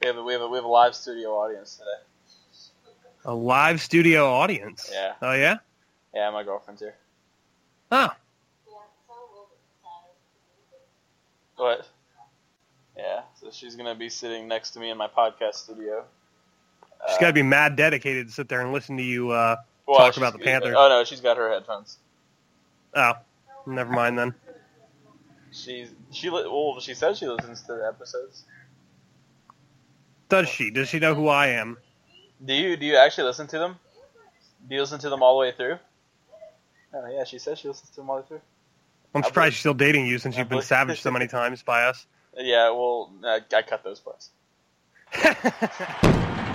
We 0.00 0.06
have 0.06 0.16
a, 0.16 0.22
we 0.22 0.32
have 0.32 0.42
a, 0.42 0.48
we 0.48 0.56
have 0.56 0.64
a 0.64 0.68
live 0.68 0.94
studio 0.94 1.30
audience 1.30 1.76
today. 1.76 2.70
A 3.26 3.34
live 3.34 3.82
studio 3.82 4.30
audience. 4.30 4.90
Yeah. 4.92 5.12
Oh 5.20 5.32
yeah. 5.32 5.58
Yeah, 6.14 6.30
my 6.30 6.42
girlfriend's 6.42 6.80
here. 6.80 6.94
Oh. 7.92 8.08
What? 11.56 11.86
Yeah, 12.96 13.22
so 13.40 13.50
she's 13.50 13.76
gonna 13.76 13.94
be 13.94 14.08
sitting 14.08 14.48
next 14.48 14.70
to 14.70 14.80
me 14.80 14.90
in 14.90 14.96
my 14.96 15.08
podcast 15.08 15.54
studio. 15.54 16.04
She's 17.08 17.18
got 17.18 17.28
to 17.28 17.32
be 17.32 17.42
mad 17.42 17.76
dedicated 17.76 18.28
to 18.28 18.32
sit 18.32 18.48
there 18.48 18.60
and 18.60 18.72
listen 18.72 18.96
to 18.98 19.02
you 19.02 19.30
uh, 19.30 19.56
Well, 19.86 19.98
talk 19.98 20.16
about 20.16 20.34
the 20.34 20.38
Panthers. 20.38 20.74
Oh 20.76 20.88
no, 20.88 21.04
she's 21.04 21.20
got 21.20 21.36
her 21.36 21.50
headphones. 21.50 21.98
Oh, 22.94 23.14
never 23.66 23.90
mind 23.90 24.18
then. 24.18 24.34
She's 25.52 25.88
she 26.10 26.28
well, 26.28 26.78
she 26.80 26.94
says 26.94 27.18
she 27.18 27.26
listens 27.26 27.62
to 27.62 27.74
the 27.74 27.86
episodes. 27.86 28.44
Does 30.30 30.48
she? 30.48 30.70
Does 30.70 30.88
she 30.88 30.98
know 30.98 31.14
who 31.14 31.28
I 31.28 31.48
am? 31.48 31.76
Do 32.44 32.54
you 32.54 32.76
do 32.76 32.86
you 32.86 32.96
actually 32.96 33.24
listen 33.24 33.46
to 33.48 33.58
them? 33.58 33.76
Do 34.68 34.74
you 34.74 34.80
listen 34.80 34.98
to 35.00 35.10
them 35.10 35.22
all 35.22 35.34
the 35.34 35.40
way 35.40 35.52
through? 35.52 35.78
Oh 36.94 37.06
yeah, 37.12 37.24
she 37.24 37.38
says 37.38 37.58
she 37.58 37.68
listens 37.68 37.90
to 37.90 37.96
them 37.96 38.08
all 38.10 38.16
the 38.16 38.22
way 38.22 38.28
through. 38.28 38.40
I'm 39.14 39.22
I 39.22 39.26
surprised 39.26 39.34
believe- 39.34 39.52
she's 39.54 39.60
still 39.60 39.74
dating 39.74 40.06
you 40.06 40.18
since 40.18 40.36
I 40.36 40.38
you've 40.38 40.48
been 40.48 40.56
believe- 40.58 40.66
savaged 40.66 41.02
so 41.02 41.10
many 41.10 41.26
times 41.38 41.62
by 41.62 41.84
us. 41.84 42.06
Yeah, 42.36 42.70
well, 42.70 43.12
I, 43.24 43.40
I 43.54 43.62
cut 43.62 43.82
those 43.84 44.00
parts. 44.00 44.30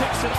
Davis 0.00 0.24
it. 0.24 0.30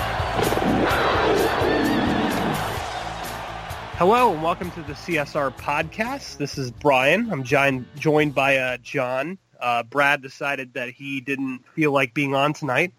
Hello 3.98 4.34
and 4.34 4.44
welcome 4.44 4.70
to 4.72 4.82
the 4.82 4.92
CSR 4.92 5.56
podcast. 5.56 6.36
This 6.36 6.58
is 6.58 6.72
Brian. 6.72 7.32
I'm 7.32 7.44
joined 7.44 7.86
joined 7.96 8.36
by 8.36 8.58
uh, 8.58 8.78
Jon. 8.84 9.38
Uh, 9.58 9.84
Brad 9.84 10.22
decided 10.22 10.74
that 10.74 10.90
he 10.90 11.22
didn't 11.22 11.66
feel 11.74 11.94
like 11.94 12.14
being 12.14 12.36
on 12.36 12.52
tonight, 12.52 12.92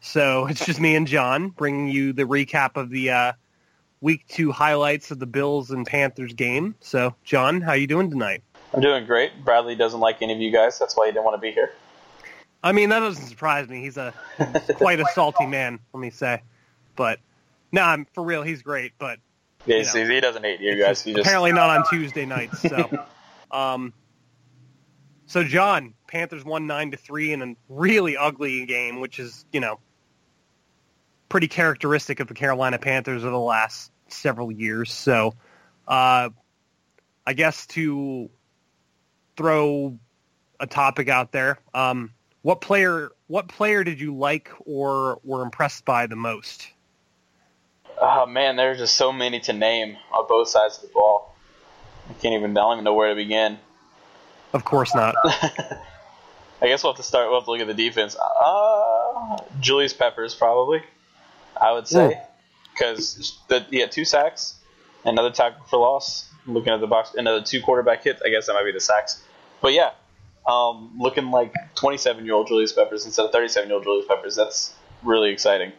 so 0.00 0.46
it's 0.50 0.66
just 0.66 0.80
me 0.80 0.96
and 0.96 1.06
Jon 1.06 1.50
bringing 1.50 1.86
you 1.86 2.12
the 2.12 2.24
recap 2.24 2.76
of 2.76 2.90
the 2.90 3.10
uh, 3.10 3.32
week 4.00 4.26
two 4.26 4.50
highlights 4.50 5.12
of 5.12 5.20
the 5.20 5.26
Bills 5.26 5.70
and 5.70 5.86
Panthers 5.86 6.32
game. 6.32 6.74
So, 6.80 7.14
John, 7.22 7.60
how 7.60 7.70
are 7.70 7.76
you 7.76 7.86
doing 7.86 8.10
tonight? 8.10 8.42
I'm 8.74 8.80
doing 8.80 9.06
great. 9.06 9.44
Bradley 9.44 9.76
doesn't 9.76 10.00
like 10.00 10.20
any 10.20 10.32
of 10.32 10.40
you 10.40 10.50
guys. 10.50 10.80
That's 10.80 10.96
why 10.96 11.06
he 11.06 11.12
didn't 11.12 11.26
want 11.26 11.36
to 11.36 11.40
be 11.40 11.52
here. 11.52 11.72
I 12.62 12.72
mean, 12.72 12.90
that 12.90 13.00
doesn't 13.00 13.26
surprise 13.26 13.68
me. 13.68 13.80
He's 13.80 13.96
a 13.96 14.14
quite 14.76 15.00
a 15.00 15.04
salty 15.14 15.46
man, 15.46 15.80
let 15.92 16.00
me 16.00 16.10
say. 16.10 16.42
But 16.96 17.18
no, 17.72 17.82
I'm 17.82 18.06
for 18.12 18.22
real. 18.22 18.42
He's 18.42 18.62
great, 18.62 18.92
but 18.98 19.18
Yeah, 19.66 19.78
You 19.78 20.04
know. 20.04 20.14
he 20.14 20.20
doesn't 20.20 20.44
hate 20.44 20.60
you 20.60 20.76
guys. 20.76 20.88
just 20.98 21.04
He 21.04 21.12
just 21.14 21.26
apparently 21.26 21.52
not 21.52 21.70
on 21.70 21.84
Tuesday 21.90 22.26
nights. 22.26 22.60
So, 22.60 23.04
um, 23.50 23.92
so 25.26 25.42
Jon, 25.42 25.94
Panthers 26.06 26.44
won 26.44 26.66
nine 26.66 26.90
to 26.92 26.96
three 26.96 27.32
in 27.32 27.42
a 27.42 27.54
really 27.68 28.16
ugly 28.16 28.64
game, 28.66 29.00
which 29.00 29.18
is 29.18 29.44
you 29.52 29.60
know 29.60 29.80
pretty 31.28 31.48
characteristic 31.48 32.20
of 32.20 32.28
the 32.28 32.34
Carolina 32.34 32.78
Panthers 32.78 33.24
of 33.24 33.32
the 33.32 33.38
last 33.38 33.90
several 34.08 34.52
years. 34.52 34.92
So, 34.92 35.34
uh, 35.88 36.28
I 37.26 37.32
guess 37.32 37.66
to 37.68 38.28
throw 39.36 39.98
a 40.60 40.66
topic 40.66 41.08
out 41.08 41.32
there, 41.32 41.58
um, 41.72 42.12
what 42.42 42.60
player 42.60 43.12
what 43.28 43.48
player 43.48 43.82
did 43.84 44.00
you 44.00 44.14
like 44.14 44.50
or 44.66 45.20
were 45.24 45.42
impressed 45.42 45.84
by 45.84 46.06
the 46.06 46.16
most? 46.16 46.68
Oh 47.98 48.26
man, 48.26 48.56
there's 48.56 48.78
just 48.78 48.96
so 48.96 49.12
many 49.12 49.40
to 49.40 49.52
name 49.52 49.96
on 50.12 50.26
both 50.28 50.48
sides 50.48 50.76
of 50.78 50.82
the 50.82 50.88
ball. 50.88 51.34
I 52.10 52.12
can't 52.14 52.34
even. 52.34 52.50
I 52.50 52.60
don't 52.60 52.72
even 52.74 52.84
know 52.84 52.94
where 52.94 53.10
to 53.10 53.14
begin. 53.14 53.58
Of 54.52 54.64
course 54.64 54.94
not. 54.94 55.14
I 55.24 56.66
guess 56.68 56.84
we'll 56.84 56.92
have 56.92 56.98
to 56.98 57.02
start. 57.02 57.28
We'll 57.28 57.40
have 57.40 57.46
to 57.46 57.50
look 57.50 57.60
at 57.60 57.66
the 57.66 57.74
defense. 57.74 58.16
Uh, 58.16 59.38
Julius 59.60 59.92
Peppers 59.92 60.34
probably. 60.34 60.82
I 61.60 61.72
would 61.72 61.86
say 61.86 62.20
because 62.72 63.38
the 63.48 63.60
he 63.70 63.80
had 63.80 63.92
two 63.92 64.04
sacks, 64.04 64.56
another 65.04 65.30
tackle 65.30 65.64
for 65.66 65.78
loss. 65.78 66.28
Looking 66.44 66.72
at 66.72 66.80
the 66.80 66.88
box, 66.88 67.14
another 67.14 67.40
two 67.40 67.62
quarterback 67.62 68.02
hits. 68.02 68.20
I 68.24 68.28
guess 68.30 68.46
that 68.46 68.54
might 68.54 68.64
be 68.64 68.72
the 68.72 68.80
sacks. 68.80 69.22
But 69.60 69.74
yeah, 69.74 69.90
um, 70.46 70.94
looking 70.98 71.30
like 71.30 71.54
27 71.76 72.24
year 72.24 72.34
old 72.34 72.48
Julius 72.48 72.72
Peppers 72.72 73.06
instead 73.06 73.26
of 73.26 73.32
37 73.32 73.68
year 73.68 73.76
old 73.76 73.84
Julius 73.84 74.06
Peppers. 74.06 74.34
That's 74.34 74.74
really 75.02 75.30
exciting. 75.30 75.72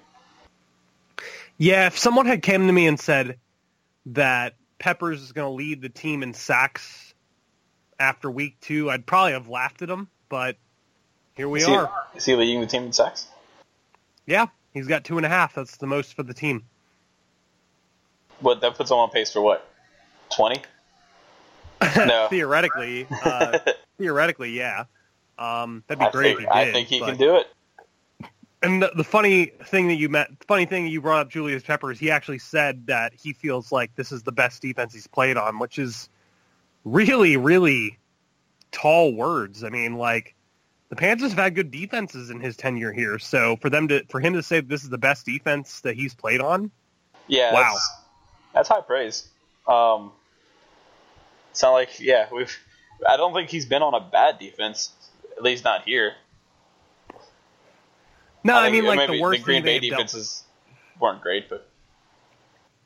Yeah, 1.57 1.87
if 1.87 1.97
someone 1.97 2.25
had 2.25 2.41
came 2.41 2.67
to 2.67 2.73
me 2.73 2.87
and 2.87 2.99
said 2.99 3.37
that 4.07 4.55
Peppers 4.79 5.21
is 5.21 5.31
going 5.31 5.49
to 5.49 5.53
lead 5.53 5.81
the 5.81 5.89
team 5.89 6.23
in 6.23 6.33
sacks 6.33 7.13
after 7.99 8.29
week 8.29 8.59
two, 8.59 8.89
I'd 8.89 9.05
probably 9.05 9.33
have 9.33 9.47
laughed 9.47 9.81
at 9.81 9.89
him. 9.89 10.09
But 10.29 10.57
here 11.35 11.47
we 11.47 11.61
is, 11.61 11.67
he, 11.67 11.75
are. 11.75 11.91
is 12.15 12.25
he 12.25 12.35
leading 12.35 12.61
the 12.61 12.67
team 12.67 12.83
in 12.83 12.93
sacks? 12.93 13.27
Yeah, 14.25 14.47
he's 14.73 14.87
got 14.87 15.03
two 15.03 15.17
and 15.17 15.25
a 15.25 15.29
half. 15.29 15.53
That's 15.53 15.77
the 15.77 15.87
most 15.87 16.15
for 16.15 16.23
the 16.23 16.33
team. 16.33 16.63
What 18.39 18.61
that 18.61 18.75
puts 18.75 18.91
him 18.91 18.97
on 18.97 19.09
pace 19.09 19.31
for 19.31 19.41
what? 19.41 19.69
20? 20.35 20.61
No. 22.07 22.27
theoretically, 22.29 23.07
uh, 23.23 23.59
theoretically, 23.97 24.51
yeah. 24.51 24.85
Um, 25.39 25.83
that'd 25.87 25.99
be 25.99 26.05
I 26.05 26.11
great 26.11 26.37
think, 26.37 26.47
if 26.49 26.53
he 26.53 26.59
I 26.59 26.71
think 26.71 26.87
he 26.87 26.99
but- 26.99 27.05
can 27.09 27.17
do 27.17 27.35
it. 27.37 27.47
And 28.61 28.81
the, 28.81 28.91
the 28.95 29.03
funny 29.03 29.47
thing 29.65 29.89
that 29.89 29.95
you 29.95 30.07
met, 30.07 30.29
funny 30.47 30.65
thing 30.65 30.87
you 30.87 31.01
brought 31.01 31.19
up, 31.19 31.29
Julius 31.29 31.63
Peppers. 31.63 31.99
He 31.99 32.09
actually 32.09 32.39
said 32.39 32.87
that 32.87 33.11
he 33.13 33.33
feels 33.33 33.73
like 33.73 33.93
this 33.95 34.13
is 34.13 34.23
the 34.23 34.31
best 34.31 34.61
defense 34.61 34.93
he's 34.93 35.05
played 35.05 35.35
on, 35.35 35.59
which 35.59 35.77
is 35.77 36.07
really, 36.85 37.35
really 37.35 37.97
tall 38.71 39.13
words. 39.13 39.65
I 39.65 39.69
mean, 39.69 39.97
like 39.97 40.33
the 40.87 40.95
Panthers 40.95 41.31
have 41.31 41.39
had 41.39 41.55
good 41.55 41.71
defenses 41.71 42.29
in 42.29 42.39
his 42.39 42.55
tenure 42.55 42.93
here, 42.93 43.19
so 43.19 43.57
for 43.57 43.69
them 43.69 43.89
to 43.89 44.01
for 44.09 44.21
him 44.21 44.31
to 44.31 44.41
say 44.41 44.61
this 44.61 44.83
is 44.83 44.89
the 44.89 44.97
best 44.97 45.25
defense 45.25 45.81
that 45.81 45.95
he's 45.97 46.15
played 46.15 46.39
on, 46.39 46.71
Yeah. 47.27 47.53
Wow. 47.53 47.71
That's, 47.73 47.91
that's 48.53 48.69
high 48.69 48.79
praise. 48.81 49.27
Um, 49.67 50.13
it's 51.53 51.61
not 51.61 51.71
like 51.73 51.99
yeah 51.99 52.27
we've. 52.33 52.51
I 53.07 53.15
don't 53.15 53.31
think 53.33 53.49
he's 53.49 53.67
been 53.67 53.83
on 53.83 53.93
a 53.93 53.99
bad 53.99 54.39
defense. 54.39 54.89
At 55.37 55.43
least 55.43 55.63
not 55.63 55.83
here. 55.83 56.13
no, 58.43 58.57
I, 58.57 58.71
think 58.71 58.83
mean 58.83 58.85
like 58.85 59.07
the 59.07 59.21
worst 59.21 59.41
the 59.41 59.45
Green 59.45 59.63
Bay 59.63 59.77
defenses 59.77 60.43
weren't 60.99 61.21
great, 61.21 61.47
but 61.47 61.69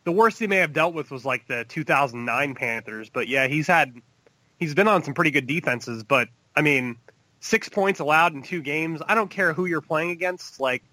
the 0.03 0.11
worst 0.11 0.37
he 0.37 0.47
may 0.47 0.57
have 0.57 0.73
dealt 0.73 0.93
with 0.93 1.11
was 1.11 1.23
like 1.23 1.47
the 1.47 1.63
2009 1.69 2.55
Panthers. 2.55 3.09
But 3.09 3.29
yeah, 3.29 3.47
he's 3.47 3.67
had 3.67 3.95
he's 4.59 4.75
been 4.75 4.89
on 4.89 5.01
some 5.01 5.13
pretty 5.13 5.31
good 5.31 5.47
defenses. 5.47 6.03
But 6.03 6.27
I 6.53 6.61
mean, 6.61 6.97
six 7.39 7.69
points 7.69 8.01
allowed 8.01 8.33
in 8.33 8.43
two 8.43 8.61
games. 8.61 9.01
I 9.07 9.15
don't 9.15 9.29
care 9.29 9.53
who 9.53 9.65
you're 9.65 9.79
playing 9.79 10.11
against. 10.11 10.59
Like 10.59 10.83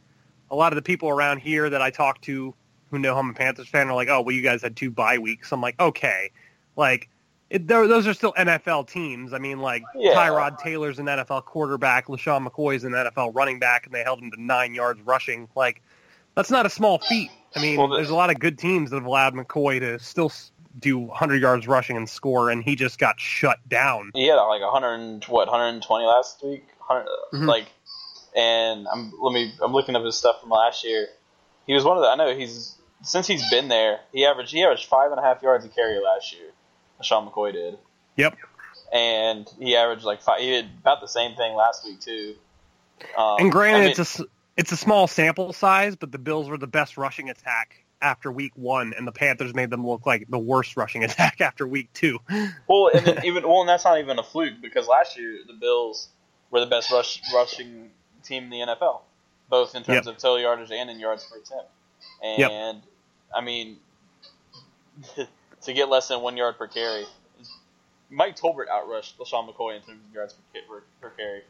a 0.48 0.54
lot 0.54 0.72
of 0.72 0.76
the 0.76 0.82
people 0.82 1.08
around 1.08 1.38
here 1.38 1.68
that 1.68 1.82
I 1.82 1.90
talk 1.90 2.20
to 2.22 2.54
who 2.92 2.98
know 3.00 3.18
I'm 3.18 3.30
a 3.30 3.34
Panthers 3.34 3.66
fan 3.66 3.88
are 3.88 3.94
like, 3.94 4.08
oh, 4.08 4.20
well, 4.20 4.32
you 4.32 4.42
guys 4.42 4.62
had 4.62 4.76
two 4.76 4.92
bye 4.92 5.18
weeks. 5.18 5.50
I'm 5.50 5.60
like, 5.60 5.80
okay, 5.80 6.30
like. 6.76 7.08
It, 7.54 7.68
those 7.68 8.06
are 8.08 8.14
still 8.14 8.32
NFL 8.36 8.88
teams. 8.88 9.32
I 9.32 9.38
mean, 9.38 9.60
like 9.60 9.82
Yeah. 9.94 10.14
Tyrod 10.14 10.58
Taylor's 10.58 10.98
an 10.98 11.06
NFL 11.06 11.44
quarterback, 11.44 12.08
LeSean 12.08 12.44
McCoy's 12.44 12.82
an 12.82 12.92
NFL 12.92 13.32
running 13.32 13.60
back, 13.60 13.86
and 13.86 13.94
they 13.94 14.02
held 14.02 14.18
him 14.20 14.32
to 14.32 14.42
nine 14.42 14.74
yards 14.74 15.00
rushing. 15.02 15.48
Like, 15.54 15.80
that's 16.34 16.50
not 16.50 16.66
a 16.66 16.68
small 16.70 16.98
feat. 16.98 17.30
I 17.54 17.60
mean, 17.60 17.78
Well, 17.78 17.86
the- 17.86 17.94
there's 17.96 18.10
a 18.10 18.14
lot 18.16 18.30
of 18.30 18.40
good 18.40 18.58
teams 18.58 18.90
that 18.90 18.96
have 18.96 19.06
allowed 19.06 19.34
McCoy 19.34 19.78
to 19.78 20.00
still 20.00 20.32
do 20.80 20.98
100 20.98 21.40
yards 21.40 21.68
rushing 21.68 21.96
and 21.96 22.08
score, 22.08 22.50
and 22.50 22.64
he 22.64 22.74
just 22.74 22.98
got 22.98 23.20
shut 23.20 23.60
down. 23.68 24.10
he 24.14 24.26
had 24.26 24.34
like 24.34 24.60
100 24.60 25.24
what 25.28 25.46
120 25.46 26.04
last 26.06 26.42
week. 26.42 26.66
100, 26.88 27.06
Mhm. 27.34 27.46
Like, 27.46 27.66
and 28.34 28.88
I'm 28.88 29.12
let 29.22 29.32
me 29.32 29.52
I'm 29.62 29.72
looking 29.72 29.94
up 29.94 30.02
his 30.04 30.16
stuff 30.18 30.40
from 30.40 30.50
last 30.50 30.82
year. 30.82 31.06
He 31.68 31.72
was 31.74 31.84
one 31.84 31.96
of 31.96 32.02
the 32.02 32.08
I 32.08 32.16
know 32.16 32.34
he's 32.36 32.74
since 33.02 33.28
he's 33.28 33.48
been 33.48 33.68
there. 33.68 34.00
He 34.12 34.26
averaged 34.26 34.50
he 34.52 34.64
averaged 34.64 34.86
five 34.86 35.12
and 35.12 35.20
a 35.20 35.22
half 35.22 35.40
yards 35.40 35.64
a 35.64 35.68
carry 35.68 36.00
last 36.00 36.32
year. 36.32 36.50
Sean 37.04 37.28
McCoy 37.28 37.52
did. 37.52 37.78
Yep. 38.16 38.36
and 38.92 39.50
he 39.58 39.76
averaged 39.76 40.04
like 40.04 40.22
five. 40.22 40.40
He 40.40 40.46
did 40.50 40.66
about 40.80 41.00
the 41.00 41.08
same 41.08 41.34
thing 41.36 41.54
last 41.54 41.84
week 41.84 42.00
too. 42.00 42.34
Um, 43.18 43.36
And 43.40 43.52
granted, 43.52 43.76
I 43.76 43.80
mean, 43.82 43.90
it's 43.90 44.20
a 44.20 44.24
it's 44.56 44.72
a 44.72 44.76
small 44.76 45.06
sample 45.08 45.52
size, 45.52 45.96
but 45.96 46.12
the 46.12 46.18
Bills 46.18 46.48
were 46.48 46.58
the 46.58 46.68
best 46.68 46.96
rushing 46.96 47.28
attack 47.28 47.84
after 48.00 48.30
week 48.30 48.52
one, 48.54 48.92
and 48.96 49.06
the 49.06 49.12
Panthers 49.12 49.52
made 49.54 49.70
them 49.70 49.84
look 49.86 50.06
like 50.06 50.28
the 50.30 50.38
worst 50.38 50.76
rushing 50.76 51.02
attack 51.08 51.40
after 51.40 51.66
week 51.66 51.92
two. 51.92 52.20
Well, 52.68 52.90
and 52.94 53.04
then 53.04 53.20
even 53.24 53.42
well, 53.48 53.60
and 53.60 53.68
that's 53.68 53.84
not 53.84 53.98
even 53.98 54.18
a 54.18 54.22
fluke 54.22 54.54
because 54.62 54.86
last 54.86 55.18
year 55.18 55.38
the 55.46 55.54
Bills 55.54 56.08
were 56.50 56.60
the 56.60 56.66
best 56.66 56.92
rush, 56.92 57.20
rushing 57.34 57.90
team 58.22 58.44
in 58.44 58.50
the 58.50 58.58
NFL, 58.60 59.00
both 59.50 59.74
in 59.74 59.82
terms 59.82 60.06
Yep. 60.06 60.14
of 60.14 60.20
total 60.22 60.38
yardage 60.40 60.70
and 60.70 60.88
in 60.88 61.00
yards 61.00 61.24
per 61.24 61.38
attempt. 61.38 61.70
And 62.22 62.38
Yep. 62.38 62.82
I 63.36 63.40
mean, 63.40 63.78
to 65.64 65.72
get 65.72 65.88
less 65.88 66.08
than 66.08 66.20
one 66.20 66.36
yard 66.36 66.56
per 66.58 66.66
carry, 66.66 67.04
Mike 68.10 68.36
Tolbert 68.36 68.68
outrushed 68.68 69.16
LeSean 69.18 69.48
McCoy 69.52 69.76
in 69.76 69.82
terms 69.82 70.00
of 70.08 70.14
yards 70.14 70.34
per, 70.52 70.60
per, 70.68 70.82
per 71.00 71.10
carry. 71.16 71.42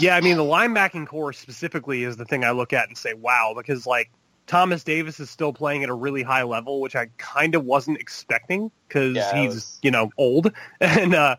Yeah, 0.00 0.16
I 0.16 0.20
mean 0.20 0.36
the 0.36 0.42
linebacking 0.42 1.06
corps 1.06 1.32
specifically 1.32 2.02
is 2.04 2.16
the 2.16 2.24
thing 2.24 2.44
I 2.44 2.50
look 2.50 2.72
at 2.72 2.88
and 2.88 2.96
say, 2.98 3.14
wow, 3.14 3.52
because 3.56 3.86
like 3.86 4.10
Thomas 4.46 4.82
Davis 4.82 5.20
is 5.20 5.30
still 5.30 5.52
playing 5.52 5.84
at 5.84 5.90
a 5.90 5.94
really 5.94 6.22
high 6.22 6.42
level, 6.42 6.80
which 6.80 6.96
I 6.96 7.06
kind 7.18 7.54
of 7.54 7.64
wasn't 7.64 7.98
expecting 7.98 8.70
because 8.88 9.16
Yeah, 9.16 9.34
he's 9.42 9.54
was- 9.54 9.78
you 9.82 9.90
know 9.90 10.10
old, 10.18 10.52
and 10.80 11.14
uh, 11.14 11.36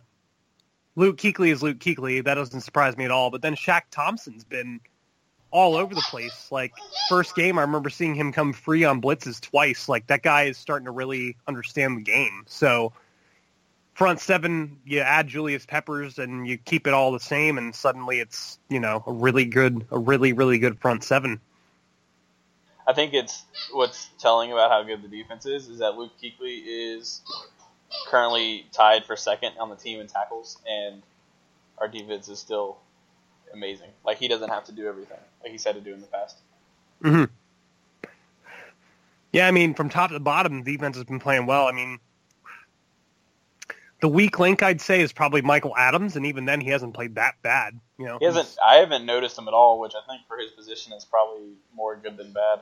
Luke 0.96 1.18
Kuechly 1.18 1.50
is 1.52 1.62
Luke 1.62 1.80
Kuechly. 1.80 2.24
That 2.24 2.36
doesn't 2.36 2.62
surprise 2.62 2.96
me 2.96 3.06
at 3.06 3.12
all. 3.12 3.30
But 3.32 3.42
then 3.42 3.56
Shaq 3.56 3.82
Thompson's 3.92 4.44
been 4.46 4.80
all 5.56 5.78
over 5.78 5.96
the 5.96 6.02
place. 6.02 6.52
Like 6.52 6.74
first 7.08 7.34
game, 7.34 7.58
I 7.58 7.62
remember 7.62 7.90
seeing 7.90 8.14
him 8.14 8.34
come 8.34 8.52
free 8.52 8.84
on 8.84 9.02
blitzes 9.02 9.40
twice. 9.40 9.88
Like 9.88 10.08
that 10.08 10.22
guy 10.22 10.44
is 10.44 10.58
starting 10.58 10.86
to 10.86 10.92
really 10.92 11.38
understand 11.48 11.98
the 11.98 12.02
game. 12.02 12.44
So 12.46 12.92
front 13.94 14.20
seven, 14.20 14.82
you 14.86 15.00
add 15.00 15.30
Julius 15.30 15.66
Peppers 15.66 16.20
and 16.20 16.46
you 16.46 16.58
keep 16.58 16.88
it 16.88 16.94
all 16.94 17.14
the 17.14 17.22
same, 17.22 17.58
and 17.58 17.74
suddenly 17.74 18.20
it's 18.20 18.60
you 18.68 18.82
know 18.82 19.02
a 19.08 19.14
really 19.14 19.46
good, 19.46 19.86
a 19.92 19.98
really 19.98 20.34
really 20.34 20.60
good 20.60 20.78
front 20.78 21.06
seven. 21.06 21.40
I 22.86 22.92
think 22.92 23.14
it's 23.14 23.46
what's 23.72 24.10
telling 24.20 24.52
about 24.52 24.70
how 24.70 24.84
good 24.84 25.02
the 25.02 25.08
defense 25.08 25.46
is 25.46 25.70
is 25.70 25.80
that 25.80 25.96
Luke 25.96 26.12
Kuechly 26.22 26.64
is 26.66 27.22
currently 28.10 28.66
tied 28.74 29.06
for 29.06 29.16
second 29.16 29.54
on 29.58 29.70
the 29.70 29.78
team 29.78 30.02
in 30.02 30.08
tackles, 30.08 30.58
and 30.70 31.02
our 31.78 31.88
defense 31.88 32.28
is 32.28 32.40
still 32.40 32.78
amazing. 33.54 33.90
Like 34.06 34.18
he 34.18 34.28
doesn't 34.28 34.50
have 34.50 34.66
to 34.66 34.72
do 34.72 34.88
everything 34.88 35.18
like 35.44 35.52
he's 35.52 35.64
had 35.64 35.76
to 35.76 35.82
do 35.82 35.94
in 35.94 36.02
the 36.02 36.08
past. 36.08 36.38
hmm 37.02 37.24
Yeah, 39.32 39.48
I 39.48 39.52
mean, 39.52 39.74
from 39.74 39.90
top 39.90 40.12
to 40.12 40.20
bottom, 40.20 40.64
the 40.64 40.72
defense 40.76 40.96
has 40.98 41.06
been 41.06 41.20
playing 41.20 41.46
well. 41.46 41.68
I 41.68 41.72
mean, 41.72 42.00
the 44.02 44.08
weak 44.10 44.40
link 44.40 44.62
I'd 44.62 44.82
say 44.82 45.02
is 45.02 45.14
probably 45.14 45.42
Michael 45.42 45.76
Adams, 45.78 46.16
and 46.16 46.26
even 46.26 46.46
then, 46.46 46.62
he 46.62 46.70
hasn't 46.70 46.94
played 46.94 47.16
that 47.16 47.36
bad. 47.42 47.80
You 47.98 48.06
know, 48.06 48.18
He 48.20 48.26
hasn't. 48.26 48.56
I 48.66 48.76
haven't 48.76 49.06
noticed 49.06 49.38
him 49.38 49.48
at 49.48 49.54
all, 49.54 49.80
which 49.80 49.94
I 49.96 50.06
think 50.10 50.28
for 50.28 50.38
his 50.38 50.52
position 50.52 50.94
is 50.94 51.06
probably 51.06 51.54
more 51.74 51.96
good 51.96 52.18
than 52.18 52.32
bad. 52.34 52.62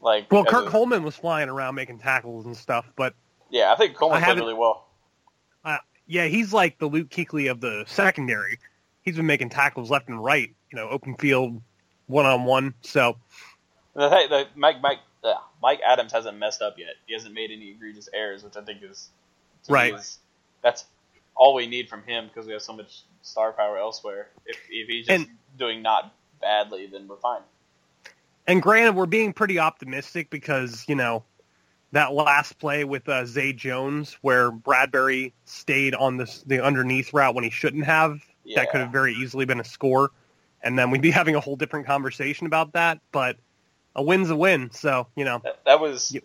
Like 0.00 0.32
Well, 0.32 0.44
Kirk 0.44 0.66
of- 0.66 0.72
Holman 0.72 1.02
was 1.02 1.14
flying 1.16 1.48
around 1.50 1.74
making 1.74 1.98
tackles 1.98 2.46
and 2.46 2.56
stuff, 2.56 2.90
but 2.96 3.14
Yeah, 3.50 3.70
I 3.72 3.76
think 3.76 3.94
Coleman 3.94 4.22
I 4.22 4.24
played 4.24 4.38
really 4.38 4.54
well. 4.54 4.86
Yeah, 6.10 6.26
he's 6.26 6.52
like 6.52 6.78
the 6.78 6.86
Luke 6.86 7.08
Kuechly 7.08 7.48
of 7.50 7.60
the 7.60 7.84
secondary. 7.86 8.58
He's 9.02 9.16
been 9.16 9.26
making 9.26 9.50
tackles 9.50 9.90
left 9.90 10.08
and 10.08 10.22
right, 10.22 10.52
you 10.72 10.76
know, 10.76 10.88
open 10.88 11.14
field, 11.16 11.62
one 12.08 12.26
on 12.26 12.44
one. 12.44 12.74
So 12.82 13.16
The, 13.94 14.08
the, 14.08 14.26
the 14.28 14.46
Mike 14.56 14.80
Mike 14.82 14.98
uh, 15.22 15.34
Mike 15.62 15.80
Adams 15.86 16.12
hasn't 16.12 16.36
messed 16.36 16.62
up 16.62 16.78
yet. 16.78 16.94
He 17.06 17.14
hasn't 17.14 17.32
made 17.32 17.50
any 17.52 17.70
egregious 17.70 18.08
errors, 18.12 18.42
which 18.42 18.56
I 18.56 18.62
think 18.62 18.82
is 18.82 19.08
Right. 19.68 19.94
is- 19.94 20.18
that's 20.62 20.84
all 21.36 21.54
we 21.54 21.66
need 21.68 21.88
from 21.88 22.02
him 22.02 22.26
because 22.26 22.46
we 22.46 22.52
have 22.54 22.62
so 22.62 22.72
much 22.74 23.02
star 23.22 23.52
power 23.52 23.78
elsewhere. 23.78 24.28
If 24.46 24.56
if 24.68 24.88
he's 24.88 25.06
just 25.06 25.26
And- 25.28 25.36
doing 25.58 25.80
not 25.80 26.12
badly, 26.40 26.86
then 26.86 27.06
we're 27.06 27.16
fine. 27.16 27.42
And 28.48 28.60
granted, 28.60 28.96
we're 28.96 29.06
being 29.06 29.32
pretty 29.32 29.58
optimistic 29.60 30.28
because 30.28 30.84
you 30.88 30.96
know 30.96 31.22
that 31.92 32.12
last 32.12 32.58
play 32.58 32.84
with 32.84 33.08
uh, 33.08 33.24
Zay 33.26 33.52
Jones, 33.52 34.16
where 34.22 34.50
Bradberry 34.50 35.32
stayed 35.44 35.94
on 35.94 36.16
this 36.16 36.42
the 36.42 36.62
underneath 36.64 37.12
route 37.12 37.34
when 37.34 37.44
he 37.44 37.50
shouldn't 37.50 37.84
have. 37.84 38.20
Yeah. 38.44 38.60
That 38.60 38.70
could 38.70 38.80
have 38.80 38.90
very 38.90 39.14
easily 39.14 39.44
been 39.44 39.60
a 39.60 39.64
score, 39.64 40.10
and 40.62 40.78
then 40.78 40.90
we'd 40.90 41.02
be 41.02 41.10
having 41.20 41.34
a 41.36 41.40
whole 41.40 41.56
different 41.56 41.86
conversation 41.86 42.46
about 42.46 42.72
that. 42.72 43.00
But 43.12 43.36
a 43.96 44.02
win's 44.02 44.30
a 44.30 44.36
win, 44.36 44.70
so 44.72 45.06
you 45.16 45.24
know 45.24 45.40
That, 45.44 45.60
that 45.66 45.80
was 45.80 46.12
Yep. 46.12 46.24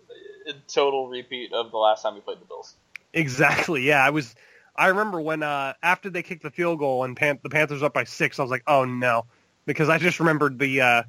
a 0.49 0.53
total 0.67 1.07
repeat 1.07 1.51
of 1.53 1.71
the 1.71 1.77
last 1.77 2.03
time 2.03 2.13
we 2.15 2.21
played 2.21 2.39
the 2.39 2.45
Bills. 2.45 2.75
exactly. 3.13 3.83
Yeah, 3.83 4.03
I 4.05 4.09
was. 4.11 4.35
I 4.77 4.87
remember 4.87 5.21
when 5.21 5.41
uh, 5.41 5.73
after 5.81 6.09
they 6.09 6.21
kicked 6.21 6.43
the 6.43 6.51
field 6.51 6.79
goal 6.79 7.03
and 7.05 7.15
Pan- 7.15 7.39
the 7.41 7.49
Panthers 7.49 7.81
up 7.81 7.93
by 7.93 8.03
six, 8.03 8.39
I 8.39 8.41
was 8.41 8.51
like, 8.51 8.63
oh 8.67 8.83
no, 8.85 9.25
because 9.65 9.89
I 9.89 9.97
just 9.97 10.19
remembered 10.19 10.59
the. 10.59 10.81
Uh, 10.81 11.03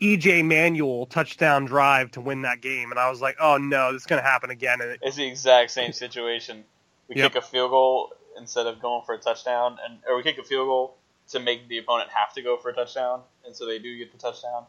EJ 0.00 0.44
Manuel 0.44 1.06
touchdown 1.06 1.66
drive 1.66 2.10
to 2.12 2.20
win 2.20 2.42
that 2.42 2.60
game, 2.60 2.90
and 2.90 2.98
I 2.98 3.10
was 3.10 3.20
like, 3.20 3.36
"Oh 3.40 3.58
no, 3.58 3.92
this 3.92 4.02
is 4.02 4.06
going 4.06 4.22
to 4.22 4.28
happen 4.28 4.50
again." 4.50 4.80
And 4.80 4.92
it, 4.92 5.00
It's 5.02 5.16
the 5.16 5.26
exact 5.26 5.70
same 5.70 5.92
situation. 5.92 6.64
We 7.08 7.16
Yep. 7.16 7.32
kick 7.32 7.42
a 7.42 7.46
field 7.46 7.70
goal 7.70 8.12
instead 8.38 8.66
of 8.66 8.80
going 8.80 9.02
for 9.04 9.14
a 9.14 9.18
touchdown, 9.18 9.78
and 9.84 9.98
or 10.08 10.16
we 10.16 10.22
kick 10.22 10.38
a 10.38 10.44
field 10.44 10.66
goal 10.68 10.96
to 11.30 11.40
make 11.40 11.68
the 11.68 11.78
opponent 11.78 12.10
have 12.10 12.32
to 12.34 12.42
go 12.42 12.56
for 12.56 12.70
a 12.70 12.74
touchdown, 12.74 13.22
and 13.44 13.54
so 13.54 13.66
they 13.66 13.78
do 13.78 13.96
get 13.98 14.12
the 14.12 14.18
touchdown. 14.18 14.64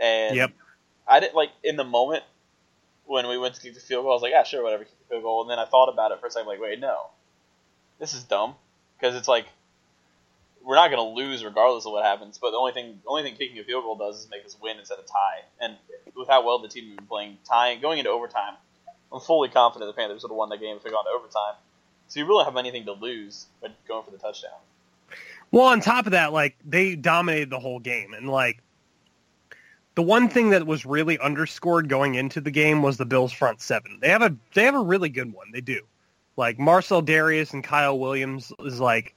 And 0.00 0.36
Yep. 0.36 0.50
I 1.06 1.20
didn't 1.20 1.34
like 1.34 1.50
in 1.62 1.76
the 1.76 1.84
moment 1.84 2.24
when 3.06 3.28
we 3.28 3.38
went 3.38 3.54
to 3.54 3.60
kick 3.60 3.74
the 3.74 3.80
field 3.80 4.04
goal. 4.04 4.12
I 4.12 4.14
was 4.14 4.22
like, 4.22 4.32
yeah, 4.32 4.42
sure, 4.44 4.62
whatever, 4.62 4.84
kick 4.84 4.98
the 4.98 5.04
field 5.14 5.22
goal. 5.22 5.42
And 5.42 5.50
then 5.50 5.58
I 5.58 5.64
thought 5.64 5.88
about 5.88 6.12
it 6.12 6.20
for 6.20 6.26
a 6.26 6.30
second, 6.30 6.46
like, 6.48 6.60
wait, 6.60 6.78
no, 6.78 7.06
this 7.98 8.12
is 8.14 8.22
dumb 8.24 8.54
because 8.98 9.14
it's 9.16 9.28
like 9.28 9.46
we're 10.68 10.74
not 10.74 10.90
going 10.90 11.02
to 11.02 11.18
lose 11.18 11.42
regardless 11.42 11.86
of 11.86 11.92
what 11.92 12.04
happens. 12.04 12.36
But 12.36 12.50
the 12.50 12.58
only 12.58 12.72
thing, 12.72 13.00
only 13.06 13.22
thing 13.22 13.36
kicking 13.36 13.58
a 13.58 13.64
field 13.64 13.84
goal 13.84 13.96
does 13.96 14.20
is 14.20 14.30
make 14.30 14.44
us 14.44 14.54
win 14.60 14.78
instead 14.78 14.98
of 14.98 15.06
tie. 15.06 15.40
And 15.62 15.76
with 16.14 16.28
how 16.28 16.44
well 16.44 16.58
the 16.58 16.68
team 16.68 16.88
has 16.88 16.96
been 16.96 17.06
playing, 17.06 17.38
tying, 17.48 17.80
going 17.80 17.98
into 17.98 18.10
overtime, 18.10 18.52
I'm 19.10 19.20
fully 19.20 19.48
confident 19.48 19.88
the 19.88 19.98
Panthers 19.98 20.22
would 20.22 20.28
have 20.28 20.36
won 20.36 20.50
the 20.50 20.58
game 20.58 20.76
if 20.76 20.82
they 20.82 20.90
gone 20.90 21.04
to 21.04 21.10
overtime. 21.10 21.54
So 22.08 22.20
you 22.20 22.26
really 22.26 22.44
have 22.44 22.58
anything 22.58 22.84
to 22.84 22.92
lose 22.92 23.46
but 23.62 23.72
going 23.88 24.04
for 24.04 24.10
the 24.10 24.18
touchdown. 24.18 24.50
well, 25.52 25.64
on 25.64 25.80
top 25.80 26.04
of 26.04 26.12
that, 26.12 26.34
like 26.34 26.54
they 26.66 26.96
dominated 26.96 27.48
the 27.48 27.58
whole 27.58 27.80
game, 27.80 28.12
and 28.12 28.28
like 28.28 28.62
the 29.94 30.02
one 30.02 30.28
thing 30.28 30.50
that 30.50 30.66
was 30.66 30.84
really 30.84 31.18
underscored 31.18 31.88
going 31.88 32.14
into 32.14 32.42
the 32.42 32.50
game 32.50 32.82
was 32.82 32.98
the 32.98 33.06
Bills' 33.06 33.32
front 33.32 33.62
seven. 33.62 33.98
They 34.02 34.10
have 34.10 34.22
a 34.22 34.36
they 34.52 34.64
have 34.64 34.74
a 34.74 34.80
really 34.80 35.08
good 35.08 35.32
one. 35.32 35.46
They 35.50 35.62
do. 35.62 35.80
Like 36.36 36.58
Marcell 36.58 37.02
Dareus 37.02 37.54
and 37.54 37.64
Kyle 37.64 37.98
Williams 37.98 38.52
is 38.60 38.80
like 38.80 39.14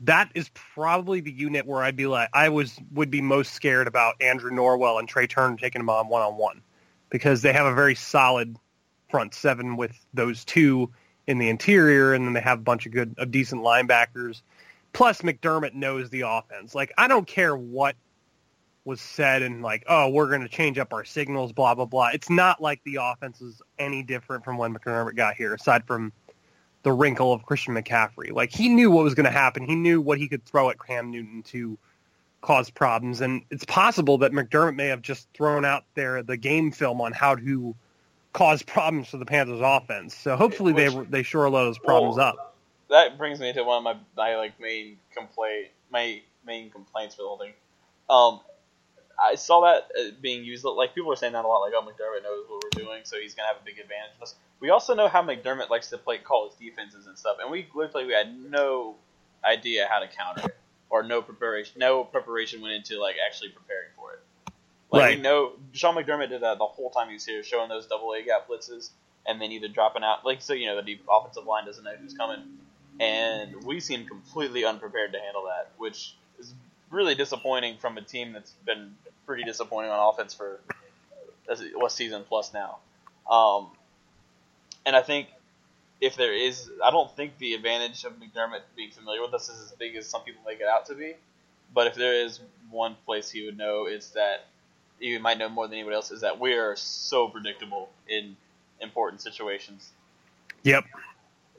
that 0.00 0.30
is 0.34 0.50
probably 0.54 1.20
the 1.20 1.32
unit 1.32 1.66
where 1.66 1.82
I'd 1.82 1.96
be 1.96 2.06
like 2.06 2.30
I 2.32 2.48
was 2.48 2.78
would 2.92 3.10
be 3.10 3.20
most 3.20 3.52
scared 3.52 3.86
about 3.86 4.14
Andrew 4.20 4.50
Norwell 4.50 4.98
and 4.98 5.08
Trai 5.08 5.28
Turner 5.28 5.56
taking 5.56 5.80
them 5.80 5.90
on 5.90 6.08
one 6.08 6.22
on 6.22 6.36
one 6.36 6.62
because 7.10 7.42
they 7.42 7.52
have 7.52 7.66
a 7.66 7.74
very 7.74 7.94
solid 7.94 8.56
front 9.10 9.34
seven 9.34 9.76
with 9.76 9.92
those 10.14 10.44
two 10.44 10.90
in 11.26 11.38
the 11.38 11.48
interior, 11.48 12.14
and 12.14 12.26
then 12.26 12.32
they 12.32 12.40
have 12.40 12.58
a 12.58 12.62
bunch 12.62 12.86
of 12.86 12.92
good, 12.92 13.14
of 13.18 13.30
decent 13.30 13.62
linebackers. 13.62 14.42
Plus, 14.92 15.20
McDermott 15.22 15.74
knows 15.74 16.10
the 16.10 16.22
offense. 16.22 16.74
Like, 16.74 16.92
I 16.98 17.06
don't 17.06 17.26
care 17.26 17.56
what 17.56 17.94
was 18.84 19.00
said 19.00 19.42
and 19.42 19.62
like, 19.62 19.84
oh, 19.88 20.08
we're 20.08 20.28
going 20.28 20.40
to 20.40 20.48
change 20.48 20.78
up 20.78 20.92
our 20.92 21.04
signals, 21.04 21.52
blah 21.52 21.74
blah 21.74 21.84
blah. 21.84 22.08
It's 22.14 22.30
not 22.30 22.60
like 22.60 22.82
the 22.84 22.98
offense 23.00 23.40
is 23.40 23.60
any 23.78 24.02
different 24.02 24.44
from 24.44 24.56
when 24.56 24.74
McDermott 24.74 25.14
got 25.14 25.36
here, 25.36 25.54
aside 25.54 25.86
from 25.86 26.12
the 26.82 26.92
wrinkle 26.92 27.32
of 27.32 27.44
Christian 27.44 27.74
McCaffrey. 27.74 28.32
Like, 28.32 28.50
he 28.50 28.68
knew 28.68 28.90
what 28.90 29.04
was 29.04 29.14
going 29.14 29.26
to 29.26 29.30
happen. 29.30 29.64
He 29.66 29.74
knew 29.74 30.00
what 30.00 30.18
he 30.18 30.28
could 30.28 30.44
throw 30.44 30.70
at 30.70 30.76
Cam 30.84 31.10
Newton 31.10 31.42
to 31.44 31.78
cause 32.40 32.70
problems, 32.70 33.20
and 33.20 33.42
it's 33.50 33.66
possible 33.66 34.16
that 34.18 34.32
McDermott 34.32 34.74
may 34.74 34.86
have 34.86 35.02
just 35.02 35.28
thrown 35.34 35.64
out 35.64 35.84
there 35.94 36.22
the 36.22 36.38
game 36.38 36.72
film 36.72 37.00
on 37.00 37.12
how 37.12 37.34
to 37.34 37.74
cause 38.32 38.62
problems 38.62 39.08
for 39.08 39.18
the 39.18 39.26
Panthers 39.26 39.60
offense. 39.62 40.14
So 40.14 40.36
hopefully 40.36 40.72
they 40.72 40.88
Which- 40.88 41.10
they 41.10 41.22
shore 41.22 41.50
those 41.50 41.78
problems 41.78 42.16
Well, 42.16 42.28
up. 42.28 42.56
That 42.88 43.18
brings 43.18 43.38
me 43.40 43.52
to 43.52 43.62
one 43.62 43.78
of 43.78 43.84
my, 43.84 43.96
my 44.16 44.36
like 44.36 44.58
main 44.58 44.96
complaint, 45.14 45.68
my 45.90 46.22
main 46.44 46.70
complaints 46.70 47.14
for 47.14 47.22
the 47.22 47.28
whole 47.28 47.38
thing. 47.38 47.52
Um, 48.08 48.40
I 49.22 49.34
saw 49.34 49.60
that 49.62 49.90
uh, 49.98 50.10
being 50.20 50.44
used. 50.44 50.64
Like 50.64 50.94
people 50.94 51.12
are 51.12 51.16
saying 51.16 51.34
that 51.34 51.44
a 51.44 51.48
lot. 51.48 51.58
Like, 51.60 51.72
oh, 51.76 51.82
McDermott 51.82 52.22
knows 52.22 52.44
what 52.48 52.62
we're 52.64 52.82
doing, 52.84 53.00
so 53.04 53.18
he's 53.20 53.34
gonna 53.34 53.48
have 53.48 53.58
a 53.58 53.64
big 53.64 53.78
advantage. 53.78 54.16
of 54.16 54.22
us. 54.22 54.34
We 54.60 54.70
also 54.70 54.94
know 54.94 55.08
how 55.08 55.22
McDermott 55.22 55.70
likes 55.70 55.90
to 55.90 55.98
play 55.98 56.18
call 56.18 56.48
his 56.48 56.58
defenses 56.58 57.06
and 57.06 57.18
stuff, 57.18 57.36
and 57.40 57.50
we 57.50 57.66
looked 57.74 57.94
like 57.94 58.06
we 58.06 58.12
had 58.12 58.34
no 58.50 58.96
idea 59.44 59.86
how 59.90 60.00
to 60.00 60.08
counter 60.08 60.48
it, 60.48 60.56
or 60.90 61.02
no 61.02 61.22
preparation. 61.22 61.74
No 61.78 62.04
preparation 62.04 62.60
went 62.60 62.74
into 62.74 63.00
like 63.00 63.16
actually 63.26 63.50
preparing 63.50 63.88
for 63.96 64.12
it. 64.14 64.20
Like 64.90 65.02
Right. 65.02 65.16
we 65.16 65.22
know 65.22 65.52
Sean 65.72 65.94
McDermott 65.94 66.30
did 66.30 66.42
that 66.42 66.58
the 66.58 66.66
whole 66.66 66.90
time 66.90 67.08
he 67.08 67.14
was 67.14 67.24
here, 67.24 67.42
showing 67.44 67.68
those 67.68 67.86
double 67.86 68.12
A 68.12 68.22
gap 68.22 68.48
blitzes, 68.48 68.90
and 69.26 69.40
then 69.40 69.52
either 69.52 69.68
dropping 69.68 70.02
out, 70.02 70.24
like 70.24 70.40
so 70.42 70.52
you 70.52 70.66
know 70.66 70.76
the 70.76 70.82
deep 70.82 71.04
offensive 71.10 71.44
line 71.44 71.64
doesn't 71.66 71.84
know 71.84 71.94
who's 72.00 72.14
coming, 72.14 72.40
and 72.98 73.64
we 73.64 73.80
seem 73.80 74.06
completely 74.06 74.64
unprepared 74.64 75.12
to 75.12 75.20
handle 75.20 75.44
that, 75.44 75.72
which 75.78 76.16
is 76.38 76.54
really 76.90 77.14
disappointing 77.14 77.78
from 77.78 77.96
a 77.98 78.02
team 78.02 78.32
that's 78.32 78.52
been 78.66 78.94
pretty 79.30 79.44
disappointing 79.44 79.92
on 79.92 80.12
offense 80.12 80.34
for 80.34 80.58
was 81.76 81.94
season 81.94 82.24
plus 82.28 82.52
now. 82.52 82.78
Um, 83.30 83.68
and 84.84 84.96
I 84.96 85.02
think 85.02 85.28
if 86.00 86.16
there 86.16 86.34
is, 86.34 86.68
I 86.84 86.90
don't 86.90 87.08
think 87.14 87.38
the 87.38 87.54
advantage 87.54 88.02
of 88.02 88.14
McDermott 88.14 88.62
being 88.74 88.90
familiar 88.90 89.22
with 89.22 89.32
us 89.32 89.48
is 89.48 89.62
as 89.62 89.70
big 89.78 89.94
as 89.94 90.08
some 90.08 90.22
people 90.22 90.42
make 90.44 90.58
it 90.58 90.66
out 90.66 90.86
to 90.86 90.96
be. 90.96 91.14
But 91.72 91.86
if 91.86 91.94
there 91.94 92.12
is 92.12 92.40
one 92.72 92.96
place 93.06 93.30
he 93.30 93.46
would 93.46 93.56
know, 93.56 93.86
it's 93.86 94.10
that 94.10 94.46
you 94.98 95.20
might 95.20 95.38
know 95.38 95.48
more 95.48 95.68
than 95.68 95.74
anybody 95.74 95.94
else 95.94 96.10
is 96.10 96.22
that 96.22 96.40
we 96.40 96.54
are 96.54 96.74
so 96.74 97.28
predictable 97.28 97.88
in 98.08 98.36
important 98.80 99.22
situations. 99.22 99.92
Yep. 100.64 100.86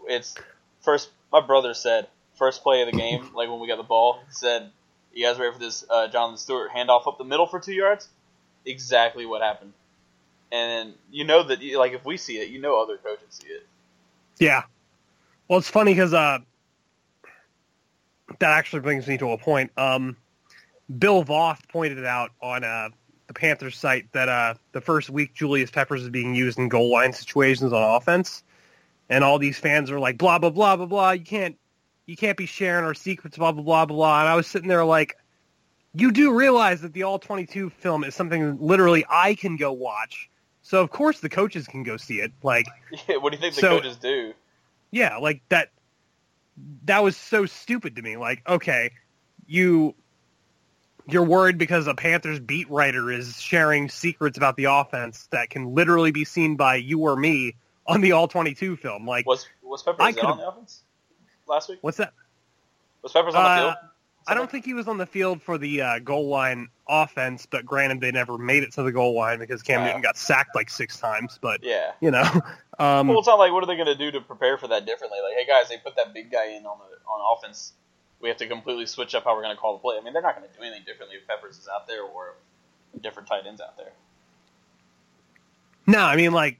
It's 0.07 0.35
first. 0.81 1.09
My 1.31 1.39
brother 1.39 1.73
said 1.73 2.07
first 2.35 2.63
play 2.63 2.81
of 2.81 2.91
the 2.91 2.97
game, 2.97 3.29
like 3.33 3.49
when 3.49 3.61
we 3.61 3.67
got 3.69 3.77
the 3.77 3.83
ball, 3.83 4.19
he 4.27 4.33
said, 4.33 4.71
"You 5.13 5.25
guys 5.25 5.39
ready 5.39 5.53
for 5.53 5.59
this 5.59 5.85
uh, 5.89 6.07
Jonathan 6.07 6.37
Stewart 6.37 6.71
handoff 6.71 7.07
up 7.07 7.17
the 7.17 7.23
middle 7.23 7.47
for 7.47 7.59
two 7.59 7.73
yards?" 7.73 8.07
Exactly 8.65 9.25
what 9.25 9.41
happened, 9.41 9.73
and 10.51 10.93
you 11.11 11.23
know 11.25 11.43
that 11.43 11.59
like 11.75 11.93
if 11.93 12.05
we 12.05 12.17
see 12.17 12.37
it, 12.37 12.49
you 12.49 12.61
know 12.61 12.81
other 12.81 12.97
coaches 12.97 13.25
see 13.29 13.47
it. 13.47 13.65
Yeah. 14.37 14.63
Well, 15.47 15.59
it's 15.59 15.69
funny 15.69 15.93
because 15.93 16.13
uh, 16.13 16.39
that 18.39 18.51
actually 18.51 18.81
brings 18.81 19.07
me 19.07 19.17
to 19.17 19.31
a 19.31 19.37
point. 19.37 19.71
Um, 19.77 20.17
Bill 20.99 21.23
Voth 21.23 21.67
pointed 21.69 22.05
out 22.05 22.31
on 22.41 22.63
uh, 22.63 22.89
the 23.27 23.33
Panthers 23.33 23.77
site 23.77 24.11
that 24.13 24.29
uh, 24.29 24.55
the 24.71 24.81
first 24.81 25.09
week 25.09 25.33
Julius 25.33 25.71
Peppers 25.71 26.03
is 26.03 26.09
being 26.09 26.35
used 26.35 26.57
in 26.57 26.69
goal 26.69 26.91
line 26.91 27.13
situations 27.13 27.71
on 27.73 27.81
offense, 27.95 28.43
and 29.09 29.23
all 29.23 29.39
these 29.39 29.57
fans 29.57 29.91
are 29.91 29.99
like, 29.99 30.17
blah 30.17 30.39
blah 30.39 30.49
blah 30.49 30.75
blah 30.75 30.85
blah. 30.85 31.11
You 31.11 31.23
can't 31.23 31.57
you 32.05 32.15
can't 32.15 32.37
be 32.37 32.45
sharing 32.45 32.83
our 32.85 32.93
secrets, 32.93 33.37
blah 33.37 33.51
blah 33.51 33.63
blah 33.63 33.85
blah. 33.85 34.19
And 34.21 34.29
I 34.29 34.35
was 34.35 34.47
sitting 34.47 34.67
there 34.67 34.85
like, 34.85 35.17
you 35.93 36.11
do 36.11 36.33
realize 36.33 36.81
that 36.81 36.93
the 36.93 37.03
all 37.03 37.19
twenty 37.19 37.45
two 37.45 37.69
film 37.69 38.03
is 38.03 38.15
something 38.15 38.57
literally 38.59 39.05
I 39.09 39.35
can 39.35 39.57
go 39.57 39.71
watch. 39.71 40.29
So 40.61 40.81
of 40.81 40.89
course 40.91 41.19
the 41.19 41.29
coaches 41.29 41.67
can 41.67 41.83
go 41.83 41.97
see 41.97 42.19
it. 42.21 42.31
Like, 42.43 42.67
Yeah, 43.07 43.17
what 43.17 43.31
do 43.31 43.37
you 43.37 43.41
think 43.41 43.55
the 43.55 43.61
coaches 43.61 43.97
do? 43.97 44.33
yeah, 44.91 45.17
like 45.17 45.41
that. 45.49 45.69
That 46.85 47.01
was 47.03 47.15
so 47.17 47.45
stupid 47.45 47.95
to 47.95 48.01
me. 48.01 48.17
Like, 48.17 48.47
okay, 48.47 48.91
you 49.47 49.95
you're 51.07 51.23
worried 51.25 51.57
because 51.57 51.87
a 51.87 51.95
Panthers 51.95 52.39
beat 52.39 52.69
writer 52.69 53.11
is 53.11 53.39
sharing 53.41 53.89
secrets 53.89 54.37
about 54.37 54.55
the 54.55 54.65
offense 54.65 55.27
that 55.31 55.49
can 55.49 55.73
literally 55.73 56.11
be 56.11 56.25
seen 56.25 56.55
by 56.55 56.75
you 56.75 56.99
or 56.99 57.15
me 57.15 57.55
on 57.87 58.01
the 58.01 58.11
all 58.11 58.27
22 58.27 58.75
film. 58.77 59.07
Like, 59.07 59.25
Was 59.25 59.47
was 59.63 59.81
Peppers 59.81 59.97
I 60.17 60.21
on 60.21 60.37
the 60.37 60.47
offense 60.47 60.83
last 61.51 61.69
week? 61.69 61.79
what's 61.81 61.97
that? 61.97 62.13
Was 63.03 63.11
Peppers 63.11 63.35
on 63.35 63.43
the 63.43 63.49
Uh, 63.49 63.57
field? 63.57 63.75
I 64.27 64.35
don't 64.35 64.49
think 64.51 64.65
he 64.65 64.75
was 64.75 64.87
on 64.87 64.97
the 64.99 65.05
field 65.07 65.41
for 65.41 65.57
the 65.57 65.81
uh, 65.81 65.99
goal 65.99 66.27
line 66.29 66.69
offense, 66.87 67.47
but 67.47 67.65
granted, 67.65 68.01
they 68.01 68.11
never 68.11 68.37
made 68.37 68.61
it 68.61 68.71
to 68.73 68.83
the 68.83 68.91
goal 68.91 69.15
line 69.15 69.39
because 69.39 69.63
Cam. 69.63 69.83
Newton 69.83 70.01
got 70.01 70.15
sacked 70.15 70.53
like 70.55 70.69
six 70.69 70.97
times. 70.97 71.39
But 71.41 71.63
Yeah. 71.63 71.91
you 72.01 72.11
know, 72.11 72.21
um, 72.79 73.07
Well, 73.07 73.17
it's 73.17 73.27
not 73.27 73.39
like 73.39 73.51
what 73.51 73.63
are 73.63 73.67
they 73.67 73.75
going 73.75 73.87
to 73.87 73.95
do 73.95 74.11
to 74.11 74.21
prepare 74.21 74.57
for 74.59 74.67
that 74.67 74.85
differently? 74.85 75.17
Like, 75.23 75.33
hey 75.35 75.47
guys, 75.47 75.69
they 75.69 75.77
put 75.77 75.95
that 75.95 76.13
big 76.13 76.31
guy 76.31 76.49
in 76.51 76.65
on 76.67 76.77
the 76.77 76.97
on 77.09 77.37
offense. 77.37 77.73
We 78.19 78.29
have 78.29 78.37
to 78.37 78.47
completely 78.47 78.85
switch 78.85 79.15
up 79.15 79.23
how 79.23 79.35
we're 79.35 79.41
going 79.41 79.55
to 79.55 79.59
call 79.59 79.73
the 79.73 79.79
play. 79.79 79.97
I 79.99 80.03
mean, 80.03 80.13
they're 80.13 80.21
not 80.21 80.37
going 80.37 80.47
to 80.47 80.55
do 80.55 80.63
anything 80.63 80.83
differently 80.85 81.17
if 81.17 81.27
Peppers 81.27 81.57
is 81.57 81.67
out 81.73 81.87
there 81.87 82.03
or 82.03 82.35
different 83.01 83.27
tight 83.27 83.47
ends 83.47 83.59
out 83.59 83.75
there. 83.77 83.91
No, 85.87 85.99
I 86.01 86.15
mean 86.15 86.31
like 86.31 86.59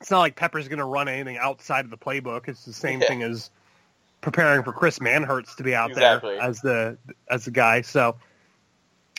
it's 0.00 0.10
not 0.10 0.20
like 0.20 0.36
Pepper's 0.36 0.64
is 0.64 0.68
going 0.68 0.78
to 0.78 0.84
run 0.86 1.08
anything 1.08 1.36
outside 1.36 1.84
of 1.84 1.90
the 1.90 1.98
playbook. 1.98 2.48
It's 2.48 2.64
the 2.64 2.72
same 2.72 3.00
Yeah. 3.02 3.08
thing 3.08 3.22
as 3.22 3.50
preparing 4.22 4.62
for 4.62 4.72
Chris 4.72 5.00
Manhertz 5.00 5.54
to 5.56 5.62
be 5.62 5.74
out 5.74 5.90
Exactly. 5.90 6.36
there 6.36 6.42
as 6.42 6.60
the 6.62 6.98
as 7.28 7.44
the 7.44 7.50
guy. 7.50 7.82
So 7.82 8.16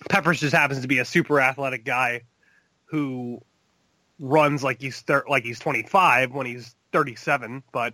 Peppers 0.09 0.39
just 0.39 0.55
happens 0.55 0.81
to 0.81 0.87
be 0.87 0.97
a 0.99 1.05
super 1.05 1.39
athletic 1.39 1.85
guy 1.85 2.23
who 2.85 3.41
runs 4.19 4.63
like 4.63 4.81
he's 4.81 5.01
thir- 5.01 5.25
like 5.29 5.43
he's 5.43 5.59
25 5.59 6.33
when 6.33 6.47
he's 6.47 6.75
37, 6.91 7.63
but 7.71 7.93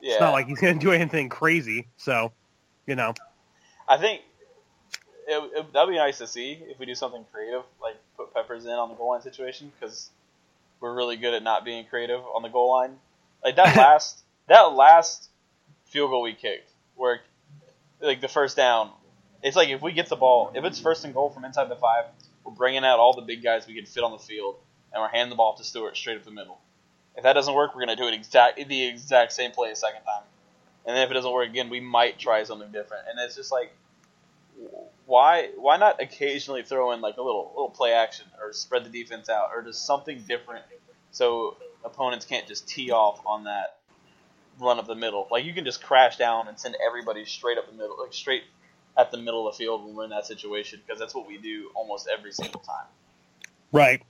Yeah, 0.00 0.12
it's 0.12 0.20
not 0.20 0.32
like 0.32 0.46
he's 0.46 0.60
going 0.60 0.78
to 0.78 0.84
do 0.84 0.92
anything 0.92 1.28
crazy. 1.28 1.88
So, 1.96 2.32
you 2.86 2.94
know, 2.94 3.14
I 3.88 3.98
think 3.98 4.22
it, 5.26 5.52
it, 5.56 5.72
that'd 5.72 5.88
be 5.88 5.96
nice 5.96 6.18
to 6.18 6.26
see 6.26 6.62
if 6.68 6.78
we 6.78 6.86
do 6.86 6.94
something 6.94 7.24
creative, 7.32 7.62
like 7.82 7.96
put 8.16 8.32
Peppers 8.32 8.64
in 8.64 8.72
on 8.72 8.88
the 8.88 8.94
goal 8.94 9.10
line 9.10 9.22
situation, 9.22 9.72
because 9.78 10.10
we're 10.80 10.94
really 10.94 11.16
good 11.16 11.34
at 11.34 11.42
not 11.42 11.64
being 11.64 11.84
creative 11.86 12.20
on 12.20 12.42
the 12.42 12.48
goal 12.48 12.70
line. 12.70 12.96
Like 13.42 13.56
that 13.56 13.76
last 13.76 14.22
that 14.48 14.60
last 14.60 15.30
field 15.94 16.10
goal 16.10 16.22
we 16.22 16.34
kicked, 16.34 16.68
where 16.96 17.20
like 18.00 18.20
the 18.20 18.28
first 18.28 18.56
down, 18.56 18.90
it's 19.44 19.54
like 19.54 19.68
if 19.68 19.80
we 19.80 19.92
get 19.92 20.08
the 20.08 20.16
ball, 20.16 20.50
if 20.54 20.64
it's 20.64 20.80
first 20.80 21.04
and 21.04 21.14
goal 21.14 21.30
from 21.30 21.44
inside 21.44 21.68
the 21.68 21.76
five, 21.76 22.06
we're 22.42 22.52
bringing 22.52 22.84
out 22.84 22.98
all 22.98 23.14
the 23.14 23.22
big 23.22 23.44
guys 23.44 23.66
we 23.66 23.74
can 23.74 23.86
fit 23.86 24.02
on 24.02 24.10
the 24.10 24.18
field, 24.18 24.56
and 24.92 25.00
we're 25.00 25.08
handing 25.08 25.30
the 25.30 25.36
ball 25.36 25.54
to 25.54 25.62
Stewart 25.62 25.96
straight 25.96 26.16
up 26.16 26.24
the 26.24 26.32
middle. 26.32 26.58
If 27.16 27.22
that 27.22 27.34
doesn't 27.34 27.54
work, 27.54 27.74
we're 27.74 27.82
gonna 27.82 27.94
do 27.94 28.08
it 28.08 28.14
exact 28.14 28.56
the 28.68 28.86
exact 28.86 29.32
same 29.32 29.52
play 29.52 29.70
a 29.70 29.76
second 29.76 30.02
time. 30.02 30.24
And 30.84 30.96
then 30.96 31.04
if 31.04 31.12
it 31.12 31.14
doesn't 31.14 31.32
work 31.32 31.48
again, 31.48 31.70
we 31.70 31.80
might 31.80 32.18
try 32.18 32.42
something 32.42 32.72
different. 32.72 33.04
And 33.08 33.18
it's 33.20 33.36
just 33.36 33.52
like, 33.52 33.72
why 35.06 35.50
why 35.56 35.76
not 35.76 36.02
occasionally 36.02 36.64
throw 36.64 36.90
in 36.90 37.00
like 37.00 37.18
a 37.18 37.22
little 37.22 37.52
little 37.54 37.70
play 37.70 37.92
action 37.92 38.26
or 38.40 38.52
spread 38.52 38.84
the 38.84 38.90
defense 38.90 39.28
out 39.28 39.50
or 39.54 39.62
just 39.62 39.86
something 39.86 40.18
different 40.26 40.64
so 41.10 41.56
opponents 41.84 42.24
can't 42.24 42.46
just 42.46 42.66
tee 42.66 42.90
off 42.90 43.20
on 43.26 43.44
that 43.44 43.78
run 44.60 44.78
up 44.78 44.86
the 44.86 44.94
middle. 44.94 45.28
Like 45.30 45.44
you 45.44 45.52
can 45.54 45.64
just 45.64 45.82
crash 45.82 46.16
down 46.16 46.48
and 46.48 46.58
send 46.58 46.76
everybody 46.86 47.24
straight 47.24 47.58
up 47.58 47.66
the 47.66 47.72
middle, 47.76 47.96
like 48.00 48.12
straight 48.12 48.44
at 48.96 49.10
the 49.10 49.18
middle 49.18 49.48
of 49.48 49.54
the 49.54 49.58
field 49.58 49.84
when 49.84 49.94
we're 49.94 50.04
in 50.04 50.10
that 50.10 50.26
situation 50.26 50.80
because 50.86 51.00
that's 51.00 51.14
what 51.14 51.26
we 51.26 51.38
do 51.38 51.70
almost 51.74 52.08
every 52.12 52.32
single 52.32 52.60
time. 52.60 52.86
Right. 53.72 54.02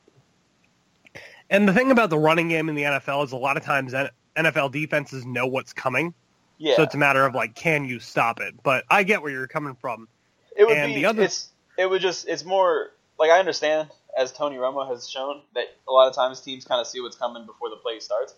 And 1.50 1.68
the 1.68 1.72
thing 1.72 1.90
about 1.90 2.10
the 2.10 2.18
running 2.18 2.48
game 2.48 2.68
in 2.68 2.74
the 2.74 2.82
NFL 2.82 3.24
is 3.24 3.32
a 3.32 3.36
lot 3.36 3.56
of 3.56 3.62
times 3.62 3.94
NFL 4.36 4.72
defenses 4.72 5.24
know 5.24 5.46
what's 5.46 5.72
coming. 5.72 6.14
Yeah, 6.58 6.76
So 6.76 6.82
it's 6.84 6.94
a 6.94 6.98
matter 6.98 7.24
of 7.26 7.34
like, 7.34 7.54
can 7.54 7.84
you 7.84 7.98
stop 7.98 8.40
it? 8.40 8.54
But 8.62 8.84
I 8.90 9.02
get 9.02 9.22
where 9.22 9.30
you're 9.30 9.46
coming 9.48 9.74
from. 9.74 10.08
It 10.56 10.64
would 10.64 10.76
And 10.76 10.90
be. 10.90 10.96
the 10.96 11.06
other- 11.06 11.22
It's. 11.22 11.50
It 11.76 11.90
would 11.90 12.00
just. 12.00 12.28
It's 12.28 12.44
more 12.44 12.92
like 13.18 13.30
I 13.30 13.40
understand, 13.40 13.88
as 14.16 14.30
Tony 14.30 14.56
Romo 14.56 14.88
has 14.88 15.10
shown, 15.10 15.42
that 15.56 15.64
a 15.88 15.92
lot 15.92 16.06
of 16.08 16.14
times 16.14 16.40
teams 16.40 16.64
kind 16.64 16.80
of 16.80 16.86
see 16.86 17.00
what's 17.00 17.16
coming 17.16 17.44
before 17.46 17.68
the 17.70 17.76
play 17.76 17.98
starts. 17.98 18.34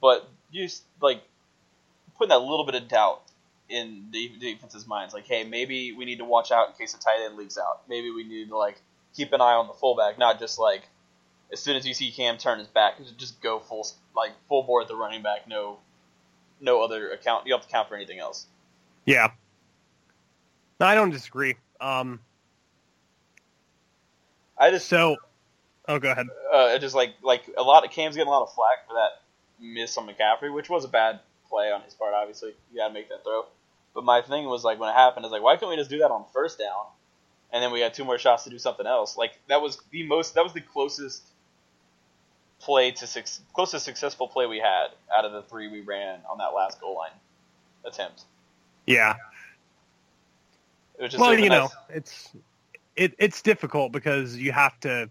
But 0.00 0.26
you 0.50 0.64
just 0.64 0.84
like 1.02 1.22
putting 2.18 2.30
that 2.30 2.40
little 2.40 2.66
bit 2.66 2.74
of 2.74 2.88
doubt 2.88 3.22
in 3.68 4.08
the 4.10 4.30
defense's 4.40 4.86
minds, 4.86 5.14
like, 5.14 5.26
hey, 5.26 5.44
maybe 5.44 5.92
we 5.92 6.04
need 6.04 6.18
to 6.18 6.24
watch 6.24 6.50
out 6.50 6.68
in 6.68 6.74
case 6.74 6.94
a 6.94 6.98
tight 6.98 7.24
end 7.24 7.36
leaks 7.36 7.58
out. 7.58 7.82
Maybe 7.88 8.10
we 8.10 8.24
need 8.24 8.48
to 8.48 8.56
like 8.56 8.80
keep 9.14 9.32
an 9.32 9.40
eye 9.40 9.54
on 9.54 9.66
the 9.66 9.74
fullback, 9.74 10.18
not 10.18 10.38
just 10.38 10.58
like 10.58 10.82
as 11.52 11.60
soon 11.60 11.76
as 11.76 11.86
you 11.86 11.94
see 11.94 12.10
Cam 12.10 12.36
turn 12.36 12.58
his 12.58 12.68
back, 12.68 12.94
just 13.16 13.40
go 13.40 13.58
full 13.58 13.86
like 14.16 14.32
full 14.48 14.62
bore 14.62 14.82
at 14.82 14.88
the 14.88 14.96
running 14.96 15.22
back. 15.22 15.48
No, 15.48 15.78
no 16.60 16.82
other 16.82 17.10
account. 17.10 17.46
You 17.46 17.50
don't 17.50 17.60
have 17.60 17.68
to 17.68 17.72
count 17.72 17.88
for 17.88 17.94
anything 17.94 18.18
else. 18.18 18.46
Yeah. 19.04 19.30
No, 20.80 20.86
I 20.86 20.94
don't 20.94 21.10
disagree. 21.10 21.56
Um, 21.80 22.20
I 24.56 24.70
just 24.70 24.88
so, 24.88 25.16
oh, 25.88 25.98
go 25.98 26.10
ahead. 26.10 26.26
uh, 26.52 26.72
it 26.74 26.80
just 26.80 26.94
like 26.94 27.14
like 27.22 27.42
a 27.56 27.62
lot 27.62 27.84
of 27.84 27.90
Cam's 27.90 28.16
getting 28.16 28.28
a 28.28 28.32
lot 28.32 28.42
of 28.42 28.52
flack 28.52 28.86
for 28.86 28.94
that 28.94 29.22
miss 29.60 29.96
on 29.96 30.08
McCaffrey, 30.08 30.52
which 30.52 30.68
was 30.68 30.84
a 30.84 30.88
bad 30.88 31.20
play 31.48 31.70
on 31.72 31.82
his 31.82 31.94
part. 31.94 32.14
Obviously, 32.14 32.54
you 32.72 32.78
gotta 32.78 32.94
make 32.94 33.08
that 33.08 33.24
throw. 33.24 33.46
But 33.94 34.04
my 34.04 34.22
thing 34.22 34.44
was 34.44 34.64
like 34.64 34.78
when 34.78 34.90
it 34.90 34.94
happened, 34.94 35.24
I 35.24 35.28
was 35.28 35.32
like, 35.32 35.42
why 35.42 35.56
couldn't 35.56 35.70
we 35.70 35.76
just 35.76 35.90
do 35.90 35.98
that 35.98 36.10
on 36.10 36.24
first 36.32 36.58
down? 36.58 36.86
And 37.52 37.62
then 37.62 37.72
we 37.72 37.80
had 37.80 37.94
two 37.94 38.04
more 38.04 38.18
shots 38.18 38.44
to 38.44 38.50
do 38.50 38.58
something 38.58 38.86
else. 38.86 39.16
Like 39.16 39.38
that 39.48 39.60
was 39.60 39.78
the 39.90 40.06
most. 40.06 40.34
That 40.34 40.44
was 40.44 40.52
the 40.52 40.60
closest 40.60 41.22
play 42.60 42.90
to 42.90 43.06
suc 43.06 43.24
closest 43.54 43.84
successful 43.84 44.28
play 44.28 44.46
we 44.46 44.58
had 44.58 44.88
out 45.16 45.24
of 45.24 45.32
the 45.32 45.42
three 45.42 45.68
we 45.68 45.80
ran 45.80 46.18
on 46.30 46.38
that 46.38 46.54
last 46.54 46.80
goal 46.80 46.96
line 46.96 47.10
attempt. 47.84 48.24
Yeah. 48.86 49.14
It 50.98 51.02
was 51.02 51.12
just 51.12 51.20
Well, 51.20 51.38
you 51.38 51.46
a 51.46 51.48
know, 51.48 51.68
it's 51.88 52.32
it, 52.96 53.14
it's 53.18 53.42
difficult 53.42 53.92
because 53.92 54.36
you 54.36 54.50
have 54.52 54.78
to 54.80 55.08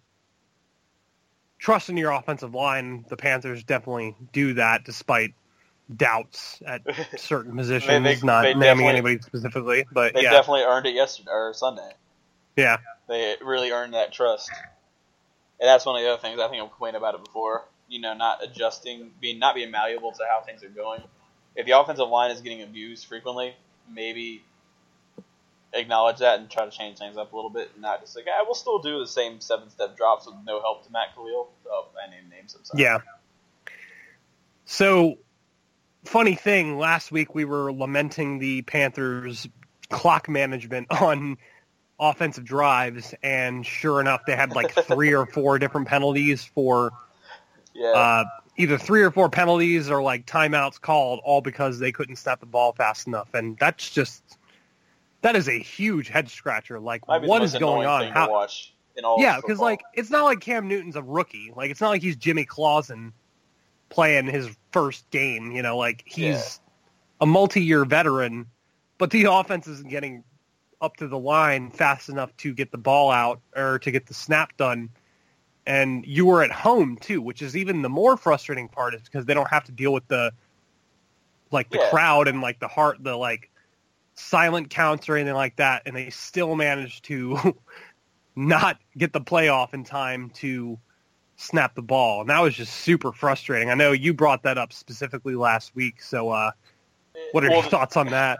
trust 1.57 1.89
in 1.89 1.97
your 1.97 2.11
offensive 2.11 2.53
line. 2.53 3.05
The 3.07 3.17
Panthers 3.17 3.63
definitely 3.63 4.15
do 4.33 4.53
that 4.55 4.83
despite 4.83 5.33
doubts 5.95 6.61
at 6.65 6.81
certain 7.19 7.55
positions, 7.55 8.03
they- 8.03 8.25
not 8.25 8.43
they 8.43 8.53
naming 8.53 8.87
anybody 8.87 9.19
specifically. 9.19 9.85
But 9.91 10.13
they 10.13 10.23
yeah, 10.23 10.31
definitely 10.31 10.63
earned 10.63 10.85
it 10.85 10.93
yesterday 10.95 11.31
or 11.31 11.53
Sunday. 11.53 11.91
yeah, 12.55 12.77
they 13.07 13.35
really 13.41 13.71
earned 13.71 13.93
that 13.93 14.11
trust. 14.13 14.49
And 15.59 15.67
that's 15.67 15.85
one 15.85 15.95
of 15.95 16.03
the 16.03 16.11
other 16.11 16.21
things 16.21 16.39
I 16.39 16.47
think 16.49 16.61
I've 16.61 16.69
complained 16.69 16.97
about 16.97 17.15
it 17.15 17.23
before. 17.23 17.65
You 17.89 18.01
know, 18.01 18.13
not 18.13 18.43
adjusting, 18.43 19.11
being 19.21 19.39
not 19.39 19.55
being 19.55 19.71
malleable 19.71 20.11
to 20.11 20.23
how 20.29 20.41
things 20.41 20.63
are 20.63 20.69
going. 20.69 21.01
If 21.55 21.65
the 21.65 21.79
offensive 21.79 22.09
line 22.09 22.31
is 22.31 22.41
getting 22.41 22.61
abused 22.61 23.07
frequently, 23.07 23.55
maybe 23.91 24.43
acknowledge 25.73 26.17
that 26.17 26.39
and 26.39 26.49
try 26.49 26.65
to 26.65 26.71
change 26.71 26.97
things 26.97 27.17
up 27.17 27.33
a 27.33 27.35
little 27.35 27.49
bit, 27.49 27.71
and 27.73 27.81
not 27.81 28.01
just 28.01 28.15
like, 28.15 28.25
ah, 28.29 28.43
we'll 28.45 28.55
still 28.55 28.79
do 28.79 28.99
the 28.99 29.07
same 29.07 29.39
seven 29.39 29.69
step 29.69 29.97
drops 29.97 30.25
with 30.25 30.35
no 30.45 30.59
help 30.61 30.85
to 30.85 30.91
Matt 30.91 31.15
Kalil. 31.15 31.47
Oh, 31.69 31.87
I 32.05 32.09
named 32.09 32.29
names. 32.29 32.55
I'm 32.57 32.63
sorry. 32.65 32.83
yeah. 32.83 32.99
So, 34.65 35.17
funny 36.07 36.35
thing, 36.35 36.77
last 36.77 37.11
week 37.11 37.35
we 37.35 37.45
were 37.45 37.71
lamenting 37.71 38.39
the 38.39 38.63
Panthers' 38.63 39.47
clock 39.89 40.27
management 40.27 40.87
on 41.01 41.37
offensive 41.99 42.45
drives, 42.45 43.13
and 43.21 43.65
sure 43.65 44.01
enough, 44.01 44.21
they 44.25 44.35
had 44.35 44.55
like 44.55 44.71
three 44.71 45.13
or 45.13 45.25
four 45.25 45.59
different 45.59 45.87
penalties 45.87 46.43
for 46.43 46.91
yeah. 47.73 47.91
uh, 47.91 48.23
either 48.55 48.77
three 48.77 49.03
or 49.03 49.11
four 49.11 49.29
penalties 49.29 49.89
or 49.89 50.01
like 50.01 50.25
timeouts 50.25 50.79
called, 50.79 51.19
all 51.23 51.41
because 51.41 51.79
they 51.79 51.91
couldn't 51.91 52.15
snap 52.15 52.39
the 52.39 52.45
ball 52.45 52.73
fast 52.73 53.07
enough, 53.07 53.33
and 53.33 53.57
that's 53.57 53.89
just 53.89 54.23
that 55.21 55.35
is 55.35 55.47
a 55.47 55.59
huge 55.59 56.07
head 56.07 56.29
scratcher. 56.29 56.79
Like, 56.79 57.07
Might 57.07 57.19
be 57.19 57.25
the 57.25 57.29
what 57.29 57.43
is 57.43 57.53
going 57.55 57.87
on? 57.87 58.11
How, 58.11 58.31
watch 58.31 58.73
in 58.95 59.05
all. 59.05 59.17
Yeah, 59.19 59.37
because 59.37 59.59
like 59.59 59.81
it's 59.93 60.09
not 60.09 60.23
like 60.23 60.39
Cam 60.39 60.67
Newton's 60.67 60.95
a 60.95 61.03
rookie. 61.03 61.51
Like 61.55 61.71
it's 61.71 61.81
not 61.81 61.89
like 61.89 62.01
he's 62.01 62.15
Jimmy 62.15 62.45
Clausen 62.45 63.13
playing 63.89 64.27
his 64.27 64.49
first 64.71 65.09
game. 65.09 65.51
You 65.51 65.61
know, 65.61 65.77
like 65.77 66.03
he's 66.05 66.25
Yeah. 66.25 66.43
a 67.21 67.25
multi-year 67.25 67.85
veteran, 67.85 68.47
but 68.97 69.11
the 69.11 69.25
offense 69.25 69.67
isn't 69.67 69.89
getting 69.89 70.23
up 70.81 70.97
to 70.97 71.07
the 71.07 71.17
line 71.17 71.71
fast 71.71 72.09
enough 72.09 72.35
to 72.37 72.53
get 72.53 72.71
the 72.71 72.77
ball 72.77 73.09
out 73.09 73.41
or 73.55 73.79
to 73.79 73.91
get 73.91 74.05
the 74.05 74.13
snap 74.13 74.55
done. 74.57 74.89
And 75.65 76.05
you 76.05 76.25
were 76.25 76.43
at 76.43 76.51
home 76.51 76.97
too, 76.97 77.21
which 77.21 77.41
is 77.41 77.57
even 77.57 77.81
the 77.81 77.89
more 77.89 78.15
frustrating 78.15 78.69
part, 78.69 78.93
is 78.93 79.01
because 79.01 79.25
they 79.25 79.33
don't 79.33 79.49
have 79.49 79.65
to 79.65 79.71
deal 79.71 79.91
with 79.91 80.07
the 80.07 80.31
like 81.51 81.69
the 81.69 81.77
Yeah. 81.77 81.89
crowd 81.89 82.27
and 82.27 82.41
like 82.41 82.59
the 82.59 82.67
heart, 82.67 83.03
the 83.03 83.15
like 83.15 83.49
silent 84.15 84.69
counts 84.69 85.09
or 85.09 85.15
anything 85.15 85.35
like 85.35 85.55
that, 85.57 85.83
and 85.85 85.95
they 85.95 86.09
still 86.09 86.55
manage 86.55 87.01
to 87.03 87.57
not 88.35 88.79
get 88.97 89.13
the 89.13 89.21
playoff 89.21 89.73
in 89.73 89.83
time 89.83 90.29
to 90.31 90.79
snap 91.37 91.75
the 91.75 91.81
ball. 91.81 92.21
And 92.21 92.29
that 92.29 92.41
was 92.41 92.55
just 92.55 92.73
super 92.73 93.13
frustrating. 93.13 93.69
I 93.69 93.75
know 93.75 93.93
you 93.93 94.13
brought 94.13 94.43
that 94.43 94.57
up 94.57 94.73
specifically 94.73 95.35
last 95.35 95.73
week. 95.75 96.01
So 96.01 96.29
uh, 96.29 96.51
what 97.31 97.43
are 97.45 97.49
Well, 97.49 97.61
your 97.61 97.69
thoughts 97.69 97.95
on 97.95 98.07
that? 98.07 98.39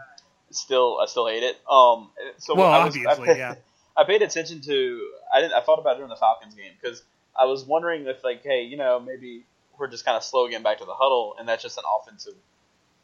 still 0.50 0.98
I 1.00 1.06
still 1.06 1.26
hate 1.26 1.42
it. 1.42 1.56
Um, 1.70 2.10
so 2.38 2.54
Well, 2.54 2.70
I 2.70 2.84
was, 2.84 2.96
obviously, 2.96 3.30
I, 3.30 3.36
yeah. 3.36 3.54
I 3.96 4.04
paid 4.04 4.22
attention 4.22 4.60
to. 4.62 5.10
I 5.34 5.40
didn't. 5.40 5.54
I 5.54 5.60
thought 5.60 5.78
about 5.78 5.94
it 5.94 5.96
during 5.96 6.10
the 6.10 6.16
Falcons 6.16 6.54
game 6.54 6.72
because 6.80 7.02
I 7.38 7.46
was 7.46 7.64
wondering 7.64 8.06
if 8.06 8.22
like, 8.22 8.42
hey, 8.42 8.62
you 8.62 8.76
know, 8.76 9.00
maybe 9.00 9.44
we're 9.78 9.88
just 9.88 10.04
kind 10.04 10.16
of 10.16 10.22
slow 10.22 10.46
getting 10.48 10.62
back 10.62 10.78
to 10.78 10.84
the 10.84 10.94
huddle, 10.94 11.34
and 11.38 11.48
that's 11.48 11.62
just 11.62 11.78
an 11.78 11.84
offensive, 12.00 12.34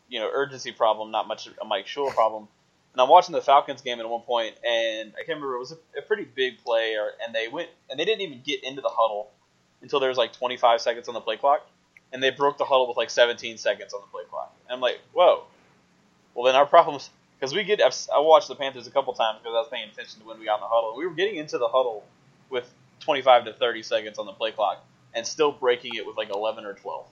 you 0.08 0.20
know, 0.20 0.28
urgency 0.32 0.72
problem, 0.72 1.10
not 1.10 1.26
much 1.28 1.48
a 1.60 1.64
Mike 1.64 1.86
Shula 1.86 2.12
problem. 2.12 2.48
And 2.92 3.00
I'm 3.00 3.08
watching 3.08 3.32
the 3.32 3.42
Falcons 3.42 3.80
game 3.80 3.98
at 3.98 4.08
one 4.08 4.20
point, 4.20 4.54
and 4.64 5.12
I 5.14 5.24
can't 5.26 5.40
remember. 5.40 5.56
It 5.56 5.58
was 5.58 5.72
a, 5.72 5.98
a 5.98 6.02
pretty 6.02 6.24
big 6.24 6.62
play, 6.64 6.94
or, 6.94 7.10
and 7.24 7.34
they 7.34 7.48
went 7.48 7.70
and 7.90 7.98
they 7.98 8.04
didn't 8.04 8.20
even 8.20 8.40
get 8.44 8.62
into 8.62 8.80
the 8.80 8.90
huddle 8.90 9.30
until 9.83 10.00
there 10.00 10.09
was 10.09 10.19
like 10.19 10.33
25 10.33 10.81
seconds 10.81 11.09
on 11.09 11.14
the 11.14 11.21
play 11.21 11.37
clock, 11.37 11.66
and 12.12 12.23
they 12.23 12.31
broke 12.31 12.59
the 12.59 12.64
huddle 12.64 12.88
with 12.88 12.97
like 12.97 13.11
17 13.11 13.59
seconds 13.59 13.93
on 13.93 14.00
the 14.00 14.07
play 14.09 14.23
clock. 14.31 14.54
And 14.66 14.75
I'm 14.75 14.81
like, 14.81 15.00
whoa. 15.12 15.45
Well, 16.35 16.45
then 16.47 16.57
our 16.57 16.66
problems 16.66 17.11
because 17.38 17.54
we 17.54 17.64
get. 17.64 17.81
I've, 17.81 17.95
I 18.14 18.21
watched 18.21 18.49
the 18.49 18.54
Panthers 18.54 18.87
a 18.87 18.90
couple 18.90 19.12
times 19.12 19.38
because 19.43 19.54
I 19.54 19.59
was 19.59 19.69
paying 19.71 19.88
attention 19.88 20.21
to 20.21 20.26
when 20.26 20.38
we 20.38 20.47
got 20.47 20.57
in 20.57 20.61
the 20.62 20.66
huddle. 20.69 20.95
We 20.97 21.07
were 21.07 21.14
getting 21.14 21.37
into 21.37 21.59
the 21.59 21.69
huddle 21.69 22.04
with 22.50 22.69
25 23.00 23.45
to 23.47 23.52
30 23.52 23.83
seconds 23.83 24.19
on 24.19 24.26
the 24.26 24.33
play 24.33 24.50
clock, 24.52 24.85
and 25.12 25.26
still 25.26 25.52
breaking 25.52 25.95
it 25.95 26.07
with 26.07 26.16
like 26.16 26.31
11 26.31 26.64
or 26.64 26.73
12. 26.75 27.07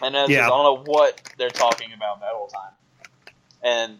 And 0.00 0.14
Yeah. 0.14 0.26
just, 0.26 0.38
I 0.38 0.46
don't 0.46 0.86
know 0.86 0.92
what 0.92 1.20
they're 1.38 1.50
talking 1.50 1.92
about 1.92 2.20
that 2.20 2.30
whole 2.32 2.48
time. 2.48 2.72
And 3.62 3.98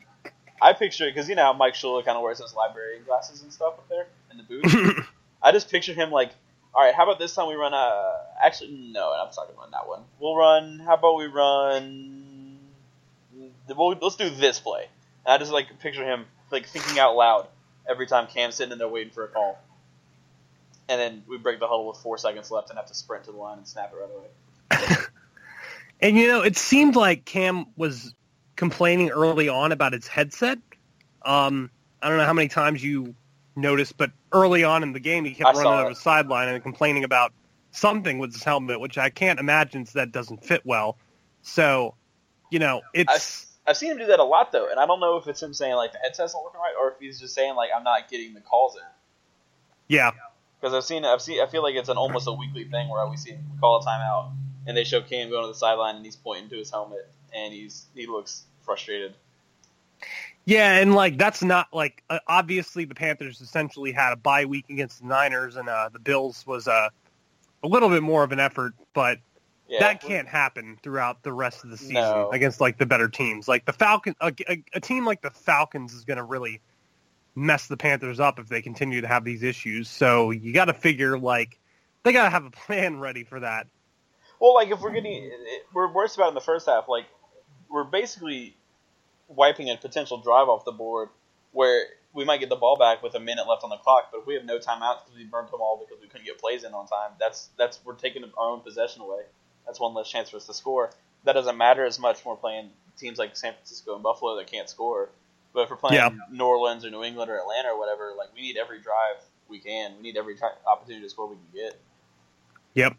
I 0.61 0.73
picture 0.73 1.07
it, 1.07 1.15
because 1.15 1.29
you 1.29 1.35
know 1.35 1.53
Mike 1.55 1.75
Shula 1.75 2.05
kind 2.05 2.17
of 2.17 2.23
wears 2.23 2.39
his 2.39 2.55
librarian 2.55 3.05
glasses 3.05 3.43
and 3.43 3.53
stuff 3.53 3.75
up 3.75 3.89
there 3.89 4.07
in 4.31 4.37
the 4.37 4.43
booth. 4.43 5.07
I 5.43 5.53
just 5.53 5.71
picture 5.71 5.93
him 5.93 6.11
like, 6.11 6.31
all 6.75 6.85
right, 6.85 6.95
how 6.95 7.05
about 7.05 7.19
this 7.19 7.35
time 7.35 7.49
we 7.49 7.55
run 7.55 7.73
a? 7.73 8.13
Actually, 8.43 8.73
no, 8.93 9.13
I'm 9.13 9.27
not 9.27 9.33
talking 9.33 9.55
about 9.55 9.71
that 9.71 9.87
one. 9.87 10.03
We'll 10.19 10.37
run. 10.37 10.81
How 10.81 10.95
about 10.95 11.17
we 11.17 11.27
run? 11.27 12.59
We'll, 13.69 13.97
let's 14.01 14.17
do 14.17 14.31
this 14.31 14.59
play. 14.59 14.87
And 15.25 15.33
I 15.33 15.39
just 15.39 15.53
like 15.53 15.79
picture 15.81 16.05
him 16.05 16.27
like 16.51 16.67
thinking 16.67 16.99
out 16.99 17.17
loud 17.17 17.47
every 17.89 18.07
time 18.07 18.27
Cam's 18.27 18.57
sitting 18.57 18.73
in 18.73 18.79
there 18.79 18.89
waiting 18.89 19.13
for 19.13 19.25
a 19.25 19.29
call. 19.29 19.59
And 20.89 21.01
then 21.01 21.23
we 21.27 21.39
break 21.39 21.61
the 21.61 21.67
huddle 21.67 21.89
with 21.89 21.99
four 21.99 22.19
seconds 22.19 22.51
left 22.51 22.71
and 22.71 22.79
have 22.79 22.87
to 22.87 22.95
sprint 22.95 23.25
to 23.25 23.33
the 23.33 23.39
line 23.39 23.59
and 23.59 23.67
snap 23.67 23.93
it 23.93 23.97
right 23.97 24.11
away. 24.15 24.97
And 26.01 26.19
you 26.19 26.27
know, 26.27 26.43
it 26.43 26.59
seemed 26.59 26.97
like 26.97 27.25
Cam 27.25 27.65
was 27.77 28.15
complaining 28.57 29.09
early 29.11 29.49
on 29.49 29.73
about 29.73 29.95
his 29.95 30.07
headset. 30.07 30.59
Um, 31.23 31.71
I 32.03 32.11
don't 32.11 32.19
know 32.19 32.27
how 32.27 32.35
many 32.35 32.49
times 32.49 32.85
you 32.85 33.15
noticed, 33.57 33.97
but 33.97 34.11
early 34.33 34.65
on 34.65 34.83
in 34.83 34.93
the 34.93 35.01
game, 35.01 35.25
he 35.25 35.35
kept 35.35 35.57
saw 35.57 35.63
running 35.63 35.81
over 35.81 35.95
the 35.95 36.01
sideline 36.01 36.49
and 36.49 36.63
complaining 36.63 37.05
about 37.05 37.33
something 37.71 38.19
with 38.19 38.33
his 38.33 38.43
helmet, 38.43 38.81
which 38.81 38.99
I 38.99 39.11
can't 39.11 39.39
imagine 39.39 39.87
that 39.95 40.13
doesn't 40.13 40.45
fit 40.45 40.63
well. 40.65 40.97
So, 41.43 41.95
you 42.51 42.59
know, 42.59 42.83
it's 42.93 43.55
I've 43.67 43.77
seen 43.77 43.93
him 43.93 43.99
do 43.99 44.07
that 44.07 44.21
a 44.21 44.25
lot 44.25 44.53
though, 44.53 44.71
and 44.71 44.79
I 44.79 44.87
don't 44.87 45.01
know 45.01 45.17
if 45.17 45.27
it's 45.27 45.43
him 45.43 45.55
saying 45.55 45.75
like 45.75 45.93
the 45.93 45.99
headset's 45.99 46.35
not 46.35 46.45
working 46.45 46.61
right, 46.61 46.75
or 46.79 46.93
if 46.93 46.99
he's 47.01 47.19
just 47.19 47.35
saying 47.35 47.55
like 47.55 47.71
I'm 47.75 47.85
not 47.85 48.09
getting 48.11 48.35
the 48.35 48.41
calls 48.41 48.77
in. 48.77 48.83
yeah, 49.89 50.13
Because 50.61 50.75
I've 50.75 50.85
seen, 50.85 51.05
I've 51.05 51.23
seen, 51.23 51.41
I 51.43 51.47
feel 51.47 51.63
like 51.63 51.75
it's 51.75 51.89
an 51.89 51.97
almost 51.97 52.27
a 52.29 52.33
weekly 52.33 52.65
thing 52.65 52.89
where 52.89 53.07
we 53.09 53.17
see 53.17 53.33
him 53.33 53.45
call 53.61 53.81
a 53.81 53.85
timeout, 53.85 54.33
and 54.67 54.77
they 54.77 54.85
show 54.85 55.01
Cam 55.01 55.31
going 55.31 55.45
to 55.45 55.49
the 55.49 55.55
sideline, 55.59 55.97
and 55.97 56.05
he's 56.05 56.17
pointing 56.17 56.51
to 56.51 56.57
his 56.57 56.71
helmet, 56.71 57.11
and 57.35 57.53
he's 57.53 57.87
he 57.95 58.07
looks 58.07 58.45
frustrated. 58.63 59.15
Yeah, 60.47 60.79
and 60.79 60.95
like 60.95 61.19
that's 61.19 61.43
not 61.43 61.69
like 61.73 62.03
uh, 62.11 62.19
obviously 62.27 62.85
the 62.85 62.95
Panthers 62.95 63.41
essentially 63.41 63.93
had 63.93 64.13
a 64.13 64.17
bye 64.17 64.45
week 64.45 64.67
against 64.71 65.01
the 65.01 65.07
Niners, 65.07 65.57
and 65.57 65.69
uh, 65.69 65.89
the 65.93 65.99
Bills 65.99 66.45
was 66.47 66.69
uh, 66.69 66.89
a 67.63 67.69
little 67.69 67.89
bit 67.89 68.03
more 68.03 68.23
of 68.23 68.33
an 68.33 68.41
effort, 68.41 68.75
but 68.95 69.19
Yeah, 69.69 69.79
that 69.81 70.01
can't 70.01 70.29
happen 70.29 70.79
throughout 70.83 71.23
the 71.23 71.33
rest 71.33 71.65
of 71.65 71.71
the 71.71 71.77
season 71.79 72.27
No. 72.27 72.31
against 72.31 72.61
like 72.61 72.79
the 72.79 72.87
better 72.87 73.09
teams. 73.09 73.49
Like 73.49 73.65
the 73.65 73.73
Falcon, 73.73 74.15
a, 74.21 74.33
a, 74.49 74.63
a 74.75 74.81
team 74.81 75.05
like 75.07 75.23
the 75.23 75.31
Falcons 75.31 75.95
is 75.95 76.05
going 76.05 76.19
to 76.19 76.25
really 76.25 76.61
mess 77.35 77.67
the 77.67 77.77
Panthers 77.77 78.21
up 78.21 78.39
if 78.39 78.49
they 78.49 78.63
continue 78.63 79.01
to 79.01 79.09
have 79.09 79.25
these 79.25 79.43
issues. 79.43 79.89
So 79.89 80.31
you 80.31 80.53
got 80.53 80.67
to 80.67 80.75
figure 80.75 81.19
like 81.19 81.59
they 82.05 82.13
got 82.13 82.25
to 82.25 82.31
have 82.31 82.45
a 82.45 82.51
plan 82.51 83.01
ready 83.01 83.25
for 83.25 83.41
that. 83.41 83.67
Well, 84.41 84.55
like 84.55 84.71
if 84.71 84.81
we're 84.81 84.93
getting, 84.93 85.31
we're 85.73 85.93
worse 85.93 86.17
about 86.17 86.29
in 86.29 86.35
the 86.35 86.41
first 86.41 86.67
half. 86.67 86.89
Like 86.89 87.07
we're 87.71 87.85
basically 87.85 88.57
wiping 89.37 89.71
a 89.71 89.77
potential 89.77 90.19
drive 90.19 90.49
off 90.49 90.65
the 90.65 90.73
board 90.73 91.09
where 91.53 91.85
we 92.13 92.25
might 92.25 92.39
get 92.41 92.49
the 92.49 92.57
ball 92.57 92.77
back 92.77 93.03
with 93.03 93.15
a 93.15 93.21
minute 93.21 93.47
left 93.49 93.65
on 93.65 93.71
the 93.71 93.77
clock, 93.77 94.09
but 94.13 94.21
if 94.21 94.27
we 94.27 94.35
have 94.35 94.45
no 94.45 94.59
timeouts 94.59 95.05
because 95.05 95.17
we 95.17 95.25
burnt 95.25 95.51
them 95.51 95.61
all 95.61 95.77
because 95.85 96.01
we 96.01 96.09
couldn't 96.09 96.27
get 96.27 96.39
plays 96.39 96.65
in 96.65 96.73
on 96.73 96.87
time, 96.87 97.11
that's 97.19 97.51
that's 97.59 97.81
we're 97.85 97.95
taking 97.95 98.25
our 98.25 98.51
own 98.51 98.61
possession 98.61 99.03
away. 99.03 99.23
That's 99.67 99.81
one 99.81 99.95
less 99.95 100.09
chance 100.09 100.31
for 100.31 100.37
us 100.37 100.47
to 100.47 100.55
score. 100.55 100.91
That 101.25 101.33
doesn't 101.33 101.57
matter 101.57 101.85
as 101.85 101.99
much 101.99 102.25
when 102.25 102.35
we're 102.35 102.41
playing 102.41 102.71
teams 102.99 103.19
like 103.19 103.37
San 103.37 103.55
Francisco 103.55 103.95
and 103.95 104.03
Buffalo 104.03 104.37
that 104.37 104.47
can't 104.47 104.69
score. 104.69 105.09
But 105.53 105.63
if 105.63 105.71
we're 105.71 105.77
playing 105.77 105.95
Yeah. 105.97 106.11
New 106.31 106.45
Orleans 106.45 106.85
or 106.85 106.91
New 106.91 107.03
England 107.03 107.31
or 107.31 107.39
Atlanta 107.39 107.71
or 107.71 107.79
whatever, 107.79 108.13
like 108.17 108.29
we 108.35 108.43
need 108.43 108.57
every 108.57 108.81
drive 108.81 109.17
we 109.49 109.59
can. 109.59 109.97
We 109.97 110.03
need 110.03 110.17
every 110.17 110.37
opportunity 110.67 111.05
to 111.05 111.11
score 111.11 111.29
we 111.29 111.37
can 111.37 111.47
get. 111.55 111.81
Yep. 112.75 112.97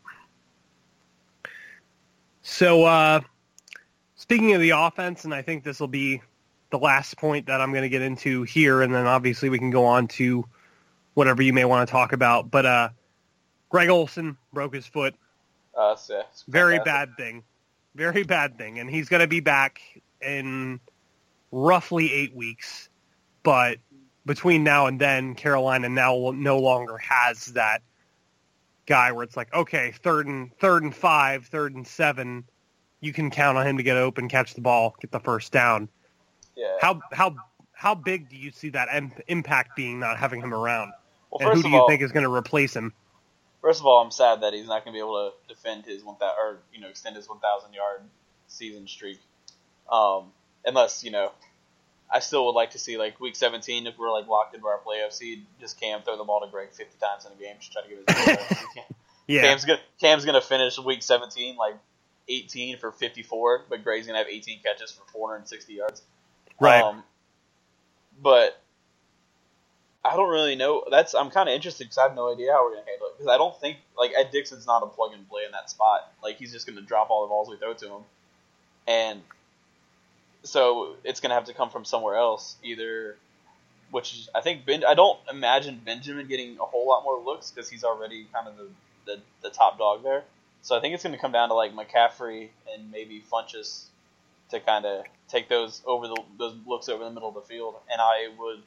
So 2.42 2.84
uh, 2.86 3.22
speaking 4.26 4.54
of 4.54 4.62
the 4.62 4.72
offense, 4.72 5.24
and 5.24 5.34
I 5.36 5.44
think 5.44 5.64
this 5.64 5.80
will 5.80 5.88
be 5.88 6.20
the 6.72 6.80
last 6.80 7.16
point 7.18 7.46
that 7.46 7.62
I'm 7.62 7.72
going 7.72 7.84
to 7.84 7.90
get 7.90 8.02
into 8.02 8.42
here, 8.42 8.82
and 8.82 8.94
then 8.94 9.06
obviously 9.06 9.50
we 9.50 9.60
can 9.60 9.70
go 9.70 9.86
on 9.86 10.08
to 10.08 10.44
whatever 11.14 11.44
you 11.44 11.54
may 11.54 11.64
want 11.64 11.88
to 11.88 11.92
talk 11.92 12.12
about. 12.12 12.50
But 12.50 12.66
uh, 12.66 12.90
Greg 13.70 13.90
Olsen 13.90 14.36
broke 14.52 14.74
his 14.74 14.88
foot. 14.88 15.14
Uh, 15.78 15.96
so, 15.96 16.24
Very 16.48 16.80
bad 16.80 17.16
thing. 17.18 17.44
Very 17.94 18.24
bad 18.24 18.58
thing. 18.58 18.80
And 18.80 18.90
he's 18.90 19.10
going 19.10 19.22
to 19.22 19.28
be 19.28 19.42
back 19.42 19.80
in 20.22 20.80
roughly 21.52 22.12
eight 22.12 22.36
weeks. 22.36 22.90
But 23.44 23.78
between 24.26 24.64
now 24.64 24.88
and 24.88 25.00
then, 25.00 25.36
Carolina 25.36 25.88
now 25.88 26.32
no 26.34 26.58
longer 26.58 26.98
has 26.98 27.46
that 27.48 27.84
guy 28.88 29.12
where 29.12 29.24
it's 29.24 29.38
like, 29.38 29.54
okay, 29.54 29.94
third 30.02 30.26
and 30.26 30.52
third 30.58 30.82
and 30.82 30.96
five, 30.96 31.46
third 31.46 31.76
and 31.76 31.86
seven, 31.86 32.44
you 33.06 33.14
can 33.14 33.30
count 33.30 33.58
on 33.58 33.68
him 33.68 33.78
to 33.78 33.84
get 33.84 33.98
open, 33.98 34.28
catch 34.28 34.56
the 34.56 34.62
ball, 34.62 34.96
get 35.00 35.12
the 35.12 35.20
first 35.20 35.52
down. 35.52 35.88
Yeah. 36.56 36.78
How 36.82 37.02
how 37.12 37.36
how 37.72 37.96
big 37.96 38.30
do 38.30 38.36
you 38.36 38.52
see 38.52 38.70
that 38.70 38.88
im- 38.94 39.12
impact 39.28 39.76
being 39.76 40.00
not 40.00 40.18
having 40.18 40.42
him 40.42 40.54
around? 40.54 40.92
Well, 41.30 41.50
and 41.50 41.58
who 41.58 41.64
do 41.64 41.70
you 41.70 41.78
all, 41.78 41.88
think 41.88 42.02
is 42.02 42.12
going 42.12 42.24
to 42.24 42.34
replace 42.34 42.76
him? 42.76 42.94
First 43.62 43.80
of 43.80 43.86
all, 43.86 44.02
I'm 44.02 44.12
sad 44.12 44.42
that 44.42 44.54
he's 44.54 44.68
not 44.68 44.84
going 44.84 44.94
to 44.94 44.98
be 44.98 45.00
able 45.00 45.32
to 45.32 45.54
defend 45.54 45.86
his 45.86 46.04
one 46.04 46.16
thousand 46.16 46.38
or 46.40 46.60
you 46.74 46.82
know 46.82 46.90
extend 46.90 47.16
his 47.16 47.30
1,000 47.30 47.74
yard 47.74 48.02
season 48.48 48.88
streak, 48.88 49.20
um, 49.92 50.32
unless 50.66 51.04
you 51.04 51.12
know. 51.12 51.32
I 52.08 52.20
still 52.20 52.46
would 52.46 52.52
like 52.52 52.72
to 52.72 52.80
see 52.80 52.98
like 52.98 53.20
week 53.20 53.36
17 53.36 53.88
if 53.88 53.98
we're 53.98 54.12
like 54.12 54.28
locked 54.28 54.54
into 54.54 54.68
our 54.68 54.80
playoff 54.86 55.12
seed, 55.12 55.44
just 55.60 55.80
Cam 55.80 56.04
throw 56.04 56.16
the 56.16 56.24
ball 56.24 56.40
to 56.42 56.48
Greg 56.48 56.70
50 56.72 57.00
times 57.00 57.26
in 57.26 57.32
a 57.32 57.36
game, 57.36 57.56
just 57.60 57.72
try 57.74 57.82
to 57.82 57.90
give 57.90 57.98
his. 57.98 58.58
Yeah, 59.28 59.42
Cam's 59.42 59.66
gonna 59.66 59.80
Cam's 60.00 60.24
gonna 60.24 60.42
finish 60.42 60.78
week 60.78 61.02
17 61.02 61.56
like 61.56 61.76
18 62.28 62.78
for 62.78 62.92
54, 62.92 63.66
but 63.70 63.84
Gray's 63.84 64.08
gonna 64.08 64.18
have 64.20 64.28
18 64.28 64.60
catches 64.64 64.92
for 64.92 65.04
460 65.12 65.74
yards. 65.74 66.02
right. 66.60 66.82
Um, 66.82 67.04
but 68.22 68.62
I 70.06 70.16
don't 70.16 70.30
really 70.30 70.56
know. 70.56 70.84
That's 70.90 71.16
I'm 71.16 71.32
kind 71.32 71.50
of 71.50 71.56
interested 71.56 71.86
because 71.86 71.98
I 71.98 72.04
have 72.04 72.16
no 72.16 72.32
idea 72.32 72.52
how 72.52 72.64
we're 72.64 72.76
gonna 72.76 72.86
handle 72.88 73.08
it. 73.08 73.18
Because 73.18 73.34
I 73.34 73.38
don't 73.38 73.60
think 73.60 73.78
like 73.98 74.12
Ed 74.16 74.30
Dickson's 74.32 74.68
not 74.68 74.84
a 74.84 74.88
plug 74.88 75.14
and 75.14 75.28
play 75.28 75.44
in 75.46 75.52
that 75.52 75.70
spot. 75.70 76.14
Like 76.24 76.38
he's 76.38 76.52
just 76.52 76.68
gonna 76.68 76.82
drop 76.82 77.10
all 77.10 77.24
the 77.24 77.30
balls 77.30 77.50
we 77.50 77.58
throw 77.58 77.74
to 77.74 77.88
him, 77.88 78.02
and 78.88 79.22
so 80.44 80.96
it's 81.04 81.20
gonna 81.20 81.34
have 81.34 81.46
to 81.46 81.54
come 81.54 81.72
from 81.72 81.86
somewhere 81.86 82.16
else. 82.16 82.56
Either, 82.64 83.18
which 83.90 84.14
is, 84.14 84.30
I 84.36 84.42
think 84.42 84.66
ben, 84.66 84.84
I 84.86 84.94
don't 84.94 85.20
imagine 85.30 85.82
Benjamin 85.84 86.28
getting 86.28 86.58
a 86.60 86.66
whole 86.66 86.88
lot 86.88 87.04
more 87.04 87.20
looks 87.20 87.50
because 87.50 87.70
he's 87.70 87.84
already 87.84 88.28
kind 88.32 88.48
of 88.48 88.58
the, 88.58 88.68
the 89.06 89.22
the 89.42 89.50
top 89.50 89.80
dog 89.80 90.04
there. 90.04 90.24
So 90.66 90.76
I 90.76 90.82
think 90.82 90.96
it's 90.96 91.04
gonna 91.04 91.20
come 91.20 91.32
down 91.32 91.50
to 91.50 91.54
like 91.54 91.76
McCaffrey 91.76 92.50
and 92.74 92.92
maybe 92.92 93.24
Funchess 93.32 93.86
to 94.50 94.60
kind 94.60 94.84
of 94.84 95.06
take 95.28 95.48
those 95.48 95.84
over 95.86 96.08
the 96.08 96.20
those 96.40 96.56
looks 96.66 96.90
over 96.90 97.04
the 97.04 97.12
middle 97.12 97.30
of 97.30 97.36
the 97.36 97.42
field, 97.42 97.76
and 97.88 98.02
I 98.02 98.30
would 98.36 98.64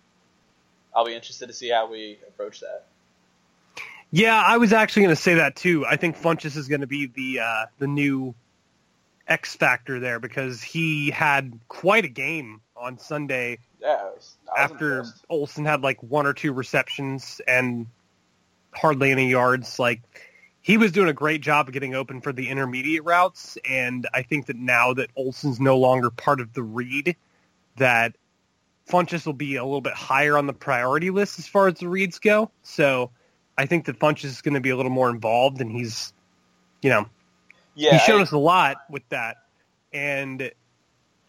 I'll 0.94 1.04
be 1.04 1.14
interested 1.14 1.48
to 1.48 1.52
see 1.52 1.70
how 1.70 1.90
we 1.90 2.16
approach 2.28 2.60
that. 2.60 2.86
Yeah, 4.12 4.40
I 4.40 4.58
was 4.58 4.72
actually 4.72 5.02
going 5.02 5.16
to 5.16 5.20
say 5.20 5.34
that 5.34 5.56
too. 5.56 5.84
I 5.84 5.96
think 5.96 6.16
Funchess 6.16 6.56
is 6.56 6.68
going 6.68 6.82
to 6.82 6.86
be 6.86 7.06
the 7.06 7.40
uh, 7.40 7.66
the 7.80 7.88
new 7.88 8.32
X 9.26 9.56
factor 9.56 9.98
there 9.98 10.20
because 10.20 10.62
he 10.62 11.10
had 11.10 11.58
quite 11.66 12.04
a 12.04 12.08
game 12.08 12.60
on 12.76 12.98
Sunday 12.98 13.58
Yeah, 13.80 13.88
I 13.88 14.04
was, 14.04 14.36
I 14.46 14.62
was 14.62 14.70
after 14.70 14.98
impressed. 15.00 15.24
Olsen 15.28 15.64
had 15.64 15.82
like 15.82 16.00
one 16.00 16.26
or 16.26 16.32
two 16.32 16.52
receptions 16.52 17.40
and 17.48 17.88
hardly 18.72 19.10
any 19.10 19.28
yards. 19.30 19.80
Like 19.80 20.27
he 20.68 20.76
was 20.76 20.92
doing 20.92 21.08
a 21.08 21.14
great 21.14 21.40
job 21.40 21.66
of 21.66 21.72
getting 21.72 21.94
open 21.94 22.20
for 22.20 22.30
the 22.30 22.50
intermediate 22.50 23.02
routes, 23.02 23.56
and 23.66 24.06
I 24.12 24.20
think 24.20 24.44
that 24.46 24.56
now 24.56 24.92
that 24.92 25.08
Olsen's 25.16 25.58
no 25.58 25.78
longer 25.78 26.10
part 26.10 26.42
of 26.42 26.52
the 26.52 26.62
read, 26.62 27.16
that 27.78 28.14
Funchess 28.86 29.24
will 29.24 29.32
be 29.32 29.56
a 29.56 29.64
little 29.64 29.80
bit 29.80 29.94
higher 29.94 30.36
on 30.36 30.46
the 30.46 30.52
priority 30.52 31.08
list 31.08 31.38
as 31.38 31.48
far 31.48 31.68
as 31.68 31.78
the 31.78 31.88
reads 31.88 32.18
go. 32.18 32.50
So 32.64 33.10
I 33.56 33.64
think 33.64 33.86
that 33.86 33.98
Funchess 33.98 34.26
is 34.26 34.42
going 34.42 34.52
to 34.52 34.60
be 34.60 34.68
a 34.68 34.76
little 34.76 34.92
more 34.92 35.08
involved, 35.08 35.62
and 35.62 35.72
he's, 35.72 36.12
you 36.82 36.90
know, 36.90 37.06
yeah, 37.74 37.92
he's 37.92 38.02
shown 38.02 38.20
I- 38.20 38.24
us 38.24 38.32
a 38.32 38.38
lot 38.38 38.76
with 38.90 39.08
that. 39.08 39.38
And 39.94 40.52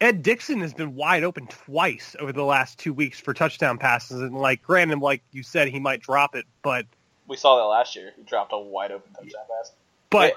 Ed 0.02 0.22
Dickson 0.22 0.60
has 0.60 0.74
been 0.74 0.96
wide 0.96 1.24
open 1.24 1.46
twice 1.46 2.14
over 2.20 2.34
the 2.34 2.44
last 2.44 2.78
two 2.78 2.92
weeks 2.92 3.18
for 3.18 3.32
touchdown 3.32 3.78
passes. 3.78 4.20
And 4.20 4.34
like, 4.34 4.60
granted, 4.60 4.98
like 4.98 5.22
you 5.32 5.42
said, 5.42 5.68
he 5.68 5.80
might 5.80 6.02
drop 6.02 6.34
it, 6.34 6.44
but 6.60 6.84
we 7.30 7.36
saw 7.36 7.56
that 7.56 7.62
last 7.64 7.94
year. 7.94 8.12
He 8.16 8.24
dropped 8.24 8.52
a 8.52 8.58
wide 8.58 8.90
open 8.90 9.12
touchdown 9.14 9.42
pass. 9.48 9.70
but 10.10 10.34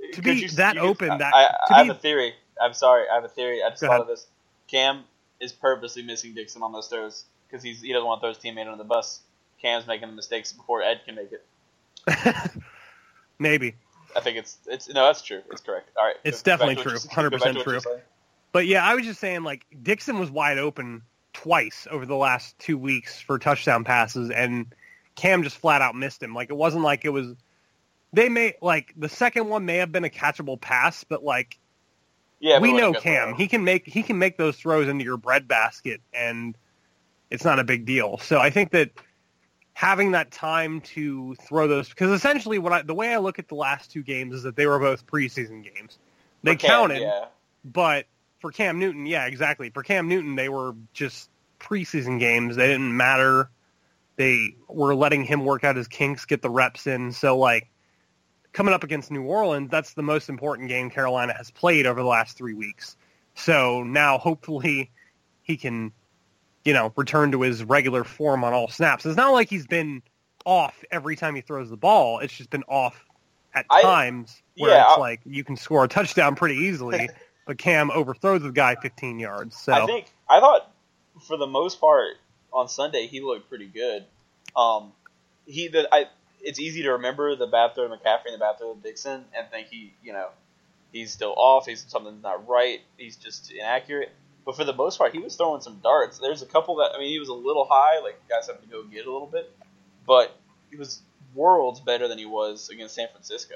Wait, 0.00 0.14
to 0.14 0.22
be 0.22 0.46
that 0.46 0.78
open, 0.78 1.18
that- 1.18 1.34
I, 1.34 1.74
I 1.74 1.78
have 1.84 1.94
a 1.94 1.98
theory. 1.98 2.34
I'm 2.62 2.72
sorry, 2.72 3.04
I 3.10 3.16
have 3.16 3.24
a 3.24 3.28
theory. 3.28 3.62
I 3.62 3.68
just 3.70 3.82
thought 3.82 3.90
ahead. 3.90 4.00
of 4.02 4.06
this. 4.06 4.26
Cam 4.68 5.02
is 5.40 5.52
purposely 5.52 6.02
missing 6.02 6.32
Dickson 6.34 6.62
on 6.62 6.72
those 6.72 6.86
throws 6.86 7.24
because 7.48 7.62
he's 7.62 7.82
he 7.82 7.92
doesn't 7.92 8.06
want 8.06 8.20
to 8.20 8.24
throw 8.24 8.28
his 8.32 8.38
teammate 8.38 8.66
under 8.66 8.78
the 8.78 8.88
bus. 8.88 9.20
Cam's 9.60 9.86
making 9.86 10.08
the 10.08 10.14
mistakes 10.14 10.52
before 10.52 10.82
Ed 10.82 11.00
can 11.04 11.16
make 11.16 11.32
it. 11.32 11.44
maybe. 13.38 13.74
I 14.14 14.20
think 14.20 14.38
it's 14.38 14.56
it's 14.66 14.88
no, 14.88 15.04
that's 15.06 15.20
true. 15.22 15.42
It's 15.50 15.60
correct. 15.60 15.90
All 15.98 16.06
right, 16.06 16.16
It's 16.24 16.42
go- 16.42 16.56
go 16.56 16.66
back 16.66 16.76
definitely 16.76 16.82
true. 16.82 16.92
you- 16.92 17.30
go 17.30 17.38
back 17.38 17.52
to 17.54 17.58
100% 17.60 17.82
true. 17.82 18.00
But 18.52 18.66
yeah, 18.66 18.86
I 18.86 18.94
was 18.94 19.04
just 19.04 19.20
saying 19.20 19.42
like 19.42 19.66
Dickson 19.82 20.18
was 20.18 20.30
wide 20.30 20.58
open 20.58 21.02
twice 21.34 21.86
over 21.90 22.06
the 22.06 22.16
last 22.16 22.58
two 22.58 22.78
weeks 22.78 23.20
for 23.20 23.38
touchdown 23.38 23.84
passes, 23.84 24.30
and 24.30 24.66
Cam 25.16 25.42
just 25.42 25.56
flat 25.56 25.82
out 25.82 25.94
missed 25.94 26.22
him. 26.22 26.34
Like 26.34 26.50
it 26.50 26.56
wasn't 26.56 26.84
like 26.84 27.04
it 27.04 27.10
was. 27.10 27.34
They 28.12 28.28
may 28.28 28.54
like 28.62 28.94
the 28.96 29.08
second 29.08 29.48
one 29.48 29.66
may 29.66 29.78
have 29.78 29.90
been 29.90 30.04
a 30.04 30.08
catchable 30.08 30.60
pass, 30.60 31.04
but 31.04 31.24
like 31.24 31.58
Yeah, 32.38 32.60
we 32.60 32.72
know 32.72 32.92
Cam. 32.92 33.34
He 33.34 33.48
can 33.48 33.64
make 33.64 33.86
he 33.86 34.02
can 34.02 34.18
make 34.18 34.36
those 34.36 34.56
throws 34.56 34.88
into 34.88 35.04
your 35.04 35.16
breadbasket, 35.16 36.00
and 36.12 36.56
it's 37.30 37.44
not 37.44 37.58
a 37.58 37.64
big 37.64 37.84
deal. 37.84 38.18
So 38.18 38.38
I 38.38 38.50
think 38.50 38.70
that 38.70 38.90
having 39.72 40.12
that 40.12 40.30
time 40.30 40.80
to 40.80 41.34
throw 41.34 41.68
those 41.68 41.88
because 41.88 42.10
essentially 42.10 42.58
what 42.58 42.72
I, 42.72 42.82
the 42.82 42.94
way 42.94 43.12
I 43.12 43.18
look 43.18 43.38
at 43.38 43.48
the 43.48 43.56
last 43.56 43.90
two 43.90 44.02
games 44.02 44.34
is 44.34 44.42
that 44.44 44.56
they 44.56 44.66
were 44.66 44.78
both 44.78 45.06
preseason 45.06 45.64
games. 45.64 45.98
They 46.42 46.56
Cam, 46.56 46.70
counted, 46.70 47.00
Yeah, 47.00 47.26
but 47.64 48.06
for 48.40 48.52
Cam 48.52 48.78
Newton, 48.78 49.06
yeah, 49.06 49.26
exactly. 49.26 49.70
For 49.70 49.82
Cam 49.82 50.08
Newton, 50.08 50.36
they 50.36 50.48
were 50.48 50.74
just 50.92 51.28
preseason 51.58 52.20
games. 52.20 52.56
They 52.56 52.68
didn't 52.68 52.96
matter. 52.96 53.50
They 54.16 54.56
were 54.68 54.94
letting 54.94 55.24
him 55.24 55.44
work 55.44 55.64
out 55.64 55.76
his 55.76 55.88
kinks, 55.88 56.24
get 56.24 56.42
the 56.42 56.50
reps 56.50 56.86
in. 56.86 57.12
So 57.12 57.36
like 57.38 57.70
coming 58.52 58.72
up 58.72 58.82
against 58.82 59.10
New 59.10 59.22
Orleans, 59.22 59.70
that's 59.70 59.92
the 59.92 60.02
most 60.02 60.28
important 60.28 60.68
game 60.68 60.88
Carolina 60.90 61.34
has 61.36 61.50
played 61.50 61.86
over 61.86 62.00
the 62.00 62.08
last 62.08 62.36
three 62.36 62.54
weeks. 62.54 62.96
So 63.34 63.82
now 63.82 64.16
hopefully 64.16 64.90
he 65.42 65.56
can, 65.56 65.92
you 66.64 66.72
know, 66.72 66.92
return 66.96 67.30
to 67.32 67.42
his 67.42 67.62
regular 67.62 68.02
form 68.02 68.42
on 68.44 68.54
all 68.54 68.68
snaps. 68.68 69.04
It's 69.04 69.16
not 69.16 69.32
like 69.32 69.50
he's 69.50 69.66
been 69.66 70.02
off 70.46 70.82
every 70.90 71.16
time 71.16 71.34
he 71.34 71.42
throws 71.42 71.68
the 71.68 71.76
ball. 71.76 72.20
It's 72.20 72.32
just 72.34 72.48
been 72.48 72.64
off 72.68 73.04
at 73.54 73.66
I- 73.68 73.82
times 73.82 74.42
where 74.56 74.70
yeah, 74.70 74.84
it's 74.84 74.96
I- 74.96 75.00
like 75.00 75.20
you 75.26 75.44
can 75.44 75.56
score 75.56 75.84
a 75.84 75.88
touchdown 75.88 76.34
pretty 76.34 76.56
easily, 76.56 77.10
but 77.46 77.58
Cam 77.58 77.90
overthrows 77.90 78.42
the 78.42 78.50
guy 78.50 78.76
15 78.76 79.18
yards. 79.18 79.58
So 79.58 79.72
I 79.72 79.84
think 79.84 80.06
I 80.30 80.40
thought 80.40 80.72
for 81.26 81.36
the 81.36 81.46
most 81.46 81.80
part 81.80 82.16
on 82.56 82.68
Sunday 82.68 83.06
he 83.06 83.20
looked 83.20 83.48
pretty 83.48 83.66
good. 83.66 84.04
Um, 84.56 84.92
he 85.46 85.68
the 85.68 85.88
I 85.92 86.06
it's 86.40 86.58
easy 86.58 86.82
to 86.82 86.92
remember 86.92 87.36
the 87.36 87.46
bad 87.46 87.74
throw 87.74 87.86
to 87.86 87.94
McCaffrey 87.94 88.26
and 88.26 88.34
the 88.34 88.38
bad 88.38 88.58
throw 88.58 88.74
to 88.74 88.80
Dickson 88.80 89.24
and 89.36 89.48
think 89.50 89.68
he 89.68 89.92
you 90.02 90.12
know 90.12 90.28
he's 90.92 91.12
still 91.12 91.34
off. 91.36 91.66
He's 91.66 91.84
something's 91.86 92.22
not 92.22 92.48
right. 92.48 92.80
He's 92.96 93.16
just 93.16 93.52
inaccurate. 93.52 94.10
But 94.44 94.56
for 94.56 94.64
the 94.64 94.72
most 94.72 94.96
part, 94.96 95.12
he 95.12 95.18
was 95.18 95.34
throwing 95.34 95.60
some 95.60 95.80
darts. 95.82 96.18
There's 96.18 96.42
a 96.42 96.46
couple 96.46 96.76
that 96.76 96.92
I 96.94 96.98
mean, 96.98 97.08
he 97.10 97.18
was 97.18 97.28
a 97.28 97.34
little 97.34 97.66
high. 97.70 98.00
Like 98.02 98.20
guys 98.28 98.46
have 98.46 98.60
to 98.60 98.66
go 98.66 98.82
get 98.84 99.06
a 99.06 99.12
little 99.12 99.28
bit, 99.28 99.52
but 100.06 100.36
he 100.70 100.76
was 100.76 101.02
worlds 101.34 101.80
better 101.80 102.08
than 102.08 102.16
he 102.16 102.26
was 102.26 102.70
against 102.70 102.94
San 102.94 103.08
Francisco. 103.08 103.54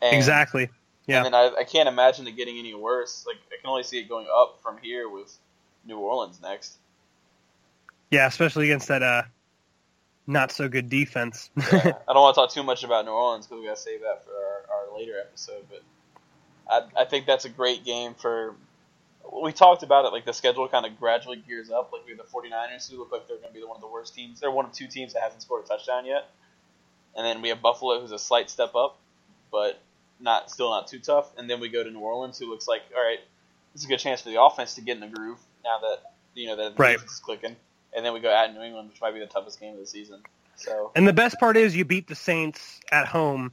And- 0.00 0.16
exactly. 0.16 0.70
Yeah. 1.06 1.16
and 1.16 1.26
then 1.26 1.34
I, 1.34 1.52
I 1.60 1.64
can't 1.64 1.88
imagine 1.88 2.28
it 2.28 2.36
getting 2.36 2.58
any 2.58 2.74
worse. 2.74 3.24
Like 3.26 3.36
I 3.52 3.60
can 3.60 3.68
only 3.68 3.82
see 3.82 3.98
it 3.98 4.08
going 4.08 4.28
up 4.32 4.60
from 4.62 4.78
here 4.78 5.08
with 5.08 5.36
New 5.84 5.98
Orleans 5.98 6.40
next. 6.40 6.76
Yeah, 8.12 8.26
especially 8.26 8.66
against 8.66 8.88
that 8.88 9.02
uh 9.02 9.22
not 10.26 10.52
so 10.52 10.68
good 10.68 10.88
defense. 10.88 11.50
Yeah. 11.72 11.92
I 12.08 12.12
don't 12.12 12.22
want 12.22 12.34
to 12.36 12.40
talk 12.42 12.52
too 12.52 12.62
much 12.62 12.84
about 12.84 13.04
New 13.06 13.10
Orleans 13.10 13.46
because 13.46 13.60
we 13.60 13.66
got 13.66 13.76
to 13.76 13.82
save 13.82 14.02
that 14.02 14.24
for 14.24 14.30
our, 14.30 14.92
our 14.92 14.98
later 14.98 15.14
episode. 15.18 15.64
But 15.68 15.82
I, 16.70 17.02
I 17.02 17.04
think 17.06 17.26
that's 17.26 17.44
a 17.44 17.48
great 17.48 17.84
game 17.84 18.14
for. 18.14 18.54
We 19.42 19.52
talked 19.52 19.82
about 19.82 20.04
it 20.04 20.12
like 20.12 20.24
the 20.26 20.32
schedule 20.32 20.68
kind 20.68 20.84
of 20.84 20.98
gradually 21.00 21.42
gears 21.48 21.70
up. 21.70 21.90
Like 21.92 22.02
we 22.04 22.12
have 22.12 22.18
the 22.18 22.24
49ers 22.24 22.90
who 22.90 22.98
look 22.98 23.10
like 23.12 23.26
they're 23.28 23.38
going 23.38 23.52
to 23.52 23.58
be 23.58 23.64
one 23.64 23.76
of 23.76 23.80
the 23.80 23.88
worst 23.88 24.14
teams. 24.14 24.40
They're 24.40 24.50
one 24.50 24.66
of 24.66 24.72
two 24.72 24.86
teams 24.88 25.14
that 25.14 25.22
hasn't 25.22 25.42
scored 25.42 25.64
a 25.64 25.68
touchdown 25.68 26.04
yet. 26.04 26.28
And 27.16 27.24
then 27.26 27.40
we 27.42 27.48
have 27.48 27.62
Buffalo 27.62 28.00
who's 28.00 28.12
a 28.12 28.18
slight 28.18 28.50
step 28.50 28.74
up, 28.74 28.98
but 29.50 29.80
not 30.20 30.50
still 30.50 30.70
not 30.70 30.88
too 30.88 30.98
tough. 30.98 31.30
And 31.38 31.48
then 31.48 31.60
we 31.60 31.68
go 31.68 31.82
to 31.82 31.90
New 31.90 32.00
Orleans 32.00 32.38
who 32.38 32.50
looks 32.50 32.68
like 32.68 32.82
all 32.94 33.02
right, 33.02 33.20
this 33.72 33.82
is 33.82 33.86
a 33.86 33.88
good 33.88 34.00
chance 34.00 34.20
for 34.22 34.28
the 34.30 34.42
offense 34.42 34.74
to 34.74 34.80
get 34.82 34.96
in 34.96 35.00
the 35.00 35.08
groove 35.08 35.38
now 35.64 35.78
that 35.80 36.12
you 36.34 36.48
know 36.48 36.56
that 36.56 36.76
the 36.76 36.82
Right. 36.82 36.92
defense 36.94 37.12
is 37.12 37.20
clicking. 37.20 37.56
And 37.94 38.04
then 38.04 38.12
we 38.12 38.20
go 38.20 38.34
at 38.34 38.52
New 38.54 38.62
England, 38.62 38.88
which 38.90 39.00
might 39.00 39.12
be 39.12 39.20
the 39.20 39.26
toughest 39.26 39.60
game 39.60 39.74
of 39.74 39.80
the 39.80 39.86
season. 39.86 40.22
So 40.56 40.92
And 40.94 41.06
the 41.06 41.12
best 41.12 41.38
part 41.38 41.56
is 41.56 41.74
you 41.76 41.84
beat 41.84 42.08
the 42.08 42.14
Saints 42.14 42.80
at 42.90 43.06
home, 43.06 43.52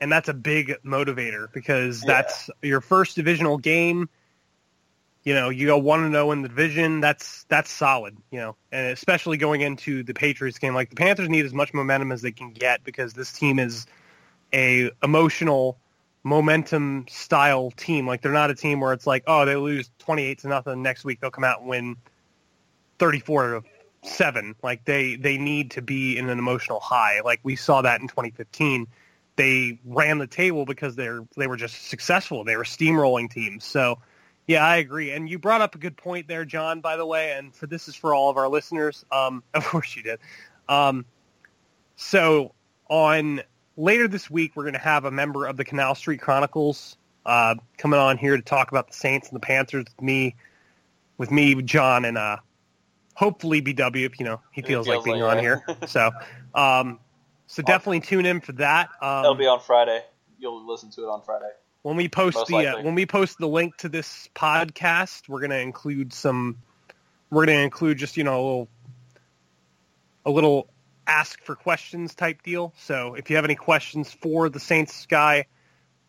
and 0.00 0.10
that's 0.10 0.28
a 0.28 0.34
big 0.34 0.76
motivator 0.84 1.52
because 1.52 2.02
Yeah. 2.02 2.12
that's 2.14 2.50
your 2.62 2.80
first 2.80 3.16
divisional 3.16 3.58
game. 3.58 4.08
You 5.24 5.34
know, 5.34 5.48
you 5.48 5.66
go 5.66 5.76
one 5.76 6.04
and 6.04 6.14
zero 6.14 6.30
in 6.30 6.42
the 6.42 6.48
division. 6.48 7.00
That's 7.00 7.44
that's 7.48 7.70
solid. 7.70 8.16
You 8.30 8.38
know, 8.38 8.56
and 8.70 8.92
especially 8.92 9.38
going 9.38 9.60
into 9.60 10.04
the 10.04 10.14
Patriots 10.14 10.58
game, 10.58 10.72
like 10.74 10.90
the 10.90 10.96
Panthers 10.96 11.28
need 11.28 11.44
as 11.44 11.52
much 11.52 11.74
momentum 11.74 12.12
as 12.12 12.22
they 12.22 12.30
can 12.30 12.52
get 12.52 12.84
because 12.84 13.12
this 13.12 13.32
team 13.32 13.58
is 13.58 13.86
a 14.52 14.90
emotional 15.02 15.78
momentum 16.22 17.06
style 17.08 17.72
team. 17.72 18.06
Like 18.06 18.22
they're 18.22 18.30
not 18.32 18.50
a 18.50 18.54
team 18.54 18.78
where 18.78 18.92
it's 18.92 19.06
like, 19.06 19.24
oh, 19.26 19.44
they 19.44 19.56
lose 19.56 19.90
twenty 19.98 20.22
eight 20.22 20.38
to 20.40 20.48
nothing 20.48 20.82
next 20.82 21.04
week, 21.04 21.20
they'll 21.20 21.30
come 21.32 21.44
out 21.44 21.60
and 21.60 21.68
win 21.68 21.96
thirty 22.98 23.20
four 23.20 23.60
to 23.60 23.62
seven. 24.08 24.54
Like 24.62 24.84
they 24.84 25.16
they 25.16 25.38
need 25.38 25.72
to 25.72 25.82
be 25.82 26.16
in 26.16 26.28
an 26.28 26.38
emotional 26.38 26.80
high. 26.80 27.20
Like 27.20 27.40
we 27.42 27.56
saw 27.56 27.82
that 27.82 28.00
in 28.00 28.08
2015. 28.08 28.86
They 29.36 29.78
ran 29.84 30.18
the 30.18 30.26
table 30.26 30.64
because 30.64 30.96
they're 30.96 31.26
they 31.36 31.46
were 31.46 31.56
just 31.56 31.88
successful. 31.88 32.44
They 32.44 32.56
were 32.56 32.64
steamrolling 32.64 33.30
teams. 33.30 33.64
So 33.64 33.98
yeah, 34.46 34.64
I 34.64 34.76
agree. 34.76 35.10
And 35.10 35.28
you 35.28 35.38
brought 35.38 35.60
up 35.60 35.74
a 35.74 35.78
good 35.78 35.96
point 35.96 36.28
there, 36.28 36.44
Jon. 36.44 36.80
By 36.80 36.96
the 36.96 37.06
way, 37.06 37.32
and 37.32 37.54
for 37.54 37.66
this 37.66 37.88
is 37.88 37.94
for 37.94 38.14
all 38.14 38.30
of 38.30 38.36
our 38.36 38.48
listeners. 38.48 39.04
Um, 39.10 39.42
of 39.54 39.64
course 39.64 39.94
you 39.96 40.02
did. 40.02 40.20
Um, 40.68 41.04
so 41.96 42.54
on 42.88 43.42
later 43.76 44.08
this 44.08 44.30
week, 44.30 44.52
we're 44.54 44.64
going 44.64 44.74
to 44.74 44.78
have 44.78 45.04
a 45.04 45.10
member 45.10 45.46
of 45.46 45.56
the 45.56 45.64
Canal 45.64 45.94
Street 45.94 46.20
Chronicles 46.20 46.96
uh, 47.24 47.56
coming 47.76 47.98
on 47.98 48.16
here 48.16 48.36
to 48.36 48.42
talk 48.42 48.70
about 48.70 48.88
the 48.88 48.94
Saints 48.94 49.28
and 49.28 49.36
the 49.36 49.40
Panthers 49.40 49.84
with 49.84 50.00
me, 50.00 50.36
with 51.18 51.30
me, 51.30 51.60
John, 51.62 52.04
and 52.04 52.16
uh, 52.16 52.36
hopefully 53.16 53.62
BW 53.62 54.18
you 54.18 54.24
know 54.24 54.40
he 54.52 54.62
feels, 54.62 54.86
feels 54.86 54.96
like 54.98 55.04
being 55.04 55.22
like 55.22 55.38
on 55.38 55.42
here. 55.42 55.64
So, 55.88 56.10
um, 56.54 57.00
so 57.48 57.62
definitely 57.62 58.00
tune 58.00 58.26
in 58.26 58.40
for 58.40 58.52
that. 58.52 58.90
Um, 59.00 59.22
That'll 59.22 59.34
be 59.34 59.46
on 59.46 59.60
Friday. 59.60 60.02
You'll 60.38 60.66
listen 60.66 60.90
to 60.92 61.02
it 61.02 61.08
on 61.08 61.22
Friday. 61.22 61.50
when 61.82 61.96
we 61.96 62.08
post 62.08 62.46
the 62.46 62.66
uh, 62.68 62.82
when 62.82 62.94
we 62.94 63.06
post 63.06 63.38
the 63.38 63.48
link 63.48 63.76
to 63.78 63.88
this 63.88 64.28
podcast, 64.34 65.28
we're 65.28 65.40
going 65.40 65.50
to 65.50 65.60
include 65.60 66.12
some. 66.12 66.58
We're 67.30 67.46
to 67.46 67.52
include 67.52 67.98
just 67.98 68.16
you 68.16 68.24
know 68.24 68.34
a 68.34 68.44
little, 68.44 68.68
a 70.26 70.30
little 70.30 70.68
ask 71.06 71.42
for 71.42 71.54
questions 71.54 72.14
type 72.14 72.42
deal. 72.42 72.74
So 72.78 73.14
if 73.14 73.30
you 73.30 73.36
have 73.36 73.44
any 73.44 73.54
questions 73.54 74.12
for 74.12 74.48
the 74.48 74.60
Saints 74.60 75.06
guy, 75.06 75.46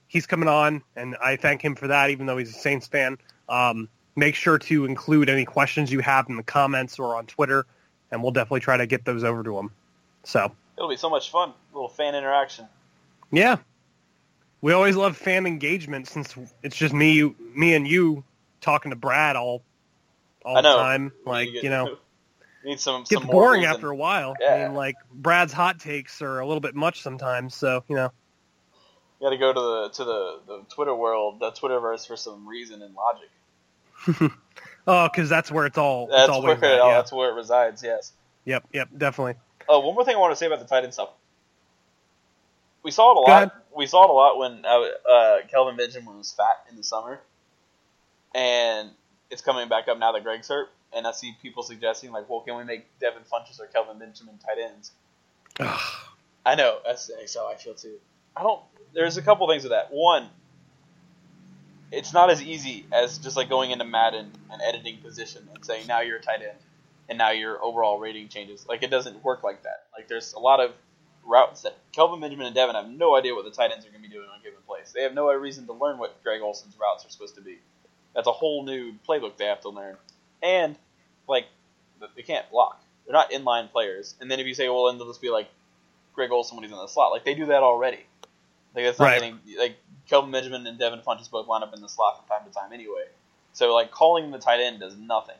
he's 0.07 0.25
coming 0.25 0.49
on, 0.49 0.83
and 0.95 1.15
I 1.23 1.37
thank 1.37 1.61
him 1.61 1.75
for 1.75 1.87
that, 1.87 2.09
even 2.09 2.25
though 2.25 2.37
he's 2.37 2.49
a 2.49 2.59
Saints 2.59 2.87
fan. 2.87 3.17
Um, 3.47 3.89
make 4.17 4.35
sure 4.35 4.57
to 4.57 4.83
include 4.85 5.29
any 5.29 5.45
questions 5.45 5.91
you 5.91 5.99
have 5.99 6.27
in 6.27 6.35
the 6.35 6.43
comments 6.43 6.99
or 6.99 7.15
on 7.15 7.25
Twitter, 7.27 7.65
and 8.11 8.21
we'll 8.21 8.31
definitely 8.33 8.59
try 8.59 8.75
to 8.75 8.87
get 8.87 9.05
those 9.05 9.23
over 9.23 9.43
to 9.43 9.57
him. 9.57 9.71
So 10.25 10.51
It'll 10.77 10.89
be 10.89 10.97
so 10.97 11.09
much 11.09 11.31
fun. 11.31 11.49
A 11.49 11.75
little 11.75 11.87
fan 11.89 12.15
interaction. 12.15 12.65
yeah, 13.31 13.57
we 14.61 14.73
always 14.73 14.95
love 14.95 15.15
fan 15.15 15.45
engagement 15.45 16.07
since 16.07 16.35
it's 16.63 16.75
just 16.75 16.93
me, 16.93 17.13
you, 17.13 17.35
me 17.55 17.73
and 17.75 17.87
you 17.87 18.23
talking 18.59 18.89
to 18.89 18.95
Brad 18.97 19.35
all 19.35 19.61
all 20.43 20.55
the 20.55 20.61
time. 20.63 21.11
Like 21.25 21.51
get- 21.53 21.63
you 21.63 21.69
know, 21.69 21.97
Need 22.65 22.79
some. 22.79 23.01
Gets 23.01 23.11
some 23.21 23.27
boring 23.27 23.61
reason. 23.61 23.75
after 23.75 23.89
a 23.91 23.95
while. 23.95 24.33
I 24.45 24.63
mean, 24.65 24.73
like 24.73 24.95
Brad's 25.13 25.53
hot 25.53 25.79
takes 25.79 26.21
are 26.21 26.39
a 26.39 26.45
little 26.45 26.59
bit 26.59 26.75
much 26.75 27.01
sometimes. 27.01 27.55
So 27.55 27.83
you 27.87 27.95
know, 27.95 28.11
You 29.21 29.27
got 29.27 29.29
to 29.29 29.37
go 29.37 29.53
to 29.53 29.59
the 29.59 29.89
to 29.93 30.03
the, 30.03 30.39
the 30.47 30.65
Twitter 30.73 30.93
world, 30.95 31.39
the 31.39 31.51
Twitterverse, 31.51 32.05
for 32.07 32.17
some 32.17 32.47
reason 32.47 32.81
and 32.81 32.93
logic. 32.93 33.29
oh, 34.87 35.09
because 35.09 35.29
that's 35.29 35.51
where 35.51 35.65
it's 35.65 35.77
all. 35.77 36.07
That's 36.07 36.23
it's 36.23 36.29
all 36.29 36.43
where 36.43 36.53
at, 36.53 36.63
it, 36.63 36.79
oh, 36.81 36.87
yeah. 36.89 36.95
that's 36.95 37.11
where 37.11 37.29
it 37.31 37.33
resides. 37.33 37.83
Yes. 37.83 38.13
Yep, 38.45 38.67
yep, 38.73 38.89
definitely. 38.97 39.35
Oh, 39.67 39.79
one 39.81 39.95
more 39.95 40.05
thing 40.05 40.15
I 40.15 40.19
want 40.19 40.31
to 40.31 40.35
say 40.35 40.45
about 40.45 40.59
the 40.59 40.65
tight 40.65 40.83
end 40.83 40.93
stuff. 40.93 41.09
We 42.83 42.91
saw 42.91 43.11
it 43.11 43.11
a 43.11 43.15
Go 43.15 43.21
lot. 43.21 43.43
ahead. 43.43 43.51
We 43.75 43.85
saw 43.85 44.05
it 44.05 44.09
a 44.09 44.13
lot 44.13 44.37
when 44.37 44.65
uh, 44.65 45.11
uh, 45.11 45.37
Kelvin 45.49 45.75
Benjamin 45.75 46.17
was 46.17 46.31
fat 46.31 46.65
in 46.69 46.77
the 46.77 46.83
summer, 46.83 47.19
and 48.33 48.89
it's 49.29 49.41
coming 49.41 49.67
back 49.67 49.87
up 49.87 49.99
now 49.99 50.13
that 50.13 50.23
Greg's 50.23 50.47
hurt. 50.47 50.69
And 50.93 51.05
I 51.05 51.11
see 51.11 51.35
people 51.41 51.63
suggesting 51.63 52.11
like, 52.13 52.29
well, 52.29 52.39
can 52.39 52.55
we 52.55 52.63
make 52.63 52.85
Devin 52.99 53.23
Funchess 53.23 53.59
or 53.59 53.67
Kelvin 53.67 53.99
Benjamin 53.99 54.37
tight 54.37 54.57
ends? 54.57 54.91
I 56.45 56.55
know 56.55 56.79
that's, 56.85 57.07
that's 57.07 57.35
how 57.35 57.51
I 57.51 57.55
feel 57.55 57.73
too. 57.73 57.97
I 58.35 58.43
don't. 58.43 58.61
There's 58.93 59.17
a 59.17 59.21
couple 59.21 59.47
things 59.49 59.63
with 59.63 59.71
that. 59.71 59.87
One, 59.91 60.29
it's 61.91 62.13
not 62.13 62.29
as 62.29 62.41
easy 62.41 62.85
as 62.91 63.17
just 63.17 63.37
like 63.37 63.49
going 63.49 63.71
into 63.71 63.85
Madden 63.85 64.31
and 64.51 64.61
editing 64.61 64.97
position 64.97 65.47
and 65.53 65.65
saying 65.65 65.87
now 65.87 66.01
you're 66.01 66.17
a 66.17 66.21
tight 66.21 66.41
end, 66.41 66.57
and 67.09 67.17
now 67.17 67.31
your 67.31 67.63
overall 67.63 67.99
rating 67.99 68.27
changes. 68.27 68.65
Like 68.67 68.83
it 68.83 68.89
doesn't 68.89 69.23
work 69.23 69.43
like 69.43 69.63
that. 69.63 69.85
Like 69.95 70.07
there's 70.07 70.33
a 70.33 70.39
lot 70.39 70.59
of 70.59 70.71
routes 71.25 71.61
that 71.63 71.77
Kelvin 71.91 72.19
Benjamin 72.19 72.47
and 72.47 72.55
Devin 72.55 72.75
have 72.75 72.89
no 72.89 73.15
idea 73.15 73.35
what 73.35 73.45
the 73.45 73.51
tight 73.51 73.71
ends 73.71 73.85
are 73.85 73.89
going 73.89 74.01
to 74.01 74.09
be 74.09 74.13
doing 74.13 74.27
on 74.29 74.39
a 74.39 74.43
given 74.43 74.59
plays. 74.65 74.93
They 74.93 75.03
have 75.03 75.13
no 75.13 75.31
reason 75.33 75.65
to 75.67 75.73
learn 75.73 75.97
what 75.97 76.21
Greg 76.23 76.41
Olsen's 76.41 76.75
routes 76.79 77.05
are 77.05 77.09
supposed 77.09 77.35
to 77.35 77.41
be. 77.41 77.57
That's 78.15 78.27
a 78.27 78.31
whole 78.31 78.63
new 78.63 78.93
playbook 79.07 79.37
they 79.37 79.45
have 79.45 79.61
to 79.61 79.69
learn. 79.69 79.97
And 80.41 80.75
like 81.27 81.45
they 82.15 82.21
can't 82.21 82.49
block. 82.49 82.81
They're 83.05 83.13
not 83.13 83.31
inline 83.31 83.71
players. 83.71 84.15
And 84.19 84.29
then 84.29 84.39
if 84.39 84.47
you 84.47 84.53
say, 84.53 84.69
well, 84.69 84.87
then 84.87 84.97
they'll 84.97 85.07
just 85.07 85.21
be 85.21 85.29
like 85.29 85.47
Greg 86.13 86.31
Olson 86.31 86.57
when 86.57 86.63
he's 86.63 86.71
in 86.71 86.77
the 86.77 86.87
slot. 86.87 87.11
Like 87.11 87.25
they 87.25 87.33
do 87.33 87.47
that 87.47 87.63
already. 87.63 88.05
Like 88.77 88.85
that's 88.85 88.99
not 88.99 89.05
Right. 89.05 89.19
getting 89.19 89.39
like 89.57 89.75
Kelvin 90.07 90.29
Benjamin 90.29 90.67
and 90.67 90.77
Devin 90.77 90.99
Funchess 90.99 91.31
both 91.31 91.47
line 91.47 91.63
up 91.63 91.73
in 91.73 91.81
the 91.81 91.89
slot 91.89 92.19
from 92.19 92.27
time 92.27 92.47
to 92.47 92.53
time 92.53 92.71
anyway. 92.71 93.05
So 93.53 93.73
like 93.73 93.89
calling 93.89 94.29
the 94.29 94.37
tight 94.37 94.59
end 94.59 94.79
does 94.79 94.95
nothing. 94.95 95.35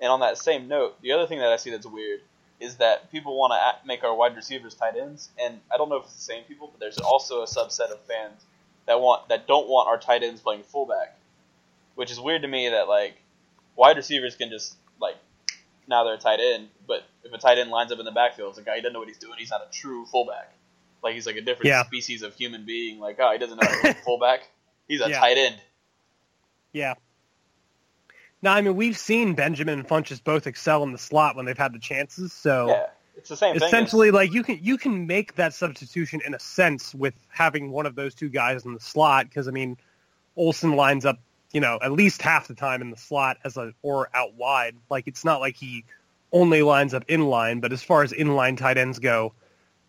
And 0.00 0.10
on 0.10 0.20
that 0.20 0.38
same 0.38 0.68
note, 0.68 1.00
the 1.02 1.12
other 1.12 1.26
thing 1.26 1.38
that 1.40 1.52
I 1.52 1.56
see 1.56 1.70
that's 1.70 1.84
weird 1.86 2.20
is 2.60 2.76
that 2.76 3.12
people 3.12 3.36
want 3.36 3.52
to 3.52 3.86
make 3.86 4.04
our 4.04 4.14
wide 4.14 4.34
receivers 4.36 4.74
tight 4.74 4.96
ends, 4.96 5.28
and 5.38 5.60
I 5.70 5.76
don't 5.76 5.90
know 5.90 5.96
if 5.96 6.04
it's 6.04 6.14
the 6.14 6.20
same 6.22 6.44
people, 6.44 6.68
but 6.72 6.80
there's 6.80 6.96
also 6.96 7.42
a 7.42 7.46
subset 7.46 7.90
of 7.90 8.00
fans 8.06 8.40
that 8.86 8.98
want 9.00 9.28
that 9.28 9.46
don't 9.46 9.68
want 9.68 9.88
our 9.88 9.98
tight 9.98 10.22
ends 10.22 10.40
playing 10.40 10.62
fullback, 10.62 11.14
which 11.94 12.10
is 12.10 12.18
weird 12.18 12.40
to 12.40 12.48
me. 12.48 12.70
That 12.70 12.88
like 12.88 13.20
wide 13.76 13.98
receivers 13.98 14.34
can 14.34 14.48
just 14.48 14.76
like 14.98 15.16
now 15.86 16.04
they're 16.04 16.14
a 16.14 16.18
tight 16.18 16.40
end, 16.40 16.68
but 16.86 17.02
if 17.22 17.34
a 17.34 17.38
tight 17.38 17.58
end 17.58 17.68
lines 17.68 17.92
up 17.92 17.98
in 17.98 18.06
the 18.06 18.12
backfield, 18.12 18.48
it's 18.50 18.58
a 18.58 18.62
guy 18.62 18.72
oh, 18.72 18.74
he 18.76 18.80
doesn't 18.80 18.94
know 18.94 19.00
what 19.00 19.08
he's 19.08 19.18
doing. 19.18 19.34
He's 19.36 19.50
not 19.50 19.60
a 19.60 19.70
true 19.70 20.06
fullback. 20.06 20.54
Like 21.02 21.14
he's 21.14 21.26
like 21.26 21.36
a 21.36 21.40
different 21.40 21.66
Yeah. 21.68 21.84
species 21.84 22.22
of 22.22 22.34
human 22.34 22.64
being. 22.64 22.98
Like 23.00 23.16
oh, 23.20 23.32
he 23.32 23.38
doesn't 23.38 23.58
know 23.60 23.66
how 23.68 23.80
to 23.92 23.94
fullback. 23.94 24.48
He's 24.88 25.00
a 25.00 25.08
Yeah. 25.10 25.18
tight 25.20 25.38
end. 25.38 25.56
Yeah. 26.72 26.94
Now, 28.40 28.54
I 28.54 28.60
mean, 28.60 28.74
we've 28.74 28.98
seen 28.98 29.34
Benjamin 29.34 29.78
and 29.78 29.88
Funchess 29.88 30.22
both 30.22 30.46
excel 30.46 30.82
in 30.82 30.92
the 30.92 30.98
slot 30.98 31.36
when 31.36 31.44
they've 31.46 31.56
had 31.56 31.72
the 31.72 31.78
chances. 31.78 32.32
So 32.32 32.68
Yeah, 32.68 32.86
it's 33.16 33.28
the 33.28 33.36
same 33.36 33.54
thing. 33.58 33.66
essentially, 33.66 34.10
like 34.10 34.32
you 34.32 34.42
can 34.42 34.58
you 34.60 34.76
can 34.78 35.06
make 35.06 35.36
that 35.36 35.54
substitution 35.54 36.20
in 36.26 36.34
a 36.34 36.40
sense 36.40 36.94
with 36.94 37.14
having 37.28 37.70
one 37.70 37.86
of 37.86 37.94
those 37.94 38.14
two 38.14 38.28
guys 38.28 38.64
in 38.64 38.74
the 38.74 38.80
slot 38.80 39.28
because 39.28 39.46
I 39.48 39.52
mean, 39.52 39.76
Olsen 40.36 40.74
lines 40.74 41.04
up, 41.06 41.20
you 41.52 41.60
know, 41.60 41.78
at 41.82 41.92
least 41.92 42.20
half 42.22 42.48
the 42.48 42.54
time 42.54 42.80
in 42.82 42.90
the 42.90 42.96
slot 42.96 43.36
as 43.44 43.56
a 43.56 43.72
or 43.82 44.08
out 44.14 44.34
wide. 44.34 44.76
Like 44.90 45.06
it's 45.06 45.24
not 45.24 45.40
like 45.40 45.54
he 45.56 45.84
only 46.32 46.62
lines 46.62 46.94
up 46.94 47.04
in 47.08 47.26
line, 47.26 47.60
but 47.60 47.72
as 47.72 47.82
far 47.82 48.02
as 48.02 48.10
in 48.10 48.34
line 48.34 48.56
tight 48.56 48.76
ends 48.78 48.98
go, 48.98 49.34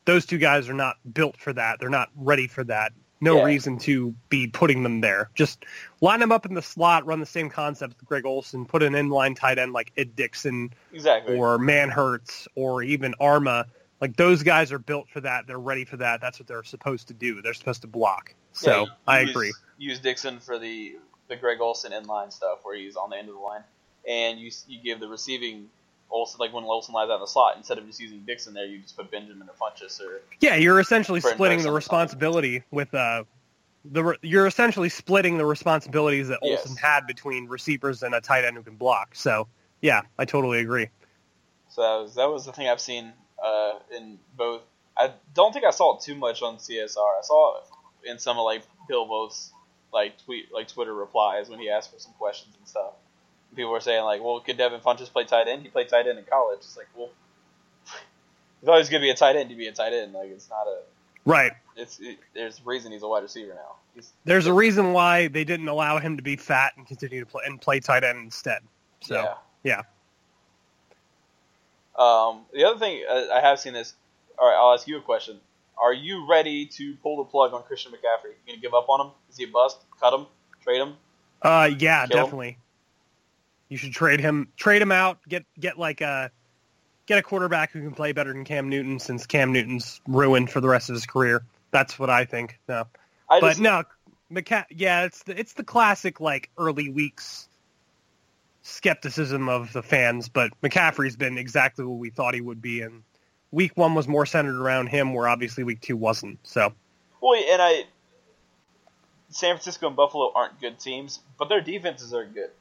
those 0.05 0.25
two 0.25 0.37
guys 0.37 0.69
are 0.69 0.73
not 0.73 0.97
built 1.13 1.37
for 1.37 1.53
that. 1.53 1.79
They're 1.79 1.89
not 1.89 2.09
ready 2.15 2.47
for 2.47 2.63
that. 2.65 2.91
No 3.21 3.37
Yeah. 3.37 3.43
reason 3.45 3.77
to 3.79 4.13
be 4.27 4.47
putting 4.47 4.83
them 4.83 4.99
there. 4.99 5.29
Just 5.33 5.63
line 6.01 6.19
them 6.19 6.31
up 6.33 6.45
in 6.45 6.53
the 6.55 6.61
slot, 6.61 7.05
run 7.05 7.21
the 7.21 7.25
same 7.25 7.49
concept 7.49 7.95
with 7.97 8.05
Greg 8.07 8.25
Olsen, 8.25 8.65
put 8.65 8.83
an 8.83 8.93
inline 8.93 9.33
tight 9.35 9.57
end 9.57 9.71
like 9.71 9.91
Ed 9.95 10.15
Dickson 10.15 10.73
exactly. 10.91 11.37
or 11.37 11.57
Manhertz 11.57 12.47
or 12.55 12.83
even 12.83 13.13
Armah. 13.21 13.65
Like 14.01 14.17
those 14.17 14.43
guys 14.43 14.73
are 14.73 14.79
built 14.79 15.07
for 15.07 15.21
that. 15.21 15.47
They're 15.47 15.57
ready 15.59 15.85
for 15.85 15.95
that. 15.97 16.19
That's 16.19 16.37
what 16.37 16.47
they're 16.47 16.63
supposed 16.63 17.07
to 17.07 17.13
do. 17.13 17.41
They're 17.41 17.53
supposed 17.53 17.81
to 17.83 17.87
block. 17.87 18.33
So 18.51 18.81
Yeah, 18.81 18.85
I 19.07 19.19
use- 19.21 19.29
agree. 19.29 19.53
Use 19.77 19.99
Dickson 19.99 20.39
for 20.39 20.59
the 20.59 20.97
the 21.29 21.37
Greg 21.37 21.61
Olsen 21.61 21.93
inline 21.93 22.31
stuff 22.33 22.59
where 22.63 22.75
he's 22.75 22.97
on 22.97 23.09
the 23.09 23.15
end 23.17 23.29
of 23.29 23.35
the 23.35 23.39
line, 23.39 23.63
and 24.07 24.37
you 24.37 24.51
you 24.67 24.81
give 24.81 24.99
the 24.99 25.07
receiving 25.07 25.69
Olsen 26.13 26.37
like 26.39 26.53
when 26.53 26.63
Olsen 26.63 26.93
lies 26.93 27.09
out 27.09 27.15
in 27.15 27.21
the 27.21 27.27
slot 27.27 27.57
instead 27.57 27.77
of 27.77 27.85
just 27.87 27.99
using 27.99 28.19
Dickson 28.19 28.53
there, 28.53 28.65
you 28.65 28.79
just 28.79 28.95
put 28.95 29.09
Benjamin 29.11 29.49
or 29.49 29.55
Funchess 29.55 29.99
or 29.99 30.21
Yeah, 30.39 30.55
you're 30.55 30.79
essentially 30.79 31.19
splitting 31.19 31.63
the 31.63 31.69
on 31.69 31.75
responsibility 31.75 32.63
with 32.71 32.93
uh 32.93 33.23
the 33.83 34.03
re- 34.03 34.17
you're 34.21 34.47
essentially 34.47 34.89
splitting 34.89 35.37
the 35.37 35.45
responsibilities 35.45 36.27
that 36.29 36.39
Yes. 36.41 36.59
Olsen 36.61 36.77
had 36.77 37.07
between 37.07 37.47
receivers 37.47 38.03
and 38.03 38.13
a 38.15 38.21
tight 38.21 38.45
end 38.45 38.55
who 38.55 38.63
can 38.63 38.75
block. 38.75 39.15
So 39.15 39.47
yeah, 39.81 40.03
I 40.17 40.25
totally 40.25 40.59
agree. 40.59 40.87
so 41.69 41.81
that 41.81 42.01
was 42.03 42.15
that 42.15 42.29
was 42.29 42.45
the 42.45 42.53
thing 42.53 42.69
I've 42.69 42.79
seen 42.79 43.11
uh, 43.43 43.73
in 43.95 44.19
both. 44.37 44.61
I 44.95 45.11
don't 45.33 45.51
think 45.51 45.65
I 45.65 45.71
saw 45.71 45.97
it 45.97 46.03
too 46.03 46.15
much 46.15 46.41
on 46.43 46.57
CSR. 46.57 46.97
I 46.97 47.21
saw 47.23 47.57
it 47.57 47.63
in 48.09 48.19
some 48.19 48.37
of 48.37 48.45
like 48.45 48.61
Bill 48.87 49.05
Voth's 49.05 49.51
like 49.91 50.17
tweet 50.23 50.53
like 50.53 50.67
Twitter 50.67 50.93
replies 50.93 51.49
when 51.49 51.59
he 51.59 51.69
asked 51.69 51.91
for 51.91 51.99
some 51.99 52.13
questions 52.13 52.55
and 52.57 52.67
stuff. 52.67 52.93
People 53.55 53.71
were 53.71 53.79
saying 53.79 54.03
like, 54.03 54.23
"Well, 54.23 54.39
could 54.39 54.57
Devin 54.57 54.81
Funchess 54.81 55.11
play 55.11 55.25
tight 55.25 55.47
end? 55.47 55.63
He 55.63 55.69
played 55.69 55.89
tight 55.89 56.07
end 56.07 56.19
in 56.19 56.25
college." 56.25 56.59
It's 56.59 56.77
like, 56.77 56.87
well, 56.95 57.09
if 58.61 58.69
always 58.69 58.89
going 58.89 59.01
to 59.01 59.05
be 59.05 59.09
a 59.09 59.15
tight 59.15 59.35
end, 59.35 59.49
to 59.49 59.55
be 59.55 59.67
a 59.67 59.71
tight 59.71 59.93
end. 59.93 60.13
Like 60.13 60.29
it's 60.29 60.49
not 60.49 60.67
a. 60.67 60.81
Right. 61.25 61.53
It's 61.75 61.99
it, 61.99 62.19
there's 62.33 62.59
a 62.59 62.63
reason 62.63 62.91
he's 62.91 63.03
a 63.03 63.07
wide 63.07 63.23
receiver 63.23 63.53
now. 63.53 63.75
He's, 63.95 64.11
There's 64.25 64.47
a 64.47 64.53
reason 64.53 64.93
why 64.93 65.27
they 65.27 65.43
didn't 65.43 65.67
allow 65.67 65.99
him 65.99 66.17
to 66.17 66.23
be 66.23 66.35
fat 66.35 66.73
and 66.77 66.85
continue 66.87 67.19
to 67.19 67.25
play 67.25 67.43
and 67.45 67.61
play 67.61 67.79
tight 67.79 68.03
end 68.03 68.19
instead. 68.19 68.61
So 69.01 69.15
yeah. 69.15 69.33
yeah. 69.63 69.81
Um, 71.97 72.45
the 72.53 72.65
other 72.65 72.79
thing 72.79 73.03
uh, 73.09 73.27
I 73.33 73.39
have 73.41 73.59
seen 73.59 73.73
this. 73.73 73.93
All 74.37 74.47
right, 74.47 74.57
I'll 74.57 74.73
ask 74.73 74.87
you 74.87 74.97
a 74.97 75.01
question. 75.01 75.39
Are 75.77 75.93
you 75.93 76.27
ready 76.29 76.65
to 76.65 76.95
pull 77.03 77.17
the 77.17 77.23
plug 77.23 77.53
on 77.53 77.63
Christian 77.63 77.91
McCaffrey? 77.91 78.31
You 78.45 78.53
gonna 78.53 78.61
give 78.61 78.73
up 78.73 78.89
on 78.89 79.07
him? 79.07 79.13
Is 79.29 79.37
he 79.37 79.43
a 79.45 79.47
bust? 79.47 79.77
Cut 79.99 80.13
him? 80.13 80.25
Trade 80.63 80.81
him? 80.81 80.93
Uh, 81.41 81.69
yeah, 81.77 82.07
Kill 82.07 82.27
him? 82.27 82.55
You 83.73 83.77
should 83.79 83.93
trade 83.93 84.19
him, 84.19 84.49
trade 84.55 84.83
him 84.83 84.91
out, 84.91 85.17
get 85.27 85.45
get 85.59 85.79
like 85.79 86.01
a 86.01 86.29
get 87.07 87.17
a 87.17 87.23
quarterback 87.23 87.71
who 87.71 87.81
can 87.81 87.91
play 87.91 88.11
better 88.11 88.31
than 88.31 88.45
Cam 88.45 88.69
Newton, 88.69 88.99
since 88.99 89.25
Cam 89.25 89.51
Newton's 89.51 89.99
ruined 90.07 90.51
for 90.51 90.61
the 90.61 90.69
rest 90.69 90.91
of 90.91 90.93
his 90.93 91.07
career. 91.07 91.43
That's 91.71 91.97
what 91.97 92.07
I 92.07 92.25
think. 92.25 92.59
No, 92.69 92.85
I 93.31 93.39
but 93.39 93.47
just, 93.47 93.61
no, 93.61 93.83
McCa- 94.31 94.67
Yeah, 94.69 95.05
it's 95.05 95.23
the 95.23 95.39
it's 95.39 95.53
the 95.53 95.63
classic 95.63 96.21
like 96.21 96.51
early 96.55 96.89
weeks 96.89 97.49
skepticism 98.61 99.49
of 99.49 99.73
the 99.73 99.81
fans. 99.81 100.29
But 100.29 100.51
McCaffrey's 100.61 101.15
been 101.15 101.39
exactly 101.39 101.83
what 101.83 101.97
we 101.97 102.11
thought 102.11 102.35
he 102.35 102.41
would 102.41 102.61
be, 102.61 102.81
and 102.81 103.01
week 103.49 103.71
one 103.73 103.95
was 103.95 104.07
more 104.07 104.27
centered 104.27 104.61
around 104.61 104.89
him, 104.89 105.15
where 105.15 105.27
obviously 105.27 105.63
week 105.63 105.81
two 105.81 105.97
wasn't. 105.97 106.37
So 106.43 106.73
Well, 107.21 107.41
and 107.51 107.59
I. 107.59 107.85
San 109.29 109.55
Francisco 109.55 109.87
and 109.87 109.95
Buffalo 109.95 110.31
aren't 110.35 110.61
good 110.61 110.79
teams, 110.79 111.21
but 111.39 111.49
their 111.49 111.59
defenses 111.59 112.13
are 112.13 112.23
good. 112.23 112.51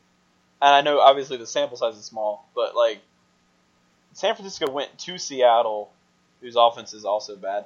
And 0.62 0.72
I 0.72 0.81
know 0.81 1.01
obviously 1.01 1.37
the 1.38 1.46
sample 1.46 1.77
size 1.77 1.96
is 1.96 2.05
small, 2.05 2.48
but 2.55 2.77
like 2.77 3.01
San 4.12 4.37
Francisco 4.37 4.70
went 4.70 4.96
to 5.01 5.18
Seattle, 5.18 5.90
whose 6.40 6.55
offense 6.55 6.94
is 6.94 7.05
also 7.05 7.35
bad, 7.35 7.64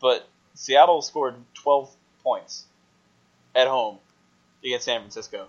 but 0.00 0.26
Seattle 0.54 1.02
scored 1.02 1.34
12 1.54 1.94
points 2.22 2.64
at 3.54 3.68
home 3.68 3.98
against 4.64 4.86
San 4.86 5.00
Francisco. 5.00 5.48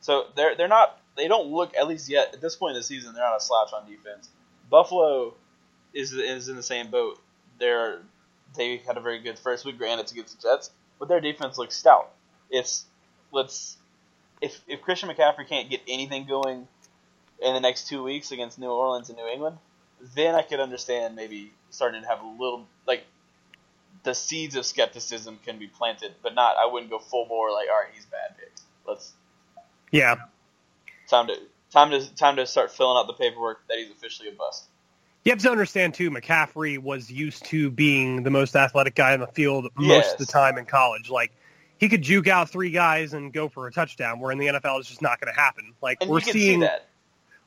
So 0.00 0.26
they're 0.34 0.56
they're 0.56 0.68
not 0.68 0.98
they 1.16 1.28
don't 1.28 1.48
look 1.48 1.76
at 1.76 1.86
least 1.86 2.08
yet 2.08 2.34
at 2.34 2.40
this 2.40 2.56
point 2.56 2.72
in 2.72 2.80
the 2.80 2.82
season 2.82 3.14
they're 3.14 3.24
not 3.24 3.36
a 3.36 3.40
slouch 3.40 3.70
on 3.72 3.88
defense. 3.88 4.28
Buffalo 4.68 5.34
is 5.94 6.12
is 6.12 6.48
in 6.48 6.56
the 6.56 6.62
same 6.62 6.90
boat. 6.90 7.20
They're 7.60 8.00
they 8.56 8.78
had 8.78 8.96
a 8.96 9.00
very 9.00 9.20
good 9.20 9.38
first 9.38 9.64
week, 9.64 9.78
granted 9.78 10.02
it's 10.02 10.12
against 10.12 10.40
the 10.40 10.48
Jets, 10.48 10.70
but 10.98 11.08
their 11.08 11.20
defense 11.20 11.56
looks 11.56 11.76
stout. 11.76 12.10
It's 12.50 12.84
let's 13.30 13.76
if 14.40 14.60
if 14.66 14.82
Christian 14.82 15.08
McCaffrey 15.08 15.48
can't 15.48 15.70
get 15.70 15.80
anything 15.88 16.26
going 16.26 16.68
in 17.42 17.54
the 17.54 17.60
next 17.60 17.88
two 17.88 18.02
weeks 18.02 18.32
against 18.32 18.58
New 18.58 18.70
Orleans 18.70 19.08
and 19.08 19.18
New 19.18 19.26
England, 19.28 19.58
then 20.14 20.34
I 20.34 20.42
could 20.42 20.60
understand 20.60 21.16
maybe 21.16 21.52
starting 21.70 22.02
to 22.02 22.08
have 22.08 22.20
a 22.22 22.26
little 22.26 22.66
like 22.86 23.04
the 24.02 24.14
seeds 24.14 24.56
of 24.56 24.64
skepticism 24.64 25.38
can 25.44 25.58
be 25.58 25.66
planted, 25.66 26.14
but 26.22 26.34
not. 26.34 26.56
I 26.56 26.70
wouldn't 26.70 26.90
go 26.90 26.98
full 26.98 27.26
bore 27.26 27.50
like, 27.52 27.68
all 27.70 27.80
right, 27.80 27.92
he's 27.94 28.06
bad. 28.06 28.36
Pick. 28.38 28.52
Let's 28.86 29.12
yeah, 29.90 30.16
time 31.08 31.28
to 31.28 31.36
time 31.70 31.90
to 31.90 32.14
time 32.14 32.36
to 32.36 32.46
start 32.46 32.72
filling 32.72 32.98
out 32.98 33.06
the 33.06 33.14
paperwork 33.14 33.66
that 33.68 33.78
he's 33.78 33.90
officially 33.90 34.28
a 34.28 34.32
bust. 34.32 34.66
You 35.24 35.32
have 35.32 35.40
to 35.40 35.50
understand 35.50 35.94
too, 35.94 36.10
McCaffrey 36.10 36.78
was 36.78 37.10
used 37.10 37.46
to 37.46 37.68
being 37.70 38.22
the 38.22 38.30
most 38.30 38.54
athletic 38.54 38.94
guy 38.94 39.12
in 39.12 39.20
the 39.20 39.26
field 39.26 39.68
most 39.76 39.86
Yes. 39.86 40.12
of 40.12 40.18
the 40.18 40.26
time 40.26 40.56
in 40.56 40.66
college. 40.66 41.10
Like 41.10 41.32
he 41.78 41.88
could 41.88 42.02
juke 42.02 42.26
out 42.28 42.50
three 42.50 42.70
guys 42.70 43.12
and 43.12 43.32
go 43.32 43.48
for 43.48 43.66
a 43.66 43.72
touchdown, 43.72 44.20
where 44.20 44.32
in 44.32 44.38
the 44.38 44.46
NFL 44.46 44.80
it's 44.80 44.88
just 44.88 45.02
not 45.02 45.20
going 45.20 45.32
to 45.32 45.38
happen. 45.38 45.74
Like 45.82 45.98
And 46.00 46.10
we're 46.10 46.20
seeing, 46.20 46.60
see 46.60 46.66
that. 46.66 46.86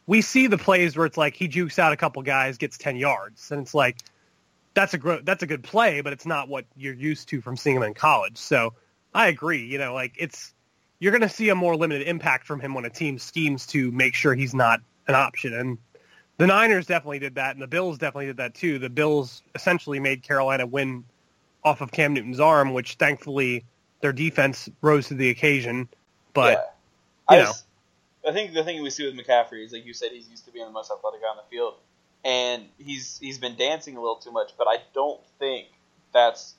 we 0.07 0.21
see 0.21 0.47
the 0.47 0.57
plays 0.57 0.95
where 0.95 1.05
it's 1.05 1.17
like 1.17 1.35
he 1.35 1.47
jukes 1.47 1.79
out 1.79 1.93
a 1.93 1.97
couple 1.97 2.21
guys, 2.21 2.57
gets 2.57 2.77
ten 2.77 2.95
yards, 2.95 3.51
and 3.51 3.61
it's 3.61 3.73
like 3.73 3.97
that's 4.73 4.93
a 4.93 4.97
gro- 4.97 5.21
that's 5.23 5.43
a 5.43 5.47
good 5.47 5.63
play, 5.63 6.01
but 6.01 6.13
it's 6.13 6.25
not 6.25 6.47
what 6.47 6.65
you're 6.77 6.93
used 6.93 7.29
to 7.29 7.41
from 7.41 7.57
seeing 7.57 7.75
him 7.77 7.83
in 7.83 7.93
college. 7.93 8.37
So 8.37 8.73
I 9.13 9.27
agree. 9.27 9.65
You 9.65 9.77
know, 9.79 9.93
like 9.93 10.13
it's 10.17 10.53
you're 10.99 11.11
going 11.11 11.21
to 11.21 11.29
see 11.29 11.49
a 11.49 11.55
more 11.55 11.75
limited 11.75 12.07
impact 12.07 12.45
from 12.45 12.59
him 12.59 12.73
when 12.73 12.85
a 12.85 12.89
team 12.89 13.17
schemes 13.17 13.65
to 13.67 13.89
make 13.91 14.13
sure 14.15 14.35
he's 14.35 14.53
not 14.53 14.81
an 15.07 15.15
option. 15.15 15.53
And 15.53 15.77
the 16.37 16.45
Niners 16.45 16.85
definitely 16.85 17.19
did 17.19 17.35
that, 17.35 17.55
and 17.55 17.61
the 17.61 17.67
Bills 17.67 17.97
definitely 17.97 18.27
did 18.27 18.37
that 18.37 18.53
too. 18.53 18.79
The 18.79 18.89
Bills 18.89 19.41
essentially 19.55 19.99
made 19.99 20.23
Carolina 20.23 20.65
win 20.67 21.05
off 21.63 21.81
of 21.81 21.91
Cam 21.91 22.13
Newton's 22.13 22.39
arm, 22.39 22.73
which 22.73 22.95
thankfully 22.95 23.65
their 24.01 24.13
defense 24.13 24.69
rose 24.81 25.07
to 25.07 25.13
the 25.13 25.29
occasion. 25.29 25.89
But 26.33 26.73
yeah. 27.29 27.38
you 27.38 27.41
I, 27.41 27.45
know. 27.45 27.53
I 28.27 28.33
think 28.33 28.53
the 28.53 28.63
thing 28.63 28.81
we 28.83 28.89
see 28.89 29.05
with 29.05 29.15
McCaffrey 29.15 29.63
is 29.63 29.71
like 29.71 29.85
you 29.85 29.93
said, 29.93 30.12
he's 30.12 30.29
used 30.29 30.45
to 30.45 30.51
being 30.51 30.65
the 30.65 30.71
most 30.71 30.91
athletic 30.91 31.21
guy 31.21 31.27
on 31.27 31.38
the 31.38 31.49
field, 31.49 31.75
and 32.23 32.65
he's 32.77 33.17
he's 33.19 33.38
been 33.38 33.55
dancing 33.55 33.95
a 33.95 34.01
little 34.01 34.17
too 34.17 34.31
much. 34.31 34.51
But 34.57 34.67
I 34.67 34.77
don't 34.93 35.21
think 35.39 35.67
that's 36.13 36.55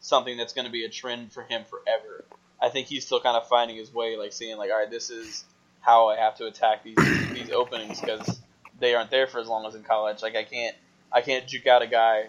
something 0.00 0.36
that's 0.36 0.52
going 0.52 0.66
to 0.66 0.72
be 0.72 0.84
a 0.84 0.88
trend 0.88 1.32
for 1.32 1.42
him 1.42 1.64
forever. 1.64 2.24
I 2.60 2.68
think 2.68 2.86
he's 2.86 3.04
still 3.04 3.20
kind 3.20 3.36
of 3.36 3.48
finding 3.48 3.76
his 3.76 3.92
way, 3.92 4.16
like 4.16 4.32
seeing 4.32 4.56
like, 4.56 4.70
all 4.70 4.78
right, 4.78 4.90
this 4.90 5.10
is 5.10 5.44
how 5.80 6.08
I 6.08 6.16
have 6.16 6.36
to 6.36 6.46
attack 6.46 6.82
these 6.82 6.96
these 7.32 7.50
openings 7.50 8.00
because 8.00 8.40
they 8.80 8.94
aren't 8.94 9.10
there 9.10 9.26
for 9.26 9.38
as 9.38 9.48
long 9.48 9.66
as 9.66 9.74
in 9.74 9.82
college. 9.82 10.22
Like 10.22 10.36
I 10.36 10.44
can't 10.44 10.76
I 11.12 11.20
can't 11.20 11.46
juke 11.46 11.66
out 11.66 11.82
a 11.82 11.86
guy 11.86 12.28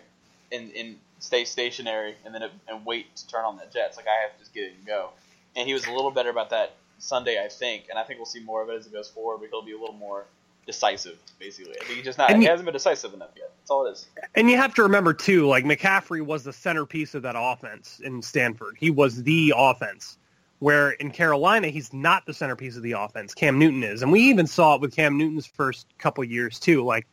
and 0.52 0.72
and 0.74 0.98
stay 1.20 1.46
stationary 1.46 2.16
and 2.26 2.34
then 2.34 2.44
and 2.68 2.86
wait 2.86 3.16
to 3.16 3.28
turn 3.28 3.46
on 3.46 3.58
the 3.58 3.64
jets. 3.74 3.98
Like 3.98 4.08
I 4.08 4.24
have 4.24 4.34
to 4.34 4.40
just 4.40 4.54
get 4.54 4.66
it 4.66 4.74
and 4.78 4.86
go. 4.86 5.10
And 5.56 5.68
he 5.68 5.74
was 5.74 5.86
a 5.86 5.92
little 5.92 6.12
better 6.12 6.30
about 6.30 6.50
that 6.50 6.76
Sunday, 7.00 7.44
I 7.44 7.50
think, 7.50 7.86
and 7.90 7.98
I 7.98 8.04
think 8.04 8.20
we'll 8.20 8.26
see 8.26 8.42
more 8.42 8.62
of 8.62 8.70
it 8.70 8.76
as 8.76 8.86
it 8.86 8.94
goes 8.94 9.10
forward. 9.10 9.40
But 9.40 9.50
he'll 9.50 9.62
be 9.62 9.74
a 9.74 9.80
little 9.80 9.96
more 9.96 10.26
decisive, 10.66 11.18
basically. 11.40 11.76
I 11.80 11.84
think 11.84 11.98
he's 11.98 12.06
just 12.06 12.18
not. 12.18 12.36
He 12.36 12.46
hasn't 12.46 12.66
been 12.66 12.74
decisive 12.74 13.14
enough 13.14 13.32
yet. 13.36 13.52
That's 13.60 13.72
all 13.72 13.86
it 13.88 13.92
is. 13.92 14.08
And 14.36 14.50
you 14.50 14.58
have 14.58 14.74
to 14.76 14.84
remember 14.84 15.14
too, 15.14 15.48
like 15.48 15.64
McCaffrey 15.64 16.26
was 16.26 16.44
the 16.44 16.54
centerpiece 16.54 17.16
of 17.16 17.24
that 17.24 17.36
offense 17.38 18.00
in 18.04 18.22
Stanford. 18.22 18.76
He 18.80 18.90
was 18.90 19.24
the 19.24 19.54
offense. 19.56 20.18
Where 20.60 20.92
in 20.92 21.12
Carolina, 21.12 21.68
he's 21.68 21.92
not 21.94 22.26
the 22.26 22.34
centerpiece 22.34 22.78
of 22.78 22.82
the 22.82 22.94
offense. 22.94 23.34
Cam 23.34 23.60
Newton 23.60 23.84
is, 23.84 24.02
and 24.02 24.10
we 24.10 24.22
even 24.22 24.48
saw 24.48 24.76
it 24.76 24.82
with 24.82 24.96
Cam 24.96 25.18
Newton's 25.18 25.46
first 25.46 25.86
couple 25.98 26.24
years 26.24 26.60
too. 26.60 26.84
Like 26.84 27.06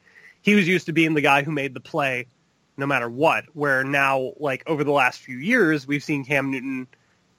he 0.42 0.54
was 0.54 0.68
used 0.68 0.86
to 0.86 0.92
being 0.92 1.14
the 1.14 1.20
guy 1.20 1.42
who 1.42 1.50
made 1.50 1.74
the 1.74 1.80
play, 1.80 2.26
no 2.76 2.86
matter 2.86 3.08
what. 3.08 3.44
Where 3.54 3.84
now, 3.84 4.32
like 4.38 4.62
over 4.66 4.84
the 4.84 4.92
last 4.92 5.20
few 5.20 5.38
years, 5.38 5.86
we've 5.86 6.02
seen 6.04 6.24
Cam 6.24 6.50
Newton 6.50 6.86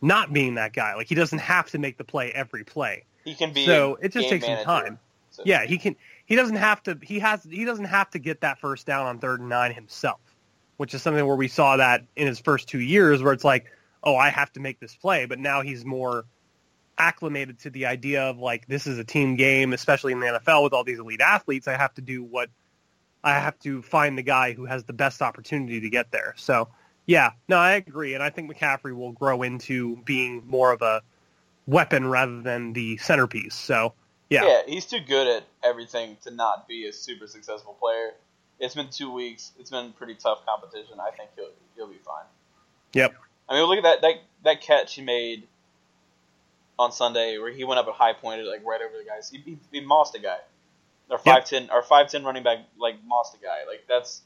not 0.02 0.34
being 0.34 0.56
that 0.56 0.74
guy. 0.74 0.96
Like 0.96 1.08
he 1.08 1.15
doesn't 1.15 1.39
have 1.39 1.69
to 1.72 1.78
make 1.80 1.98
the 1.98 2.04
play 2.04 2.32
every 2.32 2.63
play. 2.63 3.06
He 3.26 3.36
can 3.36 3.54
be. 3.54 3.65
So 3.65 3.98
it 4.02 4.12
just 4.12 4.28
takes 4.30 4.46
some 4.46 4.65
time. 4.65 5.00
so- 5.32 5.43
Yeah, 5.46 5.65
he 5.65 5.78
can. 5.78 5.96
He 6.26 6.36
doesn't 6.36 6.56
have 6.58 6.82
to. 6.84 6.98
He 7.02 7.19
has. 7.19 7.43
He 7.43 7.65
doesn't 7.65 7.86
have 7.86 8.10
to 8.12 8.19
get 8.19 8.41
that 8.41 8.60
first 8.60 8.86
down 8.86 9.06
on 9.08 9.19
third 9.19 9.39
and 9.39 9.50
nine 9.50 9.74
himself, 9.74 10.19
which 10.78 10.93
is 10.93 11.02
something 11.02 11.26
where 11.26 11.36
we 11.36 11.48
saw 11.48 11.78
that 11.78 12.06
in 12.15 12.28
his 12.28 12.39
first 12.39 12.67
two 12.69 12.80
years, 12.80 13.22
where 13.24 13.34
it's 13.34 13.43
like, 13.43 13.65
oh, 14.04 14.15
I 14.15 14.30
have 14.30 14.52
to 14.54 14.60
make 14.60 14.80
this 14.80 14.96
play. 14.96 15.26
But 15.26 15.39
now 15.39 15.62
he's 15.62 15.84
more 15.86 16.26
acclimated 16.98 17.60
to 17.60 17.69
the 17.69 17.88
idea 17.88 18.24
of 18.24 18.38
like 18.38 18.67
this 18.67 18.86
is 18.88 18.98
a 19.00 19.04
team 19.04 19.36
game, 19.36 19.74
especially 19.74 20.13
in 20.13 20.19
the 20.19 20.28
NFL 20.28 20.63
with 20.63 20.74
all 20.74 20.84
these 20.84 21.00
elite 21.00 21.22
athletes. 21.22 21.67
I 21.67 21.76
have 21.78 21.93
to 21.96 22.02
do 22.02 22.24
what 22.24 22.50
I 23.23 23.33
have 23.33 23.57
to 23.59 23.81
find 23.81 24.17
the 24.17 24.23
guy 24.23 24.53
who 24.53 24.65
has 24.65 24.83
the 24.83 24.93
best 24.93 25.21
opportunity 25.21 25.79
to 25.81 25.89
get 25.89 26.12
there. 26.12 26.33
So 26.38 26.67
yeah, 27.05 27.31
no, 27.47 27.57
I 27.57 27.73
agree, 27.73 28.13
and 28.13 28.23
I 28.23 28.29
think 28.29 28.51
McCaffrey 28.51 28.95
will 28.95 29.12
grow 29.12 29.41
into 29.43 29.97
being 29.97 30.43
more 30.45 30.71
of 30.71 30.81
a 30.81 31.01
weapon 31.67 32.07
rather 32.07 32.41
than 32.41 32.73
the 32.73 32.97
centerpiece. 32.97 33.55
So 33.55 33.93
yeah. 34.29 34.45
Yeah, 34.45 34.62
he's 34.67 34.86
too 34.86 34.99
good 34.99 35.27
at 35.27 35.43
everything 35.63 36.17
to 36.23 36.31
not 36.31 36.67
be 36.67 36.88
a 36.88 36.93
super 36.93 37.27
successful 37.27 37.77
player. 37.79 38.12
It's 38.59 38.75
been 38.75 38.89
two 38.89 39.12
weeks. 39.12 39.51
It's 39.59 39.69
been 39.69 39.91
pretty 39.93 40.15
tough 40.15 40.45
competition. 40.45 40.99
I 40.99 41.12
think 41.12 41.29
he'll 41.36 41.49
he'll 41.75 41.88
be 41.88 41.99
fine. 42.03 42.25
Yep. 42.93 43.15
I 43.49 43.53
mean, 43.53 43.67
look 43.67 43.77
at 43.77 43.83
that 43.83 44.01
that 44.01 44.21
that 44.43 44.62
catch 44.62 44.95
he 44.95 45.01
made 45.01 45.47
on 46.79 46.91
Sunday, 46.91 47.38
where 47.38 47.51
he 47.51 47.63
went 47.63 47.79
up 47.79 47.88
at 47.88 47.93
high 47.93 48.13
pointed 48.13 48.45
like 48.47 48.65
right 48.65 48.81
over 48.81 48.97
the 48.97 49.07
guys. 49.07 49.29
He, 49.29 49.38
he, 49.39 49.57
he 49.71 49.81
mossed 49.81 50.15
a 50.15 50.19
guy. 50.19 50.38
Our 51.13 51.19
Yep. 51.26 51.39
five 51.39 51.45
ten, 51.45 51.71
our 51.71 51.84
five 51.84 52.10
ten 52.12 52.26
running 52.26 52.43
back 52.43 52.60
like 52.80 52.97
mossed 53.08 53.36
a 53.36 53.39
guy. 53.39 53.65
Like 53.69 53.86
that's 53.89 54.23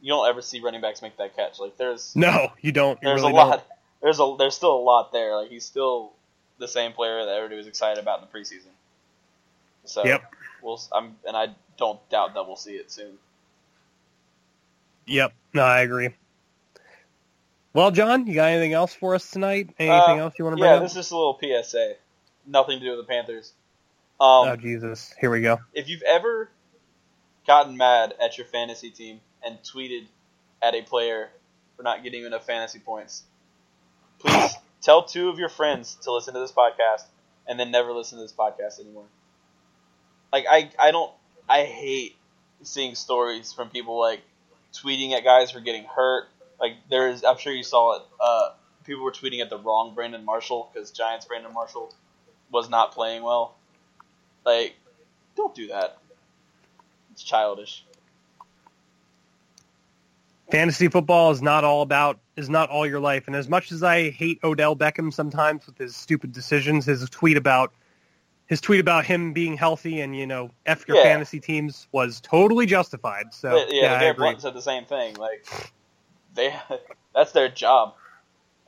you 0.00 0.10
don't 0.12 0.28
ever 0.28 0.42
see 0.42 0.60
running 0.60 0.82
backs 0.82 1.02
make 1.02 1.18
that 1.18 1.36
catch. 1.36 1.60
Like 1.60 1.78
there's 1.78 2.16
No, 2.16 2.52
you 2.62 2.72
don't. 2.72 3.02
You 3.02 3.10
there's 3.10 3.14
really 3.14 3.32
a 3.32 3.34
lot. 3.34 3.48
don't. 3.48 3.64
There's 4.02 4.20
a 4.20 4.36
there's 4.38 4.54
still 4.56 4.76
a 4.76 4.82
lot 4.82 5.12
there. 5.12 5.36
Like 5.36 5.50
he's 5.50 5.64
still 5.64 6.12
the 6.58 6.68
same 6.68 6.92
player 6.92 7.24
that 7.24 7.32
everybody 7.34 7.56
was 7.58 7.66
excited 7.66 8.00
about 8.02 8.20
in 8.22 8.28
the 8.30 8.38
preseason. 8.38 8.70
So 9.86 10.04
Yep. 10.04 10.22
we'll 10.62 10.80
I'm 10.92 11.16
and 11.26 11.36
I 11.36 11.48
don't 11.78 12.00
doubt 12.10 12.34
that 12.34 12.46
we'll 12.46 12.56
see 12.56 12.74
it 12.76 12.92
soon. 12.92 13.18
Yep. 15.06 15.32
No, 15.54 15.62
I 15.62 15.80
agree. 15.82 16.10
Well, 17.74 17.90
Jon, 17.92 18.26
you 18.26 18.34
got 18.34 18.48
anything 18.50 18.72
else 18.72 18.94
for 18.94 19.14
us 19.14 19.30
tonight? 19.30 19.70
Anything 19.78 20.16
Uh, 20.16 20.18
else 20.18 20.34
you 20.38 20.44
want 20.44 20.54
to 20.54 20.58
bring 20.58 20.72
Yeah, 20.72 20.76
up? 20.76 20.84
this 20.84 20.92
is 20.92 20.96
just 20.96 21.12
a 21.12 21.16
little 21.16 21.38
PSA. 21.40 21.94
Nothing 22.46 22.80
to 22.80 22.84
do 22.84 22.96
with 22.96 23.06
the 23.06 23.10
Panthers. 23.12 23.52
Um, 24.18 24.48
oh, 24.48 24.56
Jesus. 24.56 25.14
Here 25.20 25.30
we 25.30 25.42
go. 25.42 25.58
if 25.74 25.88
you've 25.88 26.02
ever 26.02 26.48
gotten 27.46 27.76
mad 27.76 28.14
at 28.22 28.38
your 28.38 28.46
fantasy 28.46 28.90
team 28.90 29.20
and 29.44 29.58
tweeted 29.62 30.06
at 30.62 30.74
a 30.74 30.82
player 30.82 31.30
for 31.76 31.82
not 31.82 32.02
getting 32.02 32.24
enough 32.24 32.46
fantasy 32.46 32.78
points, 32.78 33.22
please 34.18 34.54
tell 34.80 35.04
two 35.04 35.28
of 35.28 35.38
your 35.38 35.48
friends 35.50 35.96
to 36.02 36.12
listen 36.12 36.34
to 36.34 36.40
this 36.40 36.52
podcast 36.52 37.04
and 37.46 37.60
then 37.60 37.70
never 37.70 37.92
listen 37.92 38.18
to 38.18 38.24
this 38.24 38.32
podcast 38.32 38.80
anymore. 38.80 39.04
Like 40.32 40.46
I, 40.50 40.70
I 40.78 40.90
don't, 40.90 41.12
I 41.48 41.64
hate 41.64 42.16
seeing 42.62 42.94
stories 42.94 43.52
from 43.52 43.68
people 43.68 44.00
like 44.00 44.22
tweeting 44.72 45.12
at 45.12 45.22
guys 45.24 45.50
for 45.50 45.60
getting 45.60 45.84
hurt. 45.84 46.24
Like 46.58 46.72
there 46.90 47.08
is, 47.10 47.22
I'm 47.22 47.36
sure 47.38 47.52
you 47.52 47.62
saw 47.62 47.96
it. 47.96 48.02
Uh, 48.20 48.48
people 48.84 49.04
were 49.04 49.12
tweeting 49.12 49.40
at 49.42 49.50
the 49.50 49.58
wrong 49.58 49.94
Brandon 49.94 50.24
Marshall 50.24 50.70
because 50.72 50.90
Giants 50.90 51.26
Brandon 51.26 51.52
Marshall 51.52 51.94
was 52.50 52.70
not 52.70 52.92
playing 52.92 53.22
well. 53.22 53.54
Like, 54.46 54.76
don't 55.36 55.54
do 55.54 55.66
that. 55.68 55.98
It's 57.12 57.22
childish. 57.22 57.84
Fantasy 60.50 60.86
football 60.88 61.32
is 61.32 61.42
not 61.42 61.64
all 61.64 61.82
about 61.82 62.20
is 62.36 62.48
not 62.48 62.70
all 62.70 62.86
your 62.86 63.00
life. 63.00 63.26
And 63.26 63.34
as 63.34 63.48
much 63.48 63.72
as 63.72 63.82
I 63.82 64.10
hate 64.10 64.38
Odell 64.44 64.76
Beckham 64.76 65.12
sometimes 65.12 65.66
with 65.66 65.76
his 65.76 65.96
stupid 65.96 66.32
decisions, 66.32 66.86
his 66.86 67.08
tweet 67.10 67.36
about 67.36 67.72
his 68.46 68.60
tweet 68.60 68.78
about 68.78 69.04
him 69.04 69.32
being 69.32 69.56
healthy 69.56 70.00
and 70.00 70.16
you 70.16 70.24
know 70.26 70.50
f 70.64 70.86
your 70.86 70.98
Yeah. 70.98 71.02
fantasy 71.02 71.40
teams 71.40 71.88
was 71.90 72.20
totally 72.20 72.64
justified. 72.66 73.34
So 73.34 73.50
But, 73.50 73.74
yeah, 73.74 73.82
yeah, 73.82 73.98
Garrett. 74.00 74.16
Blount 74.18 74.40
said 74.42 74.54
the 74.54 74.62
same 74.62 74.84
thing. 74.84 75.16
Like, 75.16 75.44
they, 76.34 76.54
that's 77.14 77.32
their 77.32 77.48
job. 77.48 77.94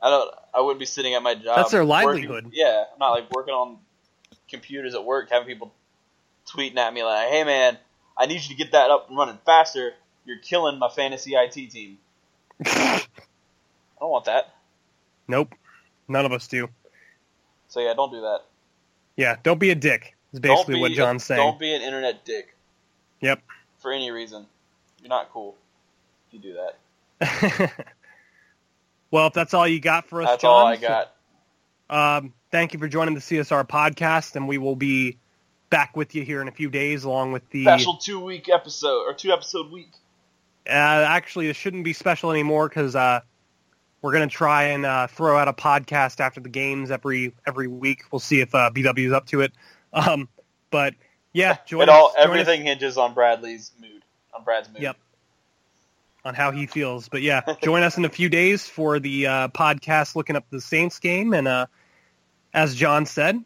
I 0.01 0.09
don't. 0.09 0.33
I 0.53 0.59
wouldn't 0.59 0.79
be 0.79 0.85
sitting 0.85 1.13
at 1.13 1.23
my 1.23 1.35
job. 1.35 1.55
That's 1.55 1.71
their 1.71 1.85
working- 1.85 1.89
livelihood. 2.27 2.49
yeah, 2.51 2.83
I'm 2.91 2.99
not 2.99 3.11
like 3.11 3.31
working 3.31 3.53
on 3.53 3.77
computers 4.49 4.95
at 4.95 5.03
work, 5.03 5.29
having 5.29 5.47
people 5.47 5.73
tweeting 6.47 6.77
at 6.77 6.93
me 6.93 7.03
like, 7.03 7.29
"Hey, 7.29 7.43
man, 7.43 7.77
I 8.17 8.25
need 8.25 8.41
you 8.41 8.49
to 8.49 8.55
get 8.55 8.71
that 8.71 8.89
up 8.89 9.09
and 9.09 9.17
running 9.17 9.37
faster. 9.45 9.93
You're 10.25 10.39
killing 10.39 10.79
my 10.79 10.89
fantasy 10.89 11.35
IT 11.35 11.53
team." 11.71 11.97
I 12.65 13.01
don't 13.99 14.09
want 14.11 14.25
that. 14.25 14.53
Nope, 15.27 15.53
none 16.07 16.25
of 16.25 16.31
us 16.31 16.47
do. 16.47 16.69
So 17.67 17.79
yeah, 17.79 17.93
don't 17.93 18.11
do 18.11 18.21
that. 18.21 18.41
Yeah, 19.15 19.35
don't 19.43 19.59
be 19.59 19.69
a 19.69 19.75
dick. 19.75 20.15
Is 20.33 20.39
basically 20.39 20.75
be 20.75 20.81
what 20.81 20.91
Jon's 20.91 21.23
saying. 21.23 21.39
Don't 21.39 21.59
be 21.59 21.73
an 21.73 21.81
internet 21.81 22.23
dick 22.23 22.55
Yep. 23.21 23.41
for 23.79 23.91
any 23.91 24.11
reason. 24.11 24.45
You're 25.01 25.09
not 25.09 25.31
cool 25.31 25.55
if 26.27 26.33
you 26.33 26.39
do 26.39 26.57
that. 27.19 27.71
well, 29.11 29.27
if 29.27 29.33
that's 29.33 29.53
all 29.53 29.67
you 29.67 29.79
got 29.79 30.07
for 30.07 30.21
us, 30.21 30.29
That's 30.29 30.41
Jon, 30.41 30.51
all 30.51 30.67
I 30.67 30.75
got. 30.77 31.11
Um, 31.89 32.33
thank 32.51 32.73
you 32.73 32.79
for 32.79 32.87
joining 32.87 33.13
the 33.13 33.21
CSR 33.21 33.67
podcast, 33.67 34.35
and 34.35 34.47
we 34.47 34.57
will 34.57 34.75
be 34.75 35.17
back 35.69 35.95
with 35.95 36.15
you 36.15 36.23
here 36.23 36.41
in 36.41 36.47
a 36.47 36.51
few 36.51 36.69
days, 36.69 37.03
along 37.03 37.31
with 37.31 37.47
the. 37.49 37.63
Special 37.63 37.97
two 37.97 38.19
week 38.19 38.49
episode 38.49 39.03
or 39.03 39.13
two 39.13 39.31
episode 39.31 39.71
week. 39.71 39.91
Uh, 40.67 40.71
actually, 40.71 41.47
it 41.47 41.55
shouldn't 41.55 41.83
be 41.83 41.93
special 41.93 42.31
anymore 42.31 42.67
because 42.67 42.95
uh, 42.95 43.21
we're 44.01 44.13
gonna 44.13 44.27
try 44.27 44.63
and 44.65 44.85
uh, 44.85 45.07
throw 45.07 45.37
out 45.37 45.47
a 45.47 45.53
podcast 45.53 46.19
after 46.19 46.39
the 46.39 46.49
games 46.49 46.91
every 46.91 47.33
every 47.45 47.67
week. 47.67 48.03
We'll 48.11 48.19
see 48.19 48.41
if 48.41 48.53
uh, 48.53 48.71
BW 48.73 49.07
is 49.07 49.13
up 49.13 49.27
to 49.27 49.41
it. 49.41 49.51
Um, 49.91 50.29
but 50.69 50.93
yeah, 51.33 51.57
join 51.65 51.81
it 51.81 51.89
all 51.89 52.09
us, 52.09 52.13
join 52.13 52.21
us 52.21 52.29
everything 52.29 52.63
hinges 52.63 52.99
on 52.99 53.15
Bradley's 53.15 53.71
mood. 53.81 54.03
On 54.35 54.43
Brad's 54.43 54.69
mood. 54.69 54.83
Yep. 54.83 54.97
on 56.25 56.35
how 56.35 56.51
he 56.51 56.67
feels. 56.67 57.09
But 57.09 57.23
yeah, 57.23 57.41
join 57.63 57.81
us 57.81 57.97
in 57.97 58.05
a 58.05 58.09
few 58.09 58.29
days 58.29 58.67
for 58.67 58.99
the 58.99 59.25
uh, 59.25 59.47
podcast 59.47 60.15
looking 60.15 60.35
up 60.35 60.45
the 60.51 60.61
Saints 60.61 60.99
game. 60.99 61.33
And 61.33 61.47
uh, 61.47 61.65
as 62.53 62.75
Jon 62.75 63.05
said, 63.05 63.43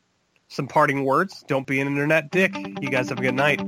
some 0.48 0.68
parting 0.68 1.04
words. 1.04 1.44
Don't 1.48 1.68
be 1.68 1.80
an 1.80 1.88
internet 1.88 2.32
dick. 2.32 2.56
You 2.56 2.90
guys 2.90 3.10
have 3.10 3.20
a 3.20 3.22
good 3.22 3.36
night. 3.36 3.60